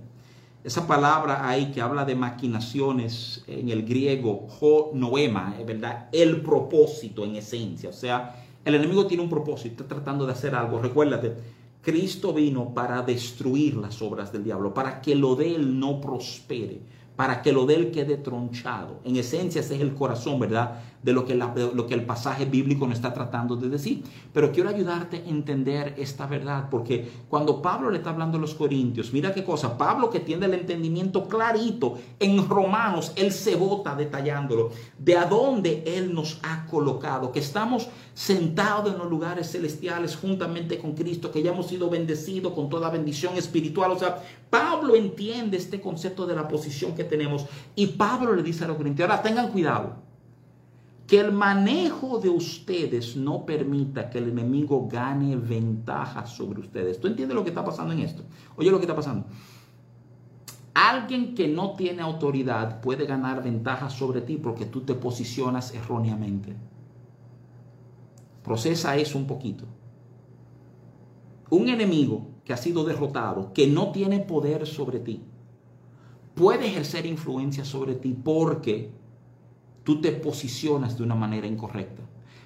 esa 0.63 0.85
palabra 0.85 1.47
ahí 1.47 1.71
que 1.71 1.81
habla 1.81 2.03
de 2.05 2.15
maquinaciones 2.15 3.43
en 3.47 3.69
el 3.69 3.85
griego, 3.85 4.47
noema, 4.93 5.55
verdad, 5.65 6.09
el 6.11 6.41
propósito 6.41 7.23
en 7.23 7.37
esencia, 7.37 7.89
o 7.89 7.93
sea, 7.93 8.35
el 8.65 8.75
enemigo 8.75 9.07
tiene 9.07 9.23
un 9.23 9.29
propósito, 9.29 9.83
está 9.83 9.95
tratando 9.95 10.25
de 10.25 10.33
hacer 10.33 10.53
algo. 10.53 10.79
Recuérdate, 10.79 11.35
Cristo 11.81 12.33
vino 12.33 12.73
para 12.73 13.01
destruir 13.01 13.77
las 13.77 14.01
obras 14.01 14.33
del 14.33 14.43
diablo, 14.43 14.73
para 14.73 15.01
que 15.01 15.15
lo 15.15 15.35
de 15.35 15.55
él 15.55 15.79
no 15.79 16.01
prospere, 16.01 16.81
para 17.15 17.41
que 17.41 17.51
lo 17.51 17.65
de 17.65 17.75
él 17.75 17.91
quede 17.91 18.17
tronchado. 18.17 18.99
En 19.05 19.15
esencia 19.15 19.61
ese 19.61 19.75
es 19.75 19.81
el 19.81 19.95
corazón, 19.95 20.39
¿verdad? 20.39 20.81
De 21.01 21.13
lo 21.13 21.25
que, 21.25 21.33
lo 21.33 21.87
que 21.87 21.93
el 21.93 22.05
pasaje 22.05 22.43
bíblico 22.43 22.85
nos 22.85 22.97
está 22.97 23.13
tratando 23.13 23.55
de 23.55 23.69
decir. 23.69 24.03
Pero 24.33 24.51
quiero 24.51 24.69
ayudarte 24.69 25.17
a 25.17 25.29
entender 25.29 25.95
esta 25.97 26.27
verdad, 26.27 26.67
porque 26.69 27.09
cuando 27.29 27.61
Pablo 27.61 27.89
le 27.89 27.99
está 27.99 28.09
hablando 28.09 28.37
a 28.37 28.41
los 28.41 28.53
corintios, 28.53 29.13
mira 29.13 29.33
qué 29.33 29.43
cosa, 29.43 29.77
Pablo 29.77 30.09
que 30.09 30.19
tiene 30.19 30.45
el 30.47 30.55
entendimiento 30.55 31.27
clarito 31.27 31.97
en 32.19 32.47
Romanos, 32.49 33.13
él 33.15 33.31
se 33.31 33.55
vota 33.55 33.95
detallándolo, 33.95 34.71
de 34.97 35.17
a 35.17 35.25
dónde 35.25 35.83
él 35.85 36.13
nos 36.13 36.39
ha 36.43 36.65
colocado, 36.65 37.31
que 37.31 37.39
estamos 37.39 37.89
sentados 38.13 38.91
en 38.91 38.99
los 38.99 39.09
lugares 39.09 39.49
celestiales 39.49 40.17
juntamente 40.17 40.77
con 40.77 40.93
Cristo, 40.93 41.31
que 41.31 41.41
ya 41.41 41.51
hemos 41.51 41.67
sido 41.67 41.89
bendecidos 41.89 42.53
con 42.53 42.69
toda 42.69 42.89
bendición 42.89 43.37
espiritual. 43.37 43.91
O 43.91 43.97
sea, 43.97 44.21
Pablo 44.49 44.95
entiende 44.95 45.57
este 45.57 45.79
concepto 45.79 46.25
de 46.25 46.35
la 46.35 46.47
posición 46.47 46.95
que 46.95 47.05
tenemos 47.05 47.45
y 47.75 47.87
Pablo 47.87 48.35
le 48.35 48.43
dice 48.43 48.65
a 48.65 48.67
los 48.67 48.77
corintios, 48.77 49.09
ahora 49.09 49.21
tengan 49.21 49.51
cuidado, 49.51 50.08
que 51.09 51.19
el 51.19 51.31
manejo 51.31 52.19
de 52.19 52.29
ustedes 52.29 53.17
no 53.17 53.43
permita 53.43 54.11
que 54.11 54.19
el 54.19 54.29
enemigo 54.29 54.87
gane 54.87 55.35
ventaja 55.35 56.27
sobre 56.27 56.59
ustedes. 56.59 57.01
¿Tú 57.01 57.07
entiendes 57.07 57.35
lo 57.35 57.41
que 57.43 57.49
está 57.49 57.65
pasando 57.65 57.95
en 57.95 58.01
esto? 58.01 58.21
Oye 58.55 58.69
lo 58.69 58.77
que 58.77 58.83
está 58.83 58.95
pasando. 58.95 59.25
Alguien 60.75 61.33
que 61.33 61.47
no 61.47 61.71
tiene 61.73 62.03
autoridad 62.03 62.79
puede 62.79 63.07
ganar 63.07 63.41
ventaja 63.41 63.89
sobre 63.89 64.21
ti 64.21 64.37
porque 64.37 64.67
tú 64.67 64.81
te 64.81 64.93
posicionas 64.93 65.73
erróneamente. 65.73 66.55
Procesa 68.43 68.95
eso 68.95 69.17
un 69.17 69.25
poquito. 69.25 69.65
Un 71.49 71.69
enemigo 71.69 72.35
que 72.45 72.53
ha 72.53 72.57
sido 72.57 72.83
derrotado, 72.83 73.51
que 73.51 73.65
no 73.65 73.91
tiene 73.91 74.19
poder 74.19 74.67
sobre 74.67 74.99
ti, 74.99 75.23
puede 76.35 76.67
ejercer 76.67 77.07
influencia 77.07 77.65
sobre 77.65 77.95
ti 77.95 78.13
porque 78.13 78.98
tú 79.89 80.01
te 80.01 80.11
posicionas 80.11 80.99
de 80.99 81.03
una 81.03 81.15
manera 81.15 81.47
incorrecta. 81.47 82.03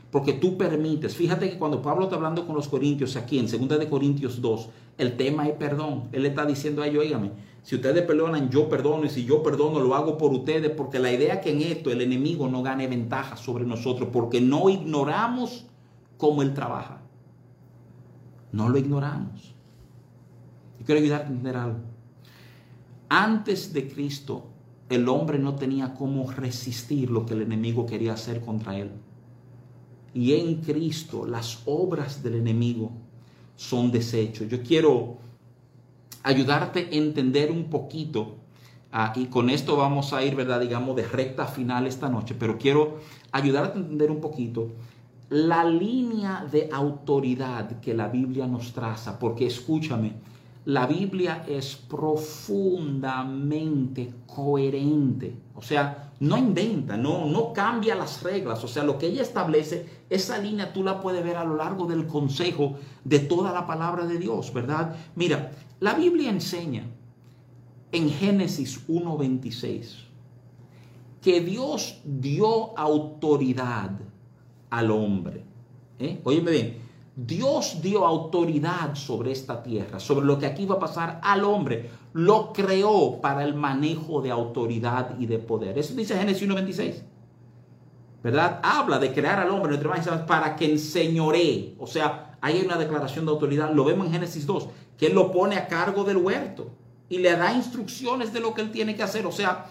Porque 0.10 0.32
tú 0.32 0.58
permites, 0.58 1.14
fíjate 1.14 1.50
que 1.50 1.58
cuando 1.58 1.82
Pablo 1.82 2.06
está 2.06 2.16
hablando 2.16 2.48
con 2.48 2.56
los 2.56 2.70
corintios 2.70 3.18
aquí 3.18 3.38
en 3.38 3.48
2 3.48 3.80
de 3.80 3.90
Corintios 3.90 4.40
2, 4.40 4.70
el 4.98 5.18
tema 5.18 5.50
es 5.50 5.56
perdón. 5.56 6.08
Él 6.14 6.26
está 6.26 6.46
diciendo 6.46 6.82
a 6.82 6.88
ellos, 6.88 7.04
oígame, 7.04 7.32
si 7.62 7.76
ustedes 7.76 8.02
perdonan, 8.04 8.50
yo 8.50 8.70
perdono, 8.70 9.04
y 9.04 9.10
si 9.10 9.26
yo 9.26 9.44
perdono, 9.44 9.82
lo 9.82 9.94
hago 9.94 10.18
por 10.18 10.32
ustedes, 10.32 10.72
porque 10.72 11.00
la 11.00 11.12
idea 11.12 11.34
es 11.34 11.40
que 11.42 11.52
en 11.52 11.64
esto 11.64 11.92
el 11.92 12.00
enemigo 12.00 12.48
no 12.48 12.64
gane 12.64 12.88
ventaja 12.88 13.36
sobre 13.36 13.66
nosotros, 13.66 14.08
porque 14.14 14.40
no 14.40 14.70
ignoramos 14.70 15.66
cómo 16.16 16.44
él 16.44 16.54
trabaja. 16.54 17.02
No 18.54 18.70
lo 18.70 18.78
ignoramos. 18.78 19.54
Yo 20.80 20.86
quiero 20.86 21.02
ayudarte 21.02 21.26
a 21.26 21.28
entender 21.28 21.58
algo. 21.58 21.80
Antes 23.10 23.74
de 23.74 23.90
Cristo, 23.90 24.53
el 24.90 25.08
hombre 25.10 25.40
no 25.40 25.56
tenía 25.56 25.94
cómo 25.94 26.30
resistir 26.32 27.10
lo 27.10 27.26
que 27.26 27.34
el 27.34 27.42
enemigo 27.42 27.86
quería 27.86 28.14
hacer 28.14 28.42
contra 28.42 28.78
él. 28.78 28.92
Y 30.14 30.34
en 30.34 30.62
Cristo 30.62 31.26
las 31.26 31.64
obras 31.66 32.22
del 32.22 32.36
enemigo 32.36 32.92
son 33.56 33.92
desechos. 33.92 34.48
Yo 34.48 34.62
quiero 34.62 35.18
ayudarte 36.22 36.88
a 36.92 36.96
entender 36.96 37.52
un 37.52 37.70
poquito, 37.70 38.36
ah, 38.92 39.14
y 39.16 39.26
con 39.26 39.50
esto 39.50 39.76
vamos 39.76 40.14
a 40.14 40.24
ir, 40.24 40.36
¿verdad? 40.36 40.62
Digamos, 40.62 40.96
de 40.96 41.08
recta 41.08 41.46
final 41.46 41.88
esta 41.88 42.10
noche, 42.10 42.36
pero 42.38 42.58
quiero 42.58 43.00
ayudarte 43.32 43.80
a 43.80 43.82
entender 43.82 44.12
un 44.12 44.22
poquito 44.22 44.70
la 45.30 45.66
línea 45.66 46.46
de 46.52 46.70
autoridad 46.72 47.80
que 47.80 47.94
la 47.94 48.08
Biblia 48.08 48.46
nos 48.46 48.72
traza, 48.74 49.18
porque 49.18 49.48
escúchame, 49.48 50.14
la 50.66 50.88
Biblia 50.88 51.46
es 51.48 51.76
profundamente 51.76 54.14
coherente. 54.26 55.36
O 55.56 55.62
sea, 55.62 56.14
no 56.20 56.38
inventa, 56.38 56.96
no, 56.96 57.26
no 57.26 57.52
cambia 57.52 57.96
las 57.96 58.24
reglas. 58.24 58.64
O 58.64 58.68
sea, 58.68 58.84
lo 58.84 58.98
que 58.98 59.08
ella 59.08 59.22
establece, 59.22 59.86
esa 60.10 60.38
línea 60.38 60.72
tú 60.72 60.84
la 60.84 61.02
puedes 61.02 61.24
ver 61.24 61.38
a 61.38 61.44
lo 61.44 61.56
largo 61.56 61.86
del 61.86 62.08
consejo 62.08 62.76
de 63.04 63.20
toda 63.20 63.52
la 63.52 63.68
palabra 63.68 64.06
de 64.06 64.18
Dios, 64.18 64.54
¿verdad? 64.54 64.96
Mira, 65.16 65.52
la 65.80 65.96
Biblia 65.96 66.30
enseña 66.30 66.86
en 67.92 68.10
Génesis 68.10 68.88
1.26 68.88 70.06
que 71.22 71.42
Dios 71.42 72.02
dio 72.04 72.78
autoridad 72.78 73.92
al 74.70 74.92
hombre. 74.92 75.46
¿Eh? 76.00 76.20
Óyeme 76.24 76.52
bien, 76.52 76.78
Dios 77.16 77.80
dio 77.82 78.08
autoridad 78.08 78.96
sobre 78.96 79.32
esta 79.32 79.62
tierra, 79.62 80.00
sobre 80.00 80.26
lo 80.26 80.40
que 80.40 80.48
aquí 80.48 80.66
va 80.66 80.76
a 80.76 80.80
pasar 80.80 81.20
al 81.24 81.44
hombre. 81.44 81.92
Lo 82.14 82.52
creó 82.54 83.22
para 83.22 83.44
el 83.44 83.54
manejo 83.54 84.22
de 84.22 84.32
autoridad 84.32 85.20
y 85.20 85.28
de 85.28 85.38
poder. 85.38 85.78
Eso 85.78 85.94
dice 85.94 86.18
Génesis 86.18 86.48
1.26. 86.48 87.04
¿Verdad? 88.24 88.62
Habla 88.64 89.00
de 89.00 89.14
crear 89.14 89.40
al 89.40 89.52
hombre 89.52 89.78
para 90.26 90.56
que 90.56 90.72
enseñoree. 90.72 91.76
O 91.78 91.86
sea, 91.86 92.38
hay 92.42 92.62
una 92.66 92.78
declaración 92.78 93.26
de 93.26 93.32
autoridad. 93.32 93.72
Lo 93.74 93.86
vemos 93.86 94.08
en 94.08 94.14
Génesis 94.14 94.48
2, 94.48 94.70
que 94.98 95.08
él 95.08 95.14
lo 95.14 95.32
pone 95.32 95.58
a 95.58 95.68
cargo 95.68 96.04
del 96.04 96.18
huerto 96.18 96.72
y 97.10 97.20
le 97.20 97.36
da 97.36 97.54
instrucciones 97.54 98.34
de 98.34 98.40
lo 98.40 98.54
que 98.54 98.62
él 98.62 98.72
tiene 98.72 98.96
que 98.96 99.04
hacer. 99.04 99.26
O 99.28 99.32
sea, 99.32 99.66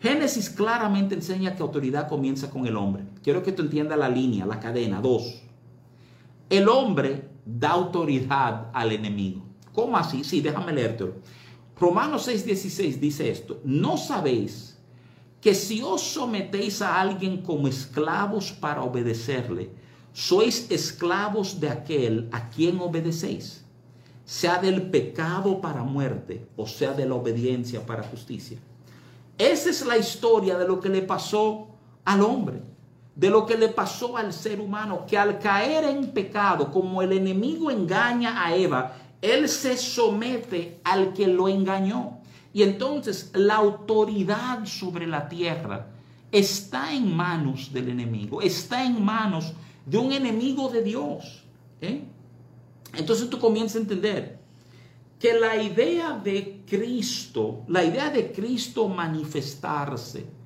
Génesis 0.00 0.50
claramente 0.50 1.14
enseña 1.14 1.54
que 1.54 1.62
autoridad 1.62 2.08
comienza 2.08 2.50
con 2.50 2.66
el 2.66 2.76
hombre. 2.76 3.04
Quiero 3.22 3.42
que 3.42 3.52
tú 3.52 3.62
entiendas 3.62 3.98
la 3.98 4.08
línea, 4.08 4.46
la 4.46 4.58
cadena. 4.58 5.00
Dos. 5.00 5.42
El 6.50 6.68
hombre 6.68 7.30
da 7.46 7.70
autoridad 7.70 8.70
al 8.74 8.90
enemigo. 8.90 9.46
¿Cómo 9.72 9.96
así? 9.96 10.24
Sí, 10.24 10.40
déjame 10.40 10.72
leértelo. 10.72 11.14
Romanos 11.78 12.26
6:16 12.26 12.98
dice 12.98 13.30
esto. 13.30 13.60
No 13.64 13.96
sabéis 13.96 14.76
que 15.40 15.54
si 15.54 15.80
os 15.80 16.02
sometéis 16.02 16.82
a 16.82 17.00
alguien 17.00 17.40
como 17.42 17.68
esclavos 17.68 18.50
para 18.50 18.82
obedecerle, 18.82 19.70
sois 20.12 20.66
esclavos 20.70 21.60
de 21.60 21.68
aquel 21.68 22.28
a 22.32 22.50
quien 22.50 22.80
obedecéis, 22.80 23.64
sea 24.24 24.58
del 24.58 24.90
pecado 24.90 25.60
para 25.60 25.84
muerte 25.84 26.48
o 26.56 26.66
sea 26.66 26.92
de 26.94 27.06
la 27.06 27.14
obediencia 27.14 27.86
para 27.86 28.02
justicia. 28.02 28.58
Esa 29.38 29.70
es 29.70 29.86
la 29.86 29.96
historia 29.96 30.58
de 30.58 30.66
lo 30.66 30.80
que 30.80 30.88
le 30.88 31.02
pasó 31.02 31.68
al 32.04 32.22
hombre 32.22 32.69
de 33.20 33.28
lo 33.28 33.44
que 33.44 33.58
le 33.58 33.68
pasó 33.68 34.16
al 34.16 34.32
ser 34.32 34.60
humano, 34.60 35.04
que 35.06 35.18
al 35.18 35.38
caer 35.38 35.84
en 35.84 36.10
pecado, 36.10 36.72
como 36.72 37.02
el 37.02 37.12
enemigo 37.12 37.70
engaña 37.70 38.42
a 38.42 38.56
Eva, 38.56 38.96
él 39.20 39.46
se 39.46 39.76
somete 39.76 40.80
al 40.84 41.12
que 41.12 41.26
lo 41.26 41.46
engañó. 41.46 42.20
Y 42.54 42.62
entonces 42.62 43.30
la 43.34 43.56
autoridad 43.56 44.64
sobre 44.64 45.06
la 45.06 45.28
tierra 45.28 45.88
está 46.32 46.94
en 46.94 47.14
manos 47.14 47.70
del 47.74 47.90
enemigo, 47.90 48.40
está 48.40 48.86
en 48.86 49.04
manos 49.04 49.52
de 49.84 49.98
un 49.98 50.12
enemigo 50.12 50.70
de 50.70 50.82
Dios. 50.82 51.44
¿eh? 51.82 52.02
Entonces 52.94 53.28
tú 53.28 53.38
comienzas 53.38 53.76
a 53.76 53.80
entender 53.80 54.40
que 55.18 55.34
la 55.34 55.62
idea 55.62 56.12
de 56.12 56.62
Cristo, 56.66 57.64
la 57.68 57.84
idea 57.84 58.08
de 58.08 58.32
Cristo 58.32 58.88
manifestarse, 58.88 60.39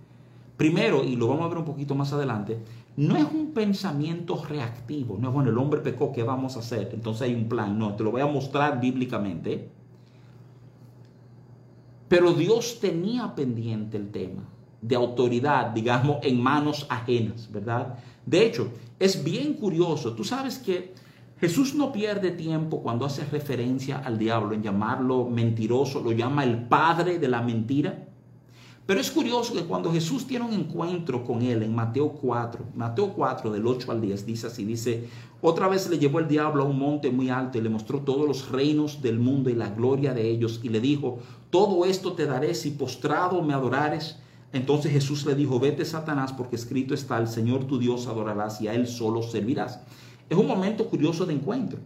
Primero, 0.57 1.03
y 1.03 1.17
lo 1.17 1.29
vamos 1.29 1.47
a 1.47 1.49
ver 1.49 1.59
un 1.59 1.65
poquito 1.65 1.95
más 1.95 2.13
adelante, 2.13 2.59
no 2.97 3.17
es 3.17 3.25
un 3.25 3.53
pensamiento 3.53 4.43
reactivo, 4.45 5.19
no 5.19 5.29
es 5.29 5.35
bueno, 5.35 5.51
el 5.51 5.59
hombre 5.59 5.81
pecó, 5.81 6.13
¿qué 6.13 6.23
vamos 6.23 6.57
a 6.57 6.61
hacer? 6.61 6.91
Entonces 6.93 7.23
hay 7.23 7.35
un 7.35 7.49
plan, 7.49 7.77
no, 7.77 7.95
te 7.97 8.05
lo 8.05 8.13
voy 8.13 8.21
a 8.21 8.27
mostrar 8.27 8.81
bíblicamente. 8.81 9.69
Pero 12.09 12.33
Dios 12.33 12.79
tenía 12.81 13.35
pendiente 13.35 13.97
el 13.97 14.11
tema 14.11 14.45
de 14.81 14.95
autoridad, 14.95 15.71
digamos, 15.71 16.19
en 16.23 16.41
manos 16.41 16.87
ajenas, 16.91 17.51
¿verdad? 17.51 17.99
De 18.27 18.47
hecho, 18.47 18.69
es 18.99 19.25
bien 19.25 19.55
curioso, 19.55 20.15
tú 20.15 20.23
sabes 20.23 20.59
que 20.59 20.95
Jesús 21.41 21.75
no 21.75 21.91
pierde 21.91 22.31
tiempo 22.31 22.83
cuando 22.83 23.05
hace 23.05 23.25
referencia 23.25 23.99
al 23.99 24.19
diablo 24.19 24.55
en 24.55 24.63
llamarlo 24.63 25.27
mentiroso, 25.27 26.01
lo 26.01 26.13
llama 26.13 26.45
el 26.45 26.69
padre 26.69 27.19
de 27.19 27.29
la 27.29 27.43
mentira. 27.43 28.09
Pero 28.87 29.01
es 29.01 29.11
curioso 29.11 29.55
que 29.55 29.64
cuando 29.64 29.91
Jesús 29.91 30.26
tiene 30.26 30.45
un 30.45 30.53
encuentro 30.53 31.24
con 31.24 31.41
él 31.41 31.62
en 31.62 31.74
Mateo 31.74 32.11
4, 32.12 32.66
Mateo 32.74 33.14
4 33.14 33.51
del 33.51 33.66
8 33.66 33.91
al 33.91 34.03
10 34.03 34.26
dice 34.26 34.49
así, 34.49 34.62
dice, 34.66 35.09
otra 35.41 35.68
vez 35.68 35.89
le 35.89 35.99
llevó 35.99 36.18
el 36.18 36.28
diablo 36.28 36.64
a 36.64 36.66
un 36.66 36.78
monte 36.78 37.11
muy 37.11 37.30
alto 37.30 37.57
y 37.57 37.62
le 37.62 37.70
mostró 37.70 38.01
todos 38.01 38.28
los 38.28 38.51
reinos 38.51 39.01
del 39.01 39.18
mundo 39.18 39.49
y 39.49 39.55
la 39.55 39.70
gloria 39.70 40.12
de 40.12 40.28
ellos 40.28 40.61
y 40.62 40.68
le 40.68 40.80
dijo, 40.80 41.18
todo 41.49 41.87
esto 41.87 42.12
te 42.12 42.26
daré 42.26 42.55
si 42.55 42.72
postrado 42.72 43.41
me 43.41 43.55
adorares. 43.55 44.18
Entonces 44.53 44.93
Jesús 44.93 45.24
le 45.24 45.35
dijo, 45.35 45.59
vete 45.59 45.87
Satanás 45.87 46.35
porque 46.35 46.57
escrito 46.57 46.93
está, 46.93 47.16
el 47.16 47.28
Señor 47.28 47.64
tu 47.64 47.78
Dios 47.78 48.07
adorarás 48.07 48.61
y 48.61 48.68
a 48.68 48.74
él 48.74 48.87
solo 48.87 49.22
servirás. 49.22 49.80
Es 50.28 50.37
un 50.37 50.47
momento 50.47 50.91
curioso 50.91 51.24
de 51.24 51.32
encuentro. 51.32 51.78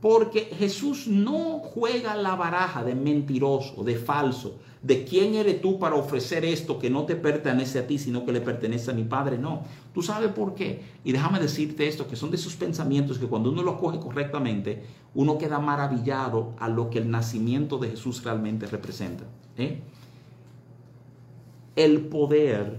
Porque 0.00 0.42
Jesús 0.58 1.08
no 1.08 1.58
juega 1.58 2.14
la 2.14 2.36
baraja 2.36 2.84
de 2.84 2.94
mentiroso, 2.94 3.82
de 3.82 3.96
falso, 3.96 4.58
de 4.82 5.04
quién 5.04 5.34
eres 5.34 5.60
tú 5.60 5.78
para 5.78 5.96
ofrecer 5.96 6.44
esto 6.44 6.78
que 6.78 6.88
no 6.88 7.04
te 7.04 7.16
pertenece 7.16 7.80
a 7.80 7.86
ti, 7.86 7.98
sino 7.98 8.24
que 8.24 8.32
le 8.32 8.40
pertenece 8.40 8.92
a 8.92 8.94
mi 8.94 9.02
Padre. 9.02 9.38
No, 9.38 9.62
tú 9.92 10.02
sabes 10.02 10.30
por 10.30 10.54
qué. 10.54 10.82
Y 11.02 11.10
déjame 11.10 11.40
decirte 11.40 11.88
esto, 11.88 12.06
que 12.06 12.14
son 12.14 12.30
de 12.30 12.36
esos 12.36 12.54
pensamientos 12.54 13.18
que 13.18 13.26
cuando 13.26 13.50
uno 13.50 13.62
los 13.64 13.74
coge 13.76 13.98
correctamente, 13.98 14.84
uno 15.14 15.36
queda 15.36 15.58
maravillado 15.58 16.54
a 16.60 16.68
lo 16.68 16.90
que 16.90 16.98
el 16.98 17.10
nacimiento 17.10 17.78
de 17.78 17.90
Jesús 17.90 18.22
realmente 18.22 18.66
representa. 18.66 19.24
¿eh? 19.56 19.82
el 21.78 22.00
poder, 22.08 22.76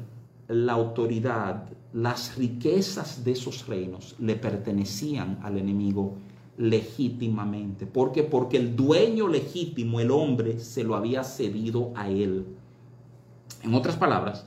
la 0.50 0.74
autoridad, 0.74 1.70
las 1.94 2.36
riquezas 2.36 3.24
de 3.24 3.32
esos 3.32 3.66
reinos 3.66 4.14
le 4.20 4.36
pertenecían 4.36 5.40
al 5.42 5.58
enemigo 5.58 6.18
legítimamente. 6.60 7.86
¿Por 7.86 8.12
qué? 8.12 8.22
Porque 8.22 8.58
el 8.58 8.76
dueño 8.76 9.30
legítimo, 9.30 10.02
el 10.02 10.12
hombre, 10.12 10.60
se 10.60 10.84
lo 10.84 10.96
había 10.96 11.24
cedido 11.24 11.94
a 11.96 12.10
él. 12.10 12.46
En 13.64 13.74
otras 13.74 13.96
palabras, 13.96 14.46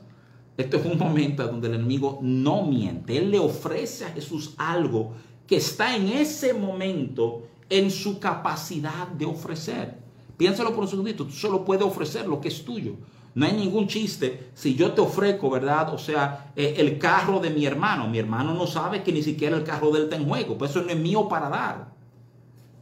este 0.58 0.76
es 0.76 0.84
un 0.84 0.98
momento 0.98 1.46
donde 1.46 1.68
el 1.68 1.74
enemigo 1.74 2.18
no 2.20 2.66
miente. 2.66 3.16
Él 3.16 3.30
le 3.30 3.38
ofrece 3.38 4.04
a 4.04 4.10
Jesús 4.10 4.54
algo 4.58 5.14
que 5.46 5.56
está 5.56 5.96
en 5.96 6.08
ese 6.08 6.52
momento 6.52 7.44
en 7.70 7.90
su 7.90 8.20
capacidad 8.20 9.08
de 9.08 9.24
ofrecer. 9.24 9.96
Piénsalo 10.36 10.74
por 10.74 10.80
un 10.80 10.88
segundito, 10.88 11.24
tú 11.24 11.32
solo 11.32 11.64
puedes 11.64 11.82
ofrecer 11.82 12.28
lo 12.28 12.42
que 12.42 12.48
es 12.48 12.62
tuyo. 12.62 12.96
No 13.34 13.46
hay 13.46 13.54
ningún 13.54 13.86
chiste 13.86 14.50
si 14.52 14.74
yo 14.74 14.92
te 14.92 15.00
ofrezco, 15.00 15.48
¿verdad? 15.48 15.94
O 15.94 15.98
sea, 15.98 16.52
eh, 16.56 16.74
el 16.76 16.98
carro 16.98 17.40
de 17.40 17.48
mi 17.48 17.64
hermano. 17.64 18.06
Mi 18.06 18.18
hermano 18.18 18.52
no 18.52 18.66
sabe 18.66 19.02
que 19.02 19.12
ni 19.12 19.22
siquiera 19.22 19.56
el 19.56 19.64
carro 19.64 19.90
de 19.90 20.00
él 20.00 20.04
está 20.04 20.16
en 20.16 20.28
juego. 20.28 20.58
Pues 20.58 20.72
eso 20.72 20.82
no 20.82 20.90
es 20.90 20.98
mío 20.98 21.26
para 21.26 21.48
dar. 21.48 22.01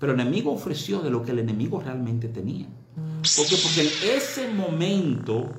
Pero 0.01 0.15
el 0.15 0.21
enemigo 0.21 0.51
ofreció 0.51 1.01
de 1.01 1.11
lo 1.11 1.23
que 1.23 1.31
el 1.31 1.39
enemigo 1.39 1.81
realmente 1.81 2.29
tenía. 2.29 2.67
Porque, 2.97 3.57
porque 3.63 3.83
en 3.83 4.17
ese 4.17 4.53
momento 4.53 5.51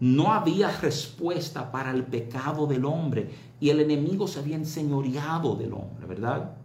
no 0.00 0.32
había 0.32 0.70
respuesta 0.80 1.72
para 1.72 1.92
el 1.92 2.04
pecado 2.04 2.66
del 2.66 2.84
hombre 2.84 3.30
y 3.60 3.70
el 3.70 3.80
enemigo 3.80 4.28
se 4.28 4.40
había 4.40 4.56
enseñoreado 4.56 5.56
del 5.56 5.72
hombre, 5.72 6.06
¿verdad? 6.06 6.56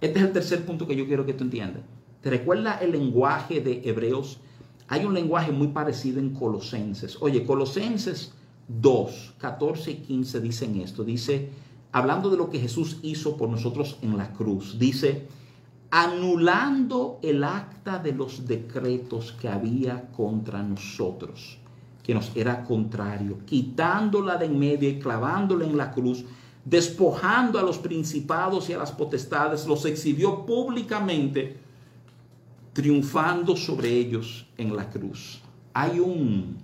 Este 0.00 0.18
es 0.18 0.24
el 0.24 0.32
tercer 0.32 0.64
punto 0.64 0.86
que 0.86 0.96
yo 0.96 1.06
quiero 1.06 1.26
que 1.26 1.34
tú 1.34 1.44
entiendas. 1.44 1.82
¿Te 2.20 2.30
recuerda 2.30 2.78
el 2.78 2.92
lenguaje 2.92 3.60
de 3.60 3.82
Hebreos? 3.84 4.38
Hay 4.88 5.04
un 5.04 5.14
lenguaje 5.14 5.52
muy 5.52 5.68
parecido 5.68 6.20
en 6.20 6.30
Colosenses. 6.30 7.16
Oye, 7.20 7.44
Colosenses 7.44 8.32
2, 8.68 9.34
14 9.38 9.90
y 9.90 9.94
15 9.96 10.40
dicen 10.40 10.80
esto. 10.80 11.04
Dice, 11.04 11.50
hablando 11.92 12.30
de 12.30 12.36
lo 12.36 12.50
que 12.50 12.58
Jesús 12.58 12.98
hizo 13.02 13.36
por 13.36 13.48
nosotros 13.48 13.98
en 14.02 14.16
la 14.16 14.32
cruz, 14.32 14.78
dice, 14.78 15.26
anulando 15.94 17.20
el 17.22 17.44
acta 17.44 17.98
de 17.98 18.12
los 18.12 18.46
decretos 18.46 19.32
que 19.32 19.46
había 19.46 20.10
contra 20.10 20.62
nosotros 20.62 21.58
que 22.02 22.14
nos 22.14 22.32
era 22.34 22.64
contrario, 22.64 23.38
quitándola 23.46 24.36
de 24.36 24.46
en 24.46 24.58
medio 24.58 24.88
y 24.88 24.98
clavándola 24.98 25.64
en 25.64 25.76
la 25.76 25.92
cruz, 25.92 26.24
despojando 26.64 27.58
a 27.58 27.62
los 27.62 27.78
principados 27.78 28.68
y 28.68 28.72
a 28.72 28.78
las 28.78 28.90
potestades, 28.90 29.66
los 29.66 29.84
exhibió 29.84 30.44
públicamente, 30.44 31.58
triunfando 32.72 33.54
sobre 33.54 33.90
ellos 33.90 34.46
en 34.56 34.74
la 34.74 34.90
cruz. 34.90 35.40
Hay 35.74 36.00
un, 36.00 36.56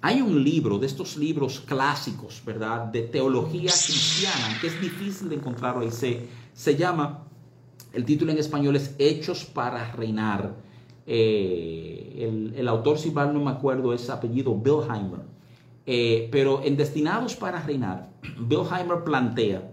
hay 0.00 0.22
un 0.22 0.42
libro 0.42 0.78
de 0.78 0.86
estos 0.86 1.16
libros 1.16 1.60
clásicos, 1.60 2.42
¿verdad? 2.44 2.86
De 2.86 3.02
teología 3.02 3.70
cristiana, 3.70 4.58
que 4.60 4.68
es 4.68 4.80
difícil 4.80 5.28
de 5.28 5.36
encontrar 5.36 5.76
hoy. 5.76 5.90
Se, 5.90 6.26
se 6.52 6.76
llama, 6.76 7.26
el 7.92 8.04
título 8.04 8.32
en 8.32 8.38
español 8.38 8.76
es 8.76 8.94
Hechos 8.98 9.44
para 9.44 9.92
Reinar 9.92 10.54
eh, 11.06 12.52
el, 12.56 12.68
autor, 12.68 12.98
si 12.98 13.10
mal 13.10 13.34
no 13.34 13.42
me 13.42 13.50
acuerdo, 13.50 13.92
es 13.92 14.08
apellido 14.08 14.54
Billheimer. 14.54 15.20
Eh, 15.84 16.28
pero 16.30 16.62
en 16.62 16.76
Destinados 16.76 17.34
para 17.34 17.60
Reinar, 17.60 18.10
Billheimer 18.38 19.02
plantea 19.04 19.70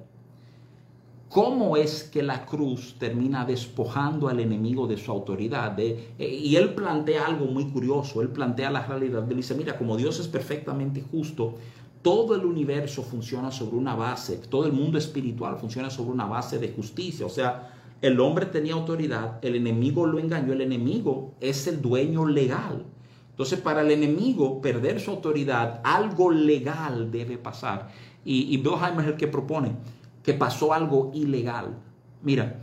cómo 1.29 1.77
es 1.77 2.03
que 2.03 2.23
la 2.23 2.45
cruz 2.45 2.95
termina 2.97 3.45
despojando 3.45 4.27
al 4.27 4.39
enemigo 4.39 4.87
de 4.87 4.97
su 4.97 5.11
autoridad. 5.11 5.79
Eh, 5.79 6.09
y 6.19 6.55
él 6.55 6.73
plantea 6.73 7.27
algo 7.27 7.45
muy 7.45 7.65
curioso, 7.65 8.21
él 8.21 8.29
plantea 8.29 8.71
la 8.71 8.85
realidad, 8.85 9.29
él 9.29 9.37
dice, 9.37 9.53
mira, 9.53 9.77
como 9.77 9.95
Dios 9.97 10.19
es 10.19 10.27
perfectamente 10.27 11.03
justo, 11.11 11.55
todo 12.01 12.33
el 12.33 12.45
universo 12.45 13.03
funciona 13.03 13.51
sobre 13.51 13.75
una 13.75 13.93
base, 13.93 14.37
todo 14.37 14.65
el 14.65 14.71
mundo 14.71 14.97
espiritual 14.97 15.57
funciona 15.57 15.89
sobre 15.89 16.11
una 16.11 16.25
base 16.25 16.57
de 16.57 16.69
justicia, 16.69 17.25
o 17.25 17.29
sea, 17.29 17.78
el 18.01 18.19
hombre 18.19 18.45
tenía 18.45 18.73
autoridad, 18.73 19.39
el 19.41 19.55
enemigo 19.55 20.05
lo 20.05 20.19
engañó, 20.19 20.53
el 20.53 20.61
enemigo 20.61 21.35
es 21.41 21.67
el 21.67 21.81
dueño 21.81 22.25
legal. 22.25 22.85
Entonces, 23.31 23.59
para 23.59 23.81
el 23.81 23.91
enemigo 23.91 24.61
perder 24.61 24.99
su 24.99 25.11
autoridad, 25.11 25.81
algo 25.83 26.31
legal 26.31 27.11
debe 27.11 27.37
pasar. 27.37 27.89
Y, 28.23 28.53
y 28.53 28.57
Bill 28.57 28.73
es 28.99 29.07
el 29.07 29.15
que 29.15 29.27
propone 29.27 29.75
que 30.23 30.33
pasó 30.33 30.73
algo 30.73 31.11
ilegal. 31.13 31.77
Mira, 32.21 32.59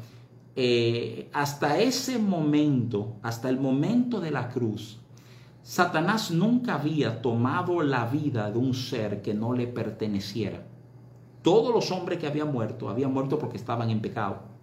eh, 0.55 1.29
hasta 1.33 1.79
ese 1.79 2.19
momento, 2.19 3.17
hasta 3.23 3.49
el 3.49 3.59
momento 3.59 4.21
de 4.21 4.31
la 4.31 4.49
cruz, 4.49 4.99
Satanás 5.63 6.31
nunca 6.31 6.75
había 6.75 7.21
tomado 7.21 7.83
la 7.83 8.07
vida 8.07 8.51
de 8.51 8.59
un 8.59 8.73
ser 8.73 9.21
que 9.21 9.35
no 9.35 9.53
le 9.53 9.67
perteneciera. 9.67 10.65
Todos 11.43 11.75
los 11.75 11.91
hombres 11.91 12.19
que 12.19 12.27
habían 12.27 12.53
muerto, 12.53 12.89
habían 12.89 13.13
muerto 13.13 13.39
porque 13.39 13.57
estaban 13.57 13.91
en 13.91 14.01
pecado. 14.01 14.56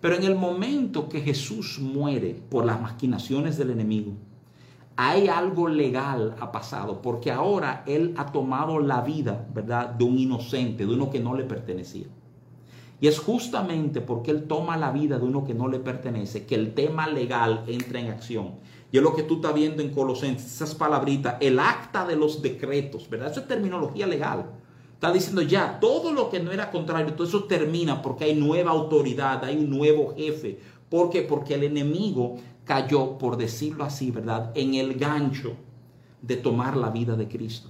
Pero 0.00 0.14
en 0.14 0.24
el 0.24 0.36
momento 0.36 1.08
que 1.08 1.20
Jesús 1.20 1.78
muere 1.80 2.34
por 2.48 2.64
las 2.64 2.80
maquinaciones 2.80 3.58
del 3.58 3.70
enemigo, 3.70 4.12
hay 5.00 5.28
algo 5.28 5.68
legal 5.68 6.34
ha 6.40 6.50
pasado, 6.50 7.02
porque 7.02 7.30
ahora 7.30 7.84
Él 7.86 8.14
ha 8.16 8.26
tomado 8.26 8.80
la 8.80 9.00
vida, 9.00 9.46
¿verdad?, 9.54 9.90
de 9.90 10.04
un 10.04 10.18
inocente, 10.18 10.86
de 10.86 10.92
uno 10.92 11.08
que 11.08 11.20
no 11.20 11.34
le 11.36 11.44
pertenecía. 11.44 12.06
Y 13.00 13.06
es 13.06 13.20
justamente 13.20 14.00
porque 14.00 14.32
Él 14.32 14.44
toma 14.48 14.76
la 14.76 14.90
vida 14.90 15.18
de 15.18 15.24
uno 15.24 15.44
que 15.44 15.54
no 15.54 15.68
le 15.68 15.78
pertenece 15.78 16.46
que 16.46 16.56
el 16.56 16.74
tema 16.74 17.06
legal 17.06 17.62
entra 17.68 18.00
en 18.00 18.08
acción. 18.08 18.54
Y 18.90 18.96
es 18.96 19.02
lo 19.02 19.14
que 19.14 19.22
tú 19.22 19.36
estás 19.36 19.54
viendo 19.54 19.82
en 19.82 19.94
Colosenses, 19.94 20.52
esas 20.52 20.74
palabritas, 20.74 21.36
el 21.40 21.60
acta 21.60 22.04
de 22.06 22.16
los 22.16 22.42
decretos, 22.42 23.08
¿verdad? 23.08 23.30
Eso 23.30 23.40
es 23.40 23.48
terminología 23.48 24.06
legal. 24.06 24.50
Está 24.98 25.12
diciendo 25.12 25.42
ya, 25.42 25.78
todo 25.78 26.12
lo 26.12 26.28
que 26.28 26.40
no 26.40 26.50
era 26.50 26.72
contrario, 26.72 27.14
todo 27.14 27.28
eso 27.28 27.44
termina 27.44 28.02
porque 28.02 28.24
hay 28.24 28.34
nueva 28.34 28.72
autoridad, 28.72 29.44
hay 29.44 29.56
un 29.56 29.70
nuevo 29.70 30.12
jefe. 30.16 30.58
¿Por 30.90 31.08
qué? 31.08 31.22
Porque 31.22 31.54
el 31.54 31.62
enemigo 31.62 32.38
cayó, 32.64 33.16
por 33.16 33.36
decirlo 33.36 33.84
así, 33.84 34.10
¿verdad?, 34.10 34.50
en 34.56 34.74
el 34.74 34.94
gancho 34.94 35.52
de 36.20 36.34
tomar 36.34 36.76
la 36.76 36.90
vida 36.90 37.14
de 37.14 37.28
Cristo. 37.28 37.68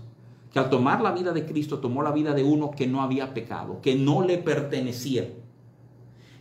Que 0.51 0.59
al 0.59 0.71
tomar 0.71 1.03
la 1.03 1.13
vida 1.13 1.33
de 1.33 1.45
Cristo 1.45 1.81
tomó 1.81 2.03
la 2.03 2.13
vida 2.13 2.33
de 2.33 2.45
uno 2.45 2.71
que 2.71 2.87
no 2.87 3.03
había 3.03 3.35
pecado, 3.35 3.83
que 3.83 3.95
no 3.95 4.23
le 4.23 4.39
pertenecía. 4.39 5.31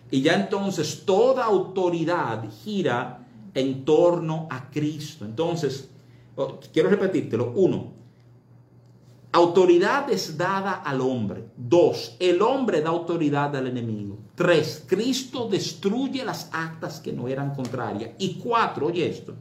Y 0.09 0.21
ya 0.21 0.35
entonces 0.35 1.03
toda 1.03 1.43
autoridad 1.43 2.49
gira 2.63 3.27
en 3.53 3.83
torno 3.83 4.47
a 4.49 4.69
Cristo. 4.69 5.25
Entonces, 5.25 5.89
oh, 6.38 6.61
quiero 6.71 6.88
repetírtelo. 6.88 7.51
Uno, 7.53 7.97
Autoridad 9.38 10.09
es 10.09 10.35
dada 10.35 10.71
al 10.71 10.99
hombre. 10.99 11.51
Dos, 11.55 12.15
el 12.19 12.41
hombre 12.41 12.81
da 12.81 12.89
autoridad 12.89 13.55
al 13.55 13.67
enemigo. 13.67 14.17
Tres, 14.33 14.83
Cristo 14.88 15.47
destruye 15.47 16.25
las 16.25 16.49
actas 16.51 16.99
que 16.99 17.13
no 17.13 17.27
eran 17.27 17.53
contrarias. 17.53 18.13
Y 18.17 18.39
cuatro, 18.39 18.88
oye 18.88 19.07
esto, 19.07 19.35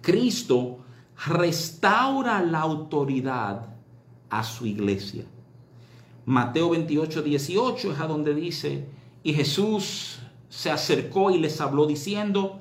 Cristo 0.00 0.78
restaura 1.26 2.40
la 2.40 2.60
autoridad 2.60 3.66
a 4.30 4.42
su 4.42 4.64
iglesia. 4.64 5.26
Mateo 6.24 6.70
28, 6.70 7.20
18 7.20 7.92
es 7.92 8.00
a 8.00 8.06
donde 8.06 8.34
dice, 8.34 8.86
y 9.22 9.34
Jesús 9.34 10.20
se 10.48 10.70
acercó 10.70 11.30
y 11.30 11.38
les 11.38 11.60
habló 11.60 11.84
diciendo, 11.84 12.60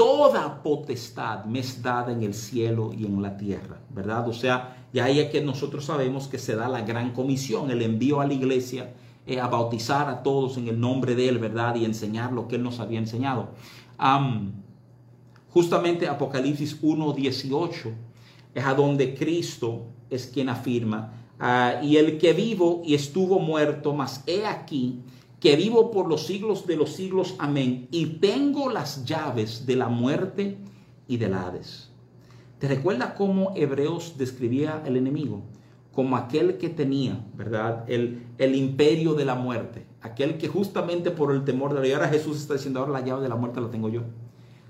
toda 0.00 0.62
potestad 0.62 1.44
me 1.44 1.58
es 1.58 1.82
dada 1.82 2.10
en 2.10 2.22
el 2.22 2.32
cielo 2.32 2.90
y 2.96 3.04
en 3.04 3.20
la 3.20 3.36
tierra, 3.36 3.82
¿verdad? 3.90 4.26
O 4.26 4.32
sea, 4.32 4.86
ya 4.94 5.04
ahí 5.04 5.20
es 5.20 5.30
que 5.30 5.42
nosotros 5.42 5.84
sabemos 5.84 6.26
que 6.26 6.38
se 6.38 6.56
da 6.56 6.70
la 6.70 6.80
gran 6.80 7.10
comisión, 7.12 7.70
el 7.70 7.82
envío 7.82 8.22
a 8.22 8.26
la 8.26 8.32
iglesia 8.32 8.94
eh, 9.26 9.38
a 9.38 9.46
bautizar 9.48 10.08
a 10.08 10.22
todos 10.22 10.56
en 10.56 10.68
el 10.68 10.80
nombre 10.80 11.14
de 11.14 11.28
Él, 11.28 11.38
¿verdad? 11.38 11.74
Y 11.74 11.84
enseñar 11.84 12.32
lo 12.32 12.48
que 12.48 12.56
Él 12.56 12.62
nos 12.62 12.80
había 12.80 12.98
enseñado. 12.98 13.50
justamente 15.50 16.08
Apocalipsis 16.08 16.80
1.18 16.80 17.92
es 18.54 18.64
a 18.64 18.72
donde 18.72 19.14
Cristo 19.14 19.84
es 20.08 20.28
quien 20.28 20.48
afirma, 20.48 21.12
ah, 21.38 21.74
y 21.82 21.98
el 21.98 22.16
que 22.16 22.32
vivo 22.32 22.80
y 22.86 22.94
estuvo 22.94 23.38
muerto, 23.38 23.92
mas 23.92 24.24
he 24.26 24.46
aquí 24.46 25.02
que 25.40 25.56
vivo 25.56 25.90
por 25.90 26.06
los 26.06 26.26
siglos 26.26 26.66
de 26.66 26.76
los 26.76 26.92
siglos, 26.92 27.34
amén, 27.38 27.88
y 27.90 28.06
tengo 28.18 28.70
las 28.70 29.04
llaves 29.06 29.64
de 29.66 29.74
la 29.74 29.88
muerte 29.88 30.58
y 31.08 31.16
del 31.16 31.34
Hades. 31.34 31.90
¿Te 32.58 32.68
recuerdas 32.68 33.14
cómo 33.16 33.54
Hebreos 33.56 34.16
describía 34.18 34.82
el 34.84 34.96
enemigo? 34.96 35.42
Como 35.92 36.16
aquel 36.16 36.58
que 36.58 36.68
tenía, 36.68 37.24
¿verdad? 37.34 37.84
El, 37.88 38.26
el 38.36 38.54
imperio 38.54 39.14
de 39.14 39.24
la 39.24 39.34
muerte. 39.34 39.86
Aquel 40.02 40.36
que 40.36 40.46
justamente 40.46 41.10
por 41.10 41.34
el 41.34 41.42
temor 41.42 41.72
de 41.72 41.88
la 41.88 41.94
ahora 41.96 42.08
Jesús 42.08 42.36
está 42.36 42.54
diciendo, 42.54 42.80
ahora 42.80 42.92
la 42.92 43.04
llave 43.04 43.22
de 43.22 43.30
la 43.30 43.36
muerte 43.36 43.62
la 43.62 43.70
tengo 43.70 43.88
yo. 43.88 44.02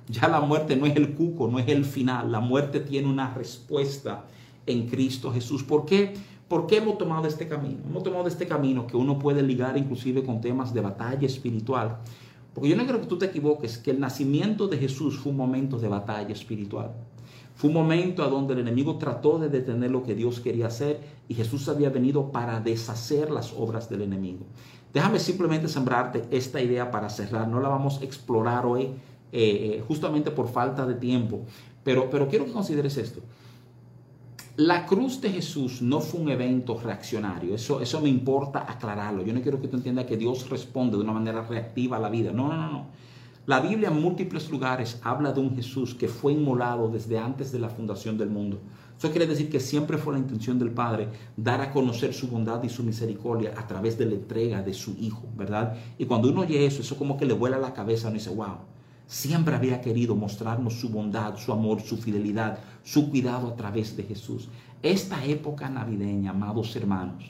Ya 0.08 0.28
la 0.28 0.40
muerte 0.40 0.76
no 0.76 0.86
es 0.86 0.96
el 0.96 1.14
cuco, 1.14 1.48
no 1.48 1.58
es 1.58 1.68
el 1.68 1.84
final. 1.84 2.30
La 2.30 2.40
muerte 2.40 2.78
tiene 2.80 3.08
una 3.08 3.34
respuesta 3.34 4.24
en 4.66 4.88
Cristo 4.88 5.32
Jesús. 5.32 5.64
¿Por 5.64 5.84
qué? 5.84 6.14
¿Por 6.50 6.66
qué 6.66 6.78
hemos 6.78 6.98
tomado 6.98 7.28
este 7.28 7.46
camino? 7.46 7.78
Hemos 7.88 8.02
tomado 8.02 8.26
este 8.26 8.48
camino 8.48 8.84
que 8.84 8.96
uno 8.96 9.20
puede 9.20 9.40
ligar 9.40 9.76
inclusive 9.76 10.24
con 10.24 10.40
temas 10.40 10.74
de 10.74 10.80
batalla 10.80 11.24
espiritual. 11.24 11.98
Porque 12.52 12.68
yo 12.68 12.74
no 12.74 12.82
quiero 12.82 13.00
que 13.00 13.06
tú 13.06 13.18
te 13.18 13.26
equivoques, 13.26 13.78
que 13.78 13.92
el 13.92 14.00
nacimiento 14.00 14.66
de 14.66 14.76
Jesús 14.76 15.16
fue 15.16 15.30
un 15.30 15.38
momento 15.38 15.78
de 15.78 15.86
batalla 15.86 16.32
espiritual. 16.32 16.90
Fue 17.54 17.68
un 17.68 17.74
momento 17.74 18.24
a 18.24 18.26
donde 18.26 18.54
el 18.54 18.58
enemigo 18.58 18.98
trató 18.98 19.38
de 19.38 19.48
detener 19.48 19.92
lo 19.92 20.02
que 20.02 20.16
Dios 20.16 20.40
quería 20.40 20.66
hacer 20.66 20.98
y 21.28 21.34
Jesús 21.34 21.68
había 21.68 21.88
venido 21.88 22.32
para 22.32 22.58
deshacer 22.58 23.30
las 23.30 23.52
obras 23.52 23.88
del 23.88 24.02
enemigo. 24.02 24.40
Déjame 24.92 25.20
simplemente 25.20 25.68
sembrarte 25.68 26.24
esta 26.32 26.60
idea 26.60 26.90
para 26.90 27.10
cerrar. 27.10 27.46
No 27.46 27.60
la 27.60 27.68
vamos 27.68 28.00
a 28.00 28.04
explorar 28.04 28.66
hoy 28.66 28.86
eh, 28.86 28.90
eh, 29.30 29.84
justamente 29.86 30.32
por 30.32 30.48
falta 30.48 30.84
de 30.84 30.94
tiempo, 30.94 31.42
pero, 31.84 32.10
pero 32.10 32.26
quiero 32.26 32.44
que 32.44 32.52
consideres 32.52 32.96
esto. 32.96 33.20
La 34.60 34.84
cruz 34.84 35.22
de 35.22 35.30
Jesús 35.30 35.80
no 35.80 36.00
fue 36.00 36.20
un 36.20 36.28
evento 36.28 36.78
reaccionario, 36.78 37.54
eso, 37.54 37.80
eso 37.80 37.98
me 38.02 38.10
importa 38.10 38.66
aclararlo. 38.70 39.24
Yo 39.24 39.32
no 39.32 39.40
quiero 39.40 39.58
que 39.58 39.68
tú 39.68 39.78
entiendas 39.78 40.04
que 40.04 40.18
Dios 40.18 40.50
responde 40.50 40.98
de 40.98 41.02
una 41.02 41.14
manera 41.14 41.40
reactiva 41.40 41.96
a 41.96 42.00
la 42.00 42.10
vida. 42.10 42.30
No, 42.30 42.48
no, 42.48 42.56
no, 42.58 42.70
no. 42.70 42.86
La 43.46 43.60
Biblia 43.60 43.88
en 43.88 44.02
múltiples 44.02 44.50
lugares 44.50 45.00
habla 45.02 45.32
de 45.32 45.40
un 45.40 45.56
Jesús 45.56 45.94
que 45.94 46.08
fue 46.08 46.34
inmolado 46.34 46.90
desde 46.90 47.18
antes 47.18 47.52
de 47.52 47.58
la 47.58 47.70
fundación 47.70 48.18
del 48.18 48.28
mundo. 48.28 48.60
Eso 48.98 49.10
quiere 49.10 49.26
decir 49.26 49.48
que 49.48 49.60
siempre 49.60 49.96
fue 49.96 50.12
la 50.12 50.18
intención 50.18 50.58
del 50.58 50.72
Padre 50.72 51.08
dar 51.38 51.62
a 51.62 51.70
conocer 51.70 52.12
su 52.12 52.28
bondad 52.28 52.62
y 52.62 52.68
su 52.68 52.82
misericordia 52.82 53.54
a 53.56 53.66
través 53.66 53.96
de 53.96 54.04
la 54.04 54.14
entrega 54.16 54.60
de 54.60 54.74
su 54.74 54.94
Hijo, 55.00 55.22
¿verdad? 55.38 55.74
Y 55.96 56.04
cuando 56.04 56.28
uno 56.28 56.42
oye 56.42 56.66
eso, 56.66 56.82
eso 56.82 56.98
como 56.98 57.16
que 57.16 57.24
le 57.24 57.32
vuela 57.32 57.56
la 57.56 57.72
cabeza, 57.72 58.08
uno 58.08 58.18
dice, 58.18 58.28
wow, 58.28 58.58
siempre 59.10 59.56
había 59.56 59.80
querido 59.80 60.14
mostrarnos 60.14 60.74
su 60.74 60.88
bondad, 60.88 61.36
su 61.36 61.50
amor, 61.50 61.80
su 61.80 61.96
fidelidad, 61.96 62.60
su 62.84 63.10
cuidado 63.10 63.48
a 63.48 63.56
través 63.56 63.96
de 63.96 64.04
Jesús. 64.04 64.48
Esta 64.84 65.24
época 65.24 65.68
navideña, 65.68 66.30
amados 66.30 66.76
hermanos, 66.76 67.24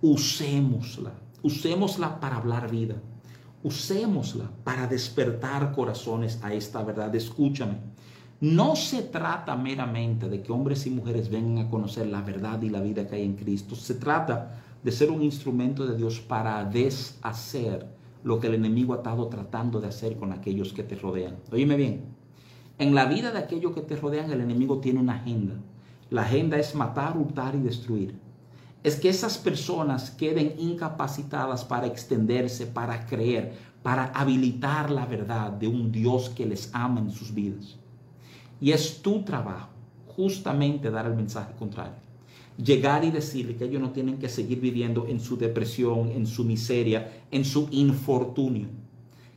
usémosla, 0.00 1.12
usémosla 1.42 2.20
para 2.20 2.36
hablar 2.36 2.70
vida, 2.70 2.94
usémosla 3.64 4.48
para 4.62 4.86
despertar 4.86 5.72
corazones 5.72 6.38
a 6.40 6.54
esta 6.54 6.84
verdad. 6.84 7.12
Escúchame, 7.16 7.78
no 8.40 8.76
se 8.76 9.02
trata 9.02 9.56
meramente 9.56 10.28
de 10.28 10.40
que 10.40 10.52
hombres 10.52 10.86
y 10.86 10.90
mujeres 10.90 11.30
vengan 11.30 11.66
a 11.66 11.68
conocer 11.68 12.06
la 12.06 12.22
verdad 12.22 12.62
y 12.62 12.70
la 12.70 12.80
vida 12.80 13.08
que 13.08 13.16
hay 13.16 13.24
en 13.24 13.34
Cristo, 13.34 13.74
se 13.74 13.96
trata 13.96 14.62
de 14.84 14.92
ser 14.92 15.10
un 15.10 15.20
instrumento 15.20 15.84
de 15.84 15.96
Dios 15.96 16.20
para 16.20 16.64
deshacer 16.64 18.03
lo 18.24 18.40
que 18.40 18.48
el 18.48 18.54
enemigo 18.54 18.94
ha 18.94 18.96
estado 18.96 19.28
tratando 19.28 19.80
de 19.80 19.88
hacer 19.88 20.16
con 20.16 20.32
aquellos 20.32 20.72
que 20.72 20.82
te 20.82 20.96
rodean. 20.96 21.36
Óyeme 21.52 21.76
bien, 21.76 22.06
en 22.78 22.94
la 22.94 23.04
vida 23.04 23.30
de 23.30 23.38
aquellos 23.38 23.72
que 23.72 23.82
te 23.82 23.96
rodean 23.96 24.32
el 24.32 24.40
enemigo 24.40 24.80
tiene 24.80 24.98
una 24.98 25.16
agenda. 25.16 25.54
La 26.10 26.22
agenda 26.22 26.58
es 26.58 26.74
matar, 26.74 27.16
hurtar 27.16 27.54
y 27.54 27.60
destruir. 27.60 28.18
Es 28.82 28.96
que 28.96 29.08
esas 29.08 29.38
personas 29.38 30.10
queden 30.10 30.54
incapacitadas 30.58 31.64
para 31.64 31.86
extenderse, 31.86 32.66
para 32.66 33.06
creer, 33.06 33.52
para 33.82 34.06
habilitar 34.06 34.90
la 34.90 35.06
verdad 35.06 35.52
de 35.52 35.68
un 35.68 35.92
Dios 35.92 36.30
que 36.30 36.46
les 36.46 36.74
ama 36.74 37.00
en 37.00 37.10
sus 37.10 37.32
vidas. 37.32 37.78
Y 38.60 38.72
es 38.72 39.02
tu 39.02 39.22
trabajo 39.22 39.68
justamente 40.16 40.90
dar 40.90 41.06
el 41.06 41.14
mensaje 41.14 41.54
contrario 41.58 42.03
llegar 42.56 43.04
y 43.04 43.10
decirle 43.10 43.56
que 43.56 43.64
ellos 43.64 43.80
no 43.80 43.90
tienen 43.90 44.18
que 44.18 44.28
seguir 44.28 44.60
viviendo 44.60 45.06
en 45.08 45.20
su 45.20 45.36
depresión, 45.36 46.10
en 46.10 46.26
su 46.26 46.44
miseria, 46.44 47.24
en 47.30 47.44
su 47.44 47.68
infortunio. 47.70 48.68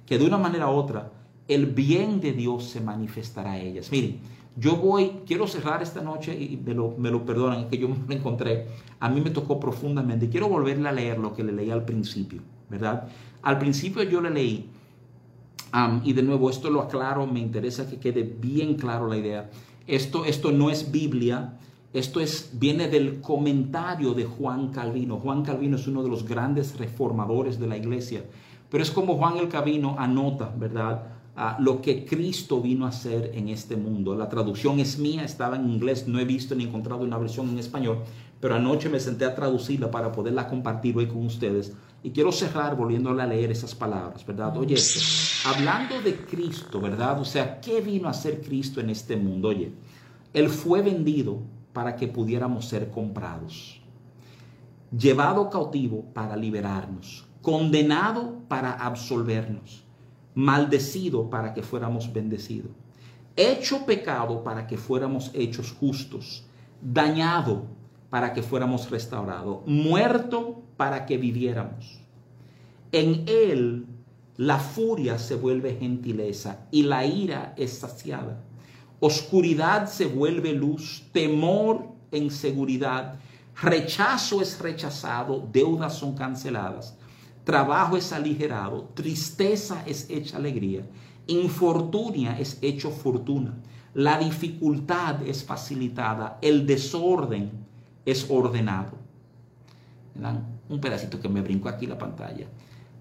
Que 0.06 0.18
de 0.18 0.26
una 0.26 0.38
manera 0.38 0.70
u 0.70 0.76
otra 0.76 1.12
el 1.48 1.68
bien 1.68 2.20
de 2.20 2.34
Dios 2.34 2.66
se 2.66 2.82
manifestará 2.82 3.54
a 3.54 3.60
ellas. 3.60 3.92
Miren, 3.92 4.20
yo 4.56 4.76
voy, 4.76 5.12
quiero 5.26 5.48
cerrar 5.48 5.82
esta 5.82 6.02
noche 6.02 6.38
y 6.38 6.58
me 6.58 6.74
lo, 6.74 6.96
me 6.98 7.12
lo 7.12 7.26
perdonan, 7.26 7.70
que 7.70 7.78
yo 7.78 7.88
me 7.88 7.96
lo 8.08 8.14
encontré. 8.14 8.68
A 9.00 9.08
mí 9.10 9.22
me 9.22 9.30
tocó 9.30 9.60
profundamente. 9.60 10.30
Quiero 10.30 10.50
volverle 10.50 10.90
a 10.90 10.92
leer 10.92 11.20
lo 11.20 11.34
que 11.34 11.44
le 11.44 11.54
leí 11.54 11.70
al 11.70 11.86
principio, 11.86 12.42
¿verdad? 12.70 13.08
Al 13.44 13.60
principio 13.60 14.04
yo 14.04 14.20
le 14.20 14.32
leí, 14.32 14.70
y 16.04 16.14
de 16.14 16.24
nuevo 16.24 16.50
esto 16.50 16.70
lo 16.70 16.82
aclaro, 16.82 17.28
me 17.28 17.40
interesa 17.40 17.90
que 17.90 17.98
quede 17.98 18.24
bien 18.24 18.76
claro 18.76 19.08
la 19.08 19.18
idea. 19.18 19.50
Esto, 19.86 20.26
esto 20.26 20.52
no 20.52 20.70
es 20.70 20.92
Biblia, 20.92 21.60
esto 21.94 22.20
es, 22.20 22.52
viene 22.54 22.90
del 22.90 23.22
comentario 23.22 24.14
de 24.14 24.26
Juan 24.26 24.70
Calvino. 24.72 25.20
Juan 25.20 25.44
Calvino 25.44 25.78
es 25.78 25.88
uno 25.88 26.04
de 26.04 26.10
los 26.10 26.28
grandes 26.28 26.78
reformadores 26.78 27.60
de 27.60 27.68
la 27.68 27.78
iglesia. 27.78 28.24
Pero 28.70 28.84
es 28.84 28.92
como 28.92 29.16
Juan 29.16 29.38
el 29.38 29.48
Calvino 29.48 29.96
anota, 29.98 30.54
¿verdad? 30.58 31.18
lo 31.60 31.82
que 31.82 32.04
Cristo 32.04 32.62
vino 32.62 32.86
a 32.86 32.90
hacer 32.90 33.32
en 33.36 33.50
este 33.50 33.76
mundo. 33.76 34.16
La 34.16 34.28
traducción 34.28 34.80
es 34.80 34.98
mía, 34.98 35.24
estaba 35.24 35.56
en 35.56 35.70
inglés, 35.70 36.08
no 36.08 36.20
he 36.20 36.26
visto 36.26 36.56
ni 36.56 36.64
encontrado 36.64 37.04
una 37.04 37.20
versión 37.20 37.50
en 37.50 37.60
español, 37.60 38.00
pero 38.40 38.56
anoche 38.56 38.90
me 38.90 39.00
senté 39.00 39.26
a 39.26 39.36
traducirla 39.36 39.92
para 39.92 40.12
poderla 40.12 40.48
compartir 40.48 40.98
hoy 40.98 41.06
con 41.06 41.26
ustedes. 41.26 41.74
Y 42.02 42.10
quiero 42.10 42.32
cerrar 42.32 42.76
volviéndole 42.76 43.22
a 43.22 43.28
leer 43.28 43.52
esas 43.52 43.76
palabras, 43.76 44.26
¿verdad? 44.26 44.58
Oye, 44.58 44.76
hablando 45.46 46.02
de 46.02 46.16
Cristo, 46.16 46.82
¿verdad? 46.82 47.22
O 47.22 47.26
sea, 47.26 47.62
¿qué 47.62 47.82
vino 47.82 48.08
a 48.08 48.12
hacer 48.12 48.42
Cristo 48.42 48.82
en 48.82 48.90
este 48.90 49.16
mundo? 49.16 49.50
Oye, 49.50 49.72
Él 50.34 50.50
fue 50.50 50.82
vendido 50.82 51.42
para 51.78 51.96
que 51.96 52.08
pudiéramos 52.08 52.66
ser 52.66 52.90
comprados, 52.90 53.80
llevado 54.90 55.48
cautivo 55.52 56.06
para 56.12 56.36
liberarnos, 56.36 57.28
condenado 57.44 58.40
para 58.48 58.72
absolvernos, 58.72 59.86
maldecido 60.34 61.30
para 61.30 61.54
que 61.54 61.62
fuéramos 61.62 62.12
bendecidos, 62.12 62.72
hecho 63.36 63.86
pecado 63.86 64.44
para 64.44 64.66
que 64.66 64.76
fuéramos 64.76 65.30
hechos 65.36 65.72
justos, 65.72 66.48
dañado 66.82 67.68
para 68.10 68.34
que 68.34 68.42
fuéramos 68.42 68.90
restaurados, 68.90 69.60
muerto 69.68 70.64
para 70.78 71.06
que 71.06 71.20
viviéramos. 71.20 72.02
En 72.92 73.24
Él 73.28 73.86
la 74.36 74.58
furia 74.58 75.20
se 75.20 75.36
vuelve 75.36 75.76
gentileza 75.76 76.66
y 76.72 76.82
la 76.82 77.06
ira 77.06 77.54
es 77.56 77.78
saciada. 77.78 78.47
Oscuridad 79.00 79.88
se 79.88 80.08
vuelve 80.08 80.54
luz, 80.54 81.04
temor 81.12 81.88
en 82.12 82.32
seguridad, 82.32 83.20
rechazo 83.62 84.42
es 84.42 84.60
rechazado, 84.60 85.48
deudas 85.52 85.96
son 85.98 86.16
canceladas, 86.16 86.98
trabajo 87.44 87.96
es 87.96 88.12
aligerado, 88.12 88.90
tristeza 88.96 89.84
es 89.86 90.10
hecha 90.10 90.38
alegría, 90.38 90.82
infortunia 91.28 92.40
es 92.40 92.58
hecho 92.62 92.90
fortuna, 92.90 93.56
la 93.94 94.18
dificultad 94.18 95.22
es 95.24 95.44
facilitada, 95.44 96.40
el 96.42 96.66
desorden 96.66 97.52
es 98.06 98.26
ordenado. 98.30 98.98
un 100.70 100.80
pedacito 100.80 101.20
que 101.20 101.30
me 101.30 101.42
brinco 101.42 101.70
aquí 101.70 101.86
la 101.86 101.98
pantalla. 101.98 102.48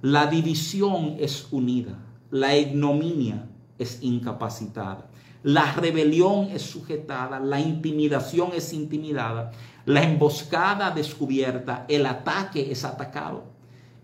La 0.02 0.26
división 0.26 1.16
es 1.18 1.48
unida, 1.50 1.98
la 2.30 2.56
ignominia 2.56 3.48
es 3.78 4.02
incapacitada. 4.02 5.06
La 5.46 5.70
rebelión 5.70 6.48
es 6.50 6.62
sujetada, 6.62 7.38
la 7.38 7.60
intimidación 7.60 8.50
es 8.52 8.72
intimidada, 8.72 9.52
la 9.84 10.02
emboscada 10.02 10.90
descubierta, 10.90 11.84
el 11.88 12.04
ataque 12.06 12.72
es 12.72 12.84
atacado. 12.84 13.44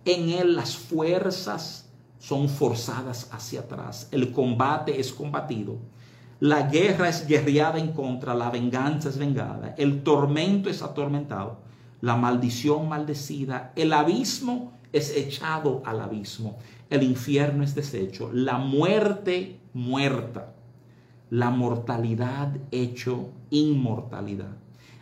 En 0.05 0.31
él 0.31 0.55
las 0.55 0.77
fuerzas 0.77 1.91
son 2.21 2.49
forzadas 2.49 3.29
hacia 3.33 3.63
atrás, 3.63 4.07
el 4.13 4.31
combate 4.31 5.01
es 5.01 5.13
combatido, 5.13 5.79
la 6.39 6.63
guerra 6.69 7.09
es 7.09 7.27
guerreada 7.27 7.81
en 7.81 7.91
contra, 7.91 8.35
la 8.35 8.49
venganza 8.49 9.09
es 9.09 9.19
vengada, 9.19 9.75
el 9.79 10.05
tormento 10.05 10.71
es 10.71 10.81
atormentado, 10.81 11.59
la 12.01 12.15
maldición 12.15 12.89
maldecida, 12.89 13.73
el 13.75 13.93
abismo 13.95 14.75
es 14.93 15.11
echado 15.17 15.83
al 15.85 16.03
abismo, 16.03 16.61
el 16.89 17.03
infierno 17.03 17.65
es 17.65 17.75
deshecho, 17.75 18.31
la 18.33 18.59
muerte 18.59 19.59
muerta 19.73 20.55
la 21.33 21.49
mortalidad 21.49 22.55
hecho 22.71 23.31
inmortalidad. 23.49 24.55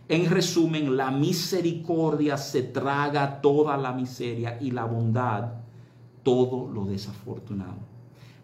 En 0.09 0.31
resumen, 0.31 0.97
la 0.97 1.11
misericordia 1.11 2.37
se 2.37 2.63
traga 2.63 3.41
toda 3.41 3.77
la 3.77 3.93
miseria 3.93 4.57
y 4.61 4.71
la 4.71 4.85
bondad 4.85 5.55
todo 6.23 6.71
lo 6.71 6.85
desafortunado. 6.85 7.79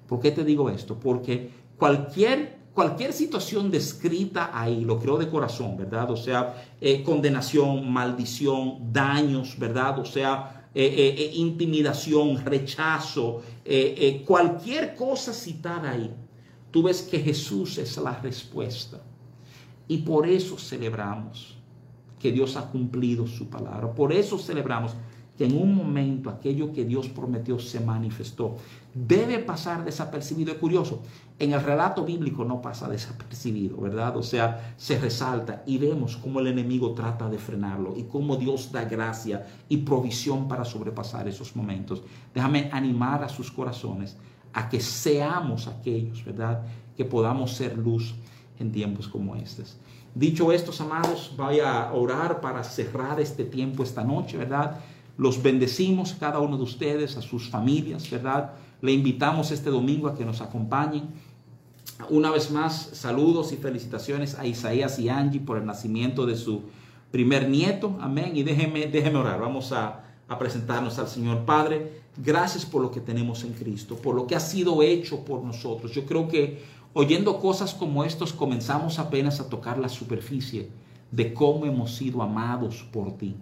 ¿Por 0.08 0.18
qué 0.18 0.32
te 0.32 0.42
digo 0.42 0.68
esto? 0.68 0.98
Porque 0.98 1.48
cualquier, 1.76 2.58
cualquier 2.74 3.12
situación 3.12 3.70
descrita 3.70 4.50
ahí, 4.52 4.84
lo 4.84 4.98
creo 4.98 5.16
de 5.16 5.28
corazón, 5.28 5.76
¿verdad? 5.76 6.10
O 6.10 6.16
sea, 6.16 6.56
eh, 6.80 7.04
condenación, 7.04 7.88
maldición, 7.88 8.92
daños, 8.92 9.56
¿verdad? 9.60 10.00
O 10.00 10.04
sea, 10.04 10.66
eh, 10.74 11.14
eh, 11.18 11.30
intimidación, 11.34 12.44
rechazo, 12.44 13.42
cualquier 14.26 14.96
cosa 14.96 15.32
citada 15.32 15.92
ahí 15.92 16.12
tú 16.76 16.82
ves 16.82 17.00
que 17.00 17.18
Jesús 17.18 17.78
es 17.78 17.96
la 17.96 18.20
respuesta. 18.20 19.00
Y 19.88 19.96
por 19.96 20.28
eso 20.28 20.58
celebramos 20.58 21.56
que 22.18 22.30
Dios 22.30 22.54
ha 22.58 22.70
cumplido 22.70 23.26
su 23.26 23.48
palabra. 23.48 23.94
Por 23.94 24.12
eso 24.12 24.36
celebramos 24.36 24.92
que 25.38 25.46
en 25.46 25.56
un 25.56 25.74
momento 25.74 26.28
aquello 26.28 26.74
que 26.74 26.84
Dios 26.84 27.08
prometió 27.08 27.58
se 27.58 27.80
manifestó. 27.80 28.56
Debe 28.92 29.38
pasar 29.38 29.86
desapercibido. 29.86 30.52
Es 30.52 30.58
curioso, 30.58 31.00
en 31.38 31.54
el 31.54 31.62
relato 31.62 32.04
bíblico 32.04 32.44
no 32.44 32.60
pasa 32.60 32.90
desapercibido, 32.90 33.78
¿verdad? 33.78 34.14
O 34.18 34.22
sea, 34.22 34.74
se 34.76 34.98
resalta 34.98 35.62
y 35.66 35.78
vemos 35.78 36.18
cómo 36.18 36.40
el 36.40 36.48
enemigo 36.48 36.92
trata 36.92 37.30
de 37.30 37.38
frenarlo 37.38 37.94
y 37.96 38.02
cómo 38.02 38.36
Dios 38.36 38.70
da 38.70 38.84
gracia 38.84 39.46
y 39.70 39.78
provisión 39.78 40.46
para 40.46 40.66
sobrepasar 40.66 41.26
esos 41.26 41.56
momentos. 41.56 42.02
Déjame 42.34 42.68
animar 42.70 43.24
a 43.24 43.30
sus 43.30 43.50
corazones 43.50 44.18
a 44.56 44.70
que 44.70 44.80
seamos 44.80 45.68
aquellos, 45.68 46.24
¿verdad? 46.24 46.62
Que 46.96 47.04
podamos 47.04 47.52
ser 47.52 47.76
luz. 47.76 48.14
en 48.58 48.72
tiempos 48.72 49.06
como 49.06 49.36
estos. 49.36 49.76
Dicho 50.14 50.50
esto, 50.50 50.72
amados, 50.82 51.34
voy 51.36 51.60
a 51.60 51.92
orar 51.92 52.40
para 52.40 52.64
cerrar 52.64 53.20
este 53.20 53.44
tiempo 53.44 53.82
esta 53.82 54.02
noche, 54.02 54.38
¿verdad? 54.38 54.80
Los 55.18 55.42
bendecimos 55.42 56.14
cada 56.18 56.38
uno 56.38 56.56
de 56.56 56.62
ustedes, 56.62 57.18
a 57.18 57.20
sus 57.20 57.50
familias, 57.50 58.08
¿verdad? 58.10 58.52
Le 58.80 58.92
invitamos 58.92 59.50
este 59.50 59.68
domingo 59.68 60.08
a 60.08 60.14
que 60.14 60.24
nos 60.24 60.40
acompañen. 60.40 61.10
Una 62.08 62.30
vez 62.30 62.50
más, 62.50 62.88
saludos 62.94 63.52
y 63.52 63.56
felicitaciones 63.58 64.38
a 64.38 64.46
Isaías 64.46 64.98
y 64.98 65.10
Angie 65.10 65.40
por 65.40 65.58
el 65.58 65.66
nacimiento 65.66 66.24
de 66.24 66.36
su 66.36 66.62
primer 67.10 67.50
nieto. 67.50 67.98
Amén. 68.00 68.32
Y 68.34 68.42
déjenme, 68.42 68.86
déjenme 68.86 69.18
orar. 69.18 69.38
Vamos 69.38 69.72
a, 69.72 70.02
a 70.28 70.38
presentarnos 70.38 70.98
al 70.98 71.08
Señor 71.08 71.44
Padre. 71.44 72.05
Gracias 72.18 72.64
por 72.64 72.80
lo 72.80 72.90
que 72.90 73.00
tenemos 73.00 73.44
en 73.44 73.52
Cristo, 73.52 73.96
por 73.96 74.14
lo 74.14 74.26
que 74.26 74.34
ha 74.34 74.40
sido 74.40 74.82
hecho 74.82 75.24
por 75.24 75.44
nosotros. 75.44 75.92
Yo 75.92 76.06
creo 76.06 76.28
que 76.28 76.62
oyendo 76.94 77.38
cosas 77.40 77.74
como 77.74 78.04
estos 78.04 78.32
comenzamos 78.32 78.98
apenas 78.98 79.38
a 79.38 79.48
tocar 79.50 79.78
la 79.78 79.90
superficie 79.90 80.70
de 81.10 81.34
cómo 81.34 81.66
hemos 81.66 81.94
sido 81.94 82.22
amados 82.22 82.86
por 82.90 83.18
ti. 83.18 83.36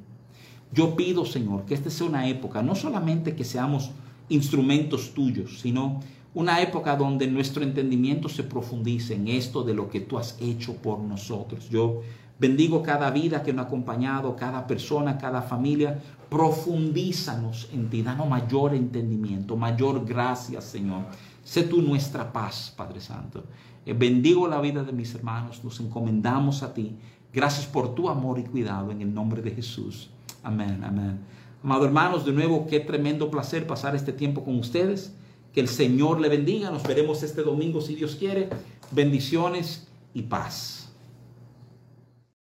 Yo 0.73 0.97
pido, 0.97 1.25
Señor, 1.25 1.65
que 1.67 1.75
esta 1.75 1.89
sea 1.89 2.09
una 2.09 2.29
época, 2.29 2.63
no 2.63 2.75
solamente 2.75 3.37
que 3.37 3.45
seamos 3.45 3.93
instrumentos 4.29 5.15
tuyos, 5.15 5.61
sino 5.61 6.01
una 6.35 6.61
época 6.61 6.97
donde 6.97 7.29
nuestro 7.29 7.63
entendimiento 7.63 8.29
se 8.29 8.43
profundice 8.43 9.15
en 9.15 9.29
esto 9.29 9.63
de 9.63 9.75
lo 9.75 9.89
que 9.89 10.01
tú 10.01 10.19
has 10.19 10.37
hecho 10.41 10.75
por 10.79 10.99
nosotros. 10.99 11.69
Yo 11.71 12.01
bendigo 12.39 12.83
cada 12.83 13.11
vida 13.11 13.43
que 13.43 13.53
nos 13.53 13.65
ha 13.65 13.69
acompañado, 13.69 14.37
cada 14.37 14.67
persona, 14.67 15.19
cada 15.19 15.43
familia. 15.43 16.01
Profundízanos 16.29 17.69
en 17.73 17.89
ti, 17.91 18.03
danos 18.03 18.29
mayor 18.29 18.75
entendimiento, 18.75 19.57
mayor 19.57 20.05
gracia, 20.05 20.61
Señor. 20.61 21.05
Sé 21.43 21.65
tú 21.65 21.83
nuestra 21.83 22.33
paz, 22.33 22.73
Padre 22.77 23.01
Santo. 23.01 23.45
Eh, 23.87 23.93
bendigo 23.93 24.49
la 24.49 24.61
vida 24.61 24.83
de 24.83 24.93
mis 24.93 25.15
hermanos, 25.15 25.63
nos 25.63 25.79
encomendamos 25.81 26.63
a 26.63 26.73
ti. 26.73 26.97
Gracias 27.33 27.67
por 27.67 27.95
tu 27.95 28.09
amor 28.09 28.39
y 28.39 28.45
cuidado 28.45 28.91
en 28.91 29.03
el 29.03 29.13
nombre 29.13 29.43
de 29.43 29.51
Jesús. 29.51 30.11
Amén, 30.43 30.83
amén. 30.85 31.19
Amados 31.63 31.87
hermanos, 31.87 32.25
de 32.25 32.33
nuevo, 32.33 32.67
qué 32.67 32.81
tremendo 32.81 33.31
placer 33.31 33.67
pasar 33.67 33.97
este 33.97 34.13
tiempo 34.13 34.45
con 34.45 34.59
ustedes. 34.59 35.15
Que 35.53 35.61
el 35.61 35.69
Señor 35.69 36.21
le 36.21 36.29
bendiga. 36.29 36.71
Nos 36.71 36.83
veremos 36.83 37.23
este 37.23 37.43
domingo 37.43 37.81
si 37.81 37.95
Dios 37.95 38.17
quiere. 38.17 38.51
Bendiciones 38.91 39.87
y 40.13 40.23
paz. 40.23 40.84